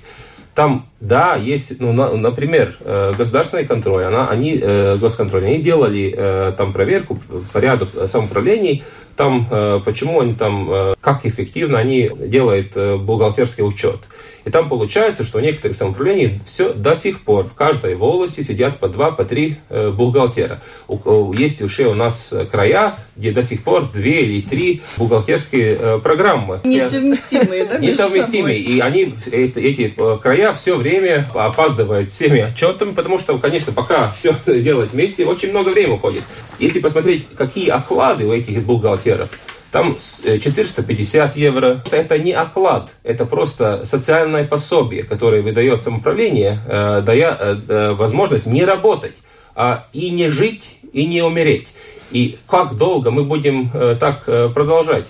там, 0.54 0.89
да, 0.99 1.36
есть, 1.36 1.80
ну, 1.80 1.93
на, 1.93 2.16
например, 2.16 2.76
э, 2.82 3.14
государственный 3.18 3.66
контроль, 3.66 4.04
она, 4.04 4.28
они, 4.28 4.60
э, 4.62 4.97
госконтроль, 4.97 5.45
они 5.45 5.62
делали 5.62 6.14
э, 6.16 6.54
там 6.58 6.74
проверку 6.74 7.20
по 7.54 7.58
ряду 7.58 7.88
самоуправлений, 8.08 8.84
там, 9.16 9.45
почему 9.86 10.22
они 10.22 10.34
там, 10.34 10.95
как 10.99 11.26
эффективно 11.26 11.78
они 11.78 12.10
делают 12.18 12.76
бухгалтерский 13.02 13.64
учет. 13.64 13.99
И 14.45 14.49
там 14.49 14.69
получается, 14.69 15.23
что 15.23 15.37
в 15.37 15.41
некоторых 15.41 15.75
самоуправлениях 15.75 16.43
все 16.43 16.73
до 16.73 16.95
сих 16.95 17.21
пор 17.21 17.45
в 17.45 17.53
каждой 17.53 17.95
волости 17.95 18.41
сидят 18.41 18.77
по 18.77 18.87
два, 18.87 19.11
по 19.11 19.23
три 19.23 19.57
э, 19.69 19.91
бухгалтера. 19.91 20.61
У, 20.87 21.33
есть 21.33 21.61
уже 21.61 21.87
у 21.87 21.93
нас 21.93 22.33
края, 22.51 22.95
где 23.15 23.31
до 23.31 23.43
сих 23.43 23.63
пор 23.63 23.91
две 23.91 24.25
или 24.25 24.41
три 24.41 24.81
бухгалтерские 24.97 25.77
э, 25.79 25.99
программы. 25.99 26.59
Несовместимые, 26.63 27.65
да? 27.65 27.77
Несовместимые. 27.77 28.59
И 28.59 28.79
они, 28.79 29.13
эти, 29.31 29.59
эти 29.59 29.93
э, 29.95 30.17
края 30.21 30.53
все 30.53 30.75
время 30.75 31.29
опаздывают 31.33 32.09
всеми 32.09 32.41
отчетами, 32.41 32.91
потому 32.91 33.19
что, 33.19 33.37
конечно, 33.37 33.71
пока 33.71 34.11
все 34.11 34.35
делать 34.45 34.91
вместе, 34.91 35.25
очень 35.25 35.51
много 35.51 35.69
времени 35.69 35.93
уходит. 35.93 36.23
Если 36.59 36.79
посмотреть, 36.79 37.27
какие 37.35 37.69
оклады 37.69 38.25
у 38.25 38.33
этих 38.33 38.63
бухгалтеров, 38.63 39.29
там 39.72 39.97
450 39.97 41.36
э, 41.36 41.39
евро. 41.39 41.84
Это 41.91 42.17
не 42.17 42.34
оклад, 42.34 42.91
это 43.03 43.26
просто 43.26 43.86
социальное 43.86 44.45
пособие, 44.45 45.03
которое 45.03 45.41
выдает 45.41 45.82
самоуправление, 45.82 46.59
э, 46.67 47.01
дая 47.01 47.38
э, 47.39 47.91
возможность 47.93 48.45
не 48.45 48.65
работать, 48.65 49.15
а 49.55 49.88
и 49.93 50.09
не 50.09 50.30
жить, 50.30 50.78
и 50.93 51.05
не 51.05 51.22
умереть. 51.22 51.69
И 52.11 52.38
как 52.47 52.76
долго 52.76 53.09
мы 53.09 53.24
будем 53.24 53.69
так 53.97 54.26
продолжать? 54.53 55.07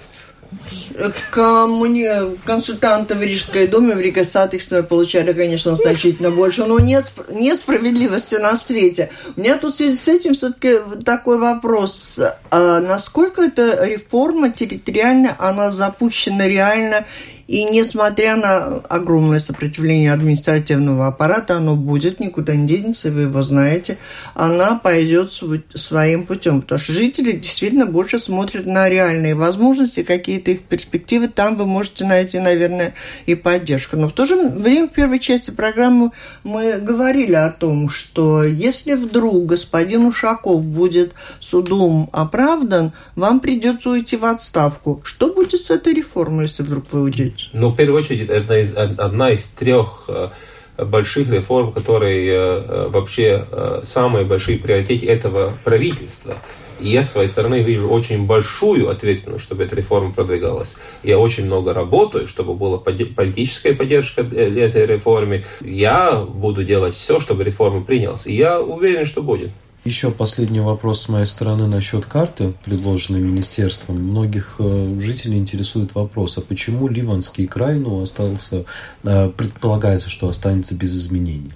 Коммуни... 1.32 2.36
консультанты 2.46 3.16
в 3.16 3.22
Рижской 3.22 3.68
думе, 3.68 3.96
в 3.96 4.02
Rīgas 4.02 4.24
satiksme 4.24 4.84
получали, 4.84 5.34
конечно, 5.34 5.76
значительно 5.76 6.32
больше, 6.32 6.66
но 6.66 6.80
нет, 6.80 7.12
нет 7.30 7.60
справедливости 7.60 8.36
на 8.36 8.56
свете. 8.58 9.10
У 9.36 9.40
меня 9.40 9.58
тут 9.58 9.74
в 9.74 9.78
связи 9.78 9.96
с 9.96 10.08
этим 10.08 10.34
все-таки 10.34 10.80
такой 11.06 11.38
вопрос. 11.38 12.20
А 12.50 12.80
насколько 12.80 13.42
эта 13.42 13.86
реформа 13.86 14.50
территориально, 14.50 15.36
она 15.40 15.72
запущена 15.72 16.48
реально 16.48 17.06
и 17.52 17.66
несмотря 17.66 18.38
на 18.38 18.78
огромное 18.88 19.40
сопротивление 19.40 20.14
административного 20.14 21.08
аппарата, 21.08 21.58
оно 21.58 21.76
будет, 21.76 22.22
никуда 22.22 22.56
не 22.56 22.66
денется, 22.66 23.12
вы 23.12 23.24
его 23.24 23.44
знаете, 23.44 23.98
она 24.36 24.80
пойдет 24.82 25.34
своим 25.76 26.26
путем. 26.26 26.62
Потому 26.62 26.80
что 26.80 26.94
жители 26.94 27.34
действительно 27.34 27.86
больше 27.86 28.20
смотрят 28.20 28.66
на 28.66 28.88
реальные 28.88 29.36
возможности, 29.36 30.02
какие-то 30.02 30.52
их 30.52 30.62
перспективы. 30.62 31.28
Там 31.28 31.58
вы 31.58 31.66
можете 31.66 32.06
найти, 32.06 32.40
наверное, 32.40 32.94
и 33.26 33.36
поддержку. 33.36 33.98
Но 33.98 34.08
в 34.08 34.14
то 34.14 34.26
же 34.26 34.48
время 34.48 34.88
в 34.88 34.94
первой 34.94 35.20
части 35.20 35.52
программы 35.52 36.12
мы 36.46 36.80
говорили 36.80 37.36
о 37.36 37.50
том, 37.50 37.90
что 37.90 38.46
если 38.46 38.94
вдруг 38.94 39.46
господин 39.46 40.06
Ушаков 40.06 40.64
будет 40.64 41.12
судом 41.42 42.10
оправдан, 42.14 42.94
вам 43.18 43.42
придется 43.42 43.90
уйти 43.90 44.16
в 44.16 44.24
отставку. 44.24 45.02
Что 45.04 45.34
будет 45.34 45.60
с 45.60 45.70
этой 45.70 45.94
реформой, 45.94 46.44
если 46.44 46.64
вдруг 46.64 46.86
вы 46.94 47.02
уйдете? 47.02 47.41
Ну, 47.54 47.70
в 47.70 47.76
первую 47.76 48.00
очередь, 48.00 48.30
это 48.30 48.58
из, 48.58 48.76
одна 48.76 49.32
из 49.32 49.46
трех 49.46 50.06
э, 50.08 50.30
больших 50.78 51.30
реформ, 51.30 51.72
которые 51.72 52.28
э, 52.28 52.36
э, 52.36 52.88
вообще 52.90 53.46
самые 53.84 54.26
большие 54.26 54.60
приоритеты 54.60 55.08
этого 55.08 55.54
правительства. 55.64 56.38
И 56.80 56.90
я, 56.90 57.04
с 57.04 57.12
своей 57.12 57.28
стороны, 57.28 57.62
вижу 57.62 57.88
очень 57.88 58.26
большую 58.26 58.90
ответственность, 58.90 59.44
чтобы 59.44 59.64
эта 59.64 59.76
реформа 59.76 60.12
продвигалась. 60.12 60.78
Я 61.04 61.20
очень 61.20 61.46
много 61.46 61.74
работаю, 61.74 62.26
чтобы 62.26 62.56
была 62.56 62.78
политическая 62.80 63.76
поддержка 63.76 64.22
этой 64.22 64.88
реформе. 64.88 65.44
Я 65.62 66.22
буду 66.22 66.64
делать 66.64 66.96
все, 66.96 67.20
чтобы 67.20 67.44
реформа 67.44 67.84
принялась. 67.84 68.26
И 68.26 68.34
я 68.34 68.60
уверен, 68.60 69.06
что 69.06 69.22
будет. 69.22 69.52
Еще 69.84 70.12
последний 70.12 70.60
вопрос 70.60 71.02
с 71.02 71.10
моей 71.10 71.26
стороны 71.26 71.66
насчет 71.66 72.06
карты, 72.06 72.54
предложенной 72.64 73.20
министерством. 73.20 73.96
Многих 73.96 74.58
э, 74.60 74.98
жителей 75.00 75.40
интересует 75.40 75.96
вопрос, 75.96 76.38
а 76.38 76.42
почему 76.42 76.88
Ливанский 76.88 77.48
край 77.48 77.80
ну, 77.80 78.00
остался, 78.04 78.66
э, 79.04 79.30
предполагается, 79.36 80.08
что 80.12 80.30
останется 80.30 80.76
без 80.76 80.96
изменений? 80.96 81.52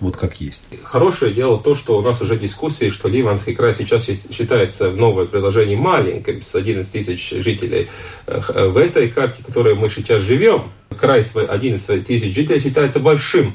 Вот 0.00 0.16
как 0.16 0.40
есть. 0.40 0.62
Хорошее 0.82 1.34
дело 1.34 1.58
то, 1.58 1.74
что 1.74 1.98
у 1.98 2.00
нас 2.00 2.22
уже 2.22 2.38
дискуссии, 2.38 2.88
что 2.88 3.10
Ливанский 3.10 3.54
край 3.54 3.74
сейчас 3.74 4.06
считается 4.06 4.88
в 4.88 4.96
новое 4.96 5.26
предложение 5.26 5.76
маленьким, 5.76 6.40
с 6.40 6.54
11 6.54 6.90
тысяч 6.90 7.30
жителей. 7.44 7.88
Э, 8.26 8.68
в 8.68 8.78
этой 8.78 9.10
карте, 9.10 9.42
в 9.42 9.46
которой 9.46 9.74
мы 9.74 9.90
сейчас 9.90 10.22
живем, 10.22 10.70
край 10.98 11.22
11 11.22 12.06
тысяч 12.06 12.34
жителей 12.34 12.58
считается 12.58 13.00
большим 13.00 13.54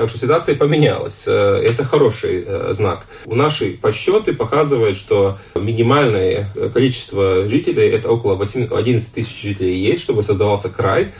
так 0.00 0.08
что 0.08 0.16
ситуация 0.16 0.54
поменялась. 0.54 1.26
Э, 1.28 1.62
это 1.62 1.84
хороший 1.84 2.42
э, 2.46 2.72
знак. 2.72 3.04
У 3.26 3.34
нашей 3.34 3.72
подсчеты 3.72 4.32
показывают, 4.32 4.96
что 4.96 5.36
минимальное 5.54 6.48
количество 6.72 7.46
жителей, 7.46 7.90
это 7.90 8.10
около 8.10 8.40
11 8.42 9.12
тысяч 9.12 9.42
жителей 9.42 9.76
есть, 9.76 10.02
чтобы 10.02 10.22
создавался 10.22 10.70
край. 10.70 11.12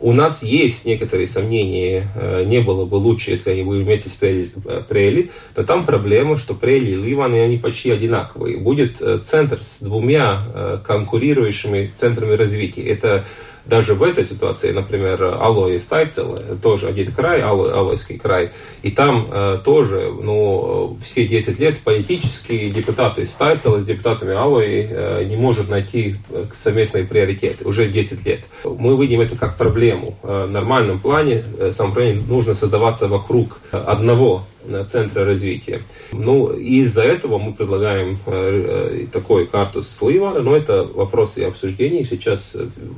У 0.00 0.12
нас 0.12 0.42
есть 0.42 0.84
некоторые 0.84 1.28
сомнения, 1.28 2.08
э, 2.16 2.42
не 2.44 2.58
было 2.58 2.84
бы 2.86 2.96
лучше, 2.96 3.30
если 3.30 3.50
они 3.50 3.62
были 3.62 3.84
вместе 3.84 4.08
с 4.08 4.14
Прели, 4.14 5.30
но 5.56 5.62
там 5.62 5.86
проблема, 5.86 6.36
что 6.36 6.54
Прели 6.54 6.90
и 6.90 6.96
Ливаны, 6.96 7.40
они 7.40 7.56
почти 7.58 7.92
одинаковые. 7.92 8.58
Будет 8.58 9.00
центр 9.24 9.62
с 9.62 9.80
двумя 9.80 10.80
конкурирующими 10.84 11.92
центрами 11.94 12.32
развития. 12.32 12.82
Это 12.82 13.26
даже 13.66 13.94
в 13.94 14.02
этой 14.02 14.24
ситуации, 14.24 14.72
например, 14.72 15.22
Алой 15.24 15.76
и 15.76 15.78
Стайцел, 15.78 16.38
тоже 16.62 16.88
один 16.88 17.12
край, 17.12 17.40
Алой, 17.40 17.72
Алойский 17.72 18.18
край, 18.18 18.52
и 18.82 18.90
там 18.90 19.28
э, 19.30 19.58
тоже, 19.64 20.12
ну, 20.12 20.96
все 21.02 21.26
10 21.26 21.58
лет 21.58 21.78
политические 21.80 22.70
депутаты 22.70 23.24
Стайцела 23.24 23.80
с 23.80 23.84
депутатами 23.84 24.34
Алой 24.34 24.86
э, 24.88 25.24
не 25.24 25.36
может 25.36 25.68
найти 25.68 26.16
э, 26.30 26.44
совместные 26.52 27.04
приоритеты, 27.04 27.64
уже 27.64 27.88
10 27.88 28.26
лет. 28.26 28.40
Мы 28.64 29.00
видим 29.00 29.20
это 29.20 29.36
как 29.36 29.56
проблему. 29.56 30.16
Э, 30.22 30.46
в 30.46 30.50
нормальном 30.50 30.98
плане 30.98 31.42
э, 31.58 31.72
самоуправление 31.72 32.22
нужно 32.26 32.54
создаваться 32.54 33.08
вокруг 33.08 33.60
одного 33.70 34.44
центра 34.88 35.24
развития. 35.24 35.82
Ну, 36.12 36.50
из-за 36.52 37.02
этого 37.02 37.38
мы 37.38 37.52
предлагаем 37.52 38.18
э, 38.26 39.02
э, 39.02 39.06
такой 39.12 39.46
карту 39.46 39.82
слива, 39.82 40.40
но 40.40 40.56
это 40.56 40.84
вопрос 40.84 41.38
и 41.38 41.44
обсуждений. 41.44 42.04
Сейчас 42.04 42.56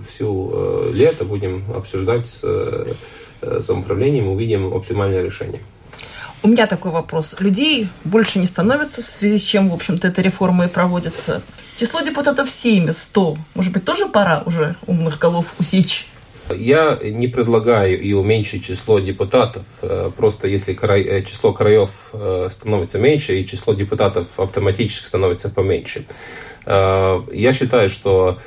всю 0.08 0.50
э, 0.52 0.90
лето 0.94 1.24
будем 1.24 1.64
обсуждать 1.74 2.28
с 2.28 2.44
самоуправлением, 3.60 4.28
увидим 4.28 4.72
оптимальное 4.74 5.22
решение. 5.22 5.60
У 6.42 6.48
меня 6.48 6.66
такой 6.66 6.92
вопрос. 6.92 7.36
Людей 7.40 7.88
больше 8.04 8.38
не 8.38 8.46
становится, 8.46 9.02
в 9.02 9.06
связи 9.06 9.38
с 9.38 9.42
чем, 9.42 9.70
в 9.70 9.74
общем-то, 9.74 10.08
эта 10.08 10.22
реформа 10.22 10.66
и 10.66 10.68
проводится. 10.68 11.42
Число 11.76 12.00
депутатов 12.00 12.50
7, 12.50 12.92
100. 12.92 13.38
Может 13.54 13.72
быть, 13.72 13.84
тоже 13.84 14.06
пора 14.06 14.42
уже 14.46 14.76
умных 14.86 15.18
голов 15.18 15.46
усечь? 15.58 16.06
Я 16.54 16.98
не 17.02 17.28
предлагаю 17.28 18.00
и 18.00 18.12
уменьшить 18.12 18.64
число 18.64 18.98
депутатов. 19.00 19.64
Э, 19.82 20.10
просто 20.16 20.48
если 20.48 20.74
э, 20.74 21.22
число 21.22 21.52
краев 21.52 21.90
э, 22.12 22.48
становится 22.50 22.98
меньше, 22.98 23.38
и 23.38 23.46
число 23.46 23.74
депутатов 23.74 24.28
автоматически 24.38 25.06
становится 25.06 25.48
поменьше. 25.48 26.06
Я 26.66 27.52
считаю, 27.52 27.88
что 27.88 28.38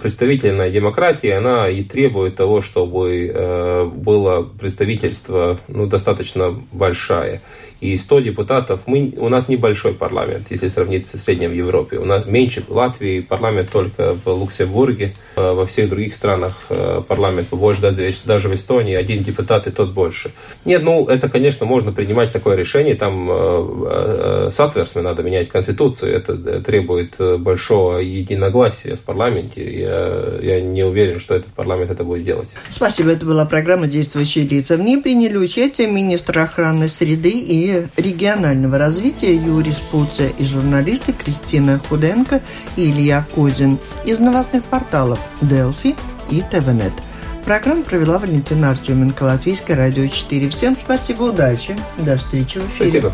представительная 0.00 0.70
демократия, 0.70 1.34
она 1.36 1.68
и 1.68 1.82
требует 1.82 2.34
того, 2.36 2.60
чтобы 2.60 3.92
было 3.94 4.42
представительство 4.42 5.58
ну, 5.68 5.86
достаточно 5.86 6.60
большое 6.72 7.40
и 7.80 7.96
100 7.96 8.20
депутатов. 8.20 8.82
Мы, 8.86 9.12
у 9.16 9.28
нас 9.28 9.48
небольшой 9.48 9.92
парламент, 9.94 10.46
если 10.50 10.68
сравнить 10.68 11.08
с 11.08 11.22
средним 11.22 11.50
в 11.50 11.54
Европе. 11.54 11.98
У 11.98 12.04
нас 12.04 12.26
меньше 12.26 12.62
в 12.66 12.70
Латвии, 12.70 13.20
парламент 13.20 13.70
только 13.70 14.16
в 14.24 14.26
Люксембурге. 14.26 15.14
Э, 15.36 15.52
во 15.52 15.66
всех 15.66 15.90
других 15.90 16.14
странах 16.14 16.54
э, 16.70 17.02
парламент 17.06 17.48
побольше, 17.48 17.82
даже, 17.82 18.12
даже 18.24 18.48
в 18.48 18.54
Эстонии 18.54 18.94
один 18.94 19.22
депутат 19.22 19.66
и 19.66 19.70
тот 19.70 19.92
больше. 19.92 20.30
Нет, 20.64 20.82
ну, 20.82 21.06
это, 21.06 21.28
конечно, 21.28 21.66
можно 21.66 21.92
принимать 21.92 22.32
такое 22.32 22.56
решение. 22.56 22.94
Там 22.94 23.28
э, 23.30 24.48
соответственно 24.50 25.10
надо 25.10 25.22
менять 25.22 25.48
Конституцию. 25.48 26.14
Это 26.14 26.62
требует 26.62 27.16
большого 27.18 27.98
единогласия 27.98 28.94
в 28.94 29.02
парламенте. 29.02 29.75
Я, 29.80 30.38
я 30.40 30.60
не 30.60 30.82
уверен, 30.84 31.18
что 31.18 31.34
этот 31.34 31.52
парламент 31.52 31.90
это 31.90 32.04
будет 32.04 32.24
делать. 32.24 32.48
Спасибо. 32.70 33.10
Это 33.10 33.26
была 33.26 33.44
программа 33.44 33.86
«Действующие 33.86 34.44
лица». 34.44 34.76
В 34.76 34.80
ней 34.80 34.98
приняли 34.98 35.36
участие 35.36 35.88
министр 35.88 36.40
охраны 36.40 36.88
среды 36.88 37.32
и 37.32 37.86
регионального 37.96 38.78
развития 38.78 39.34
Юрий 39.34 39.72
Спуция 39.72 40.30
и 40.38 40.44
журналисты 40.44 41.12
Кристина 41.12 41.80
Худенко 41.88 42.42
и 42.76 42.90
Илья 42.90 43.26
Козин 43.34 43.78
из 44.04 44.18
новостных 44.18 44.64
порталов 44.64 45.18
Делфи 45.40 45.94
и 46.30 46.42
ТВНет. 46.50 46.92
Программу 47.44 47.84
провела 47.84 48.18
Валентина 48.18 48.70
Артеменко, 48.70 49.22
Латвийское 49.22 49.76
радио 49.76 50.08
4. 50.08 50.50
Всем 50.50 50.76
спасибо, 50.76 51.24
удачи. 51.24 51.76
До 51.98 52.16
встречи 52.16 52.58
в 52.58 52.66
эфире. 52.66 52.88
Спасибо. 52.88 53.12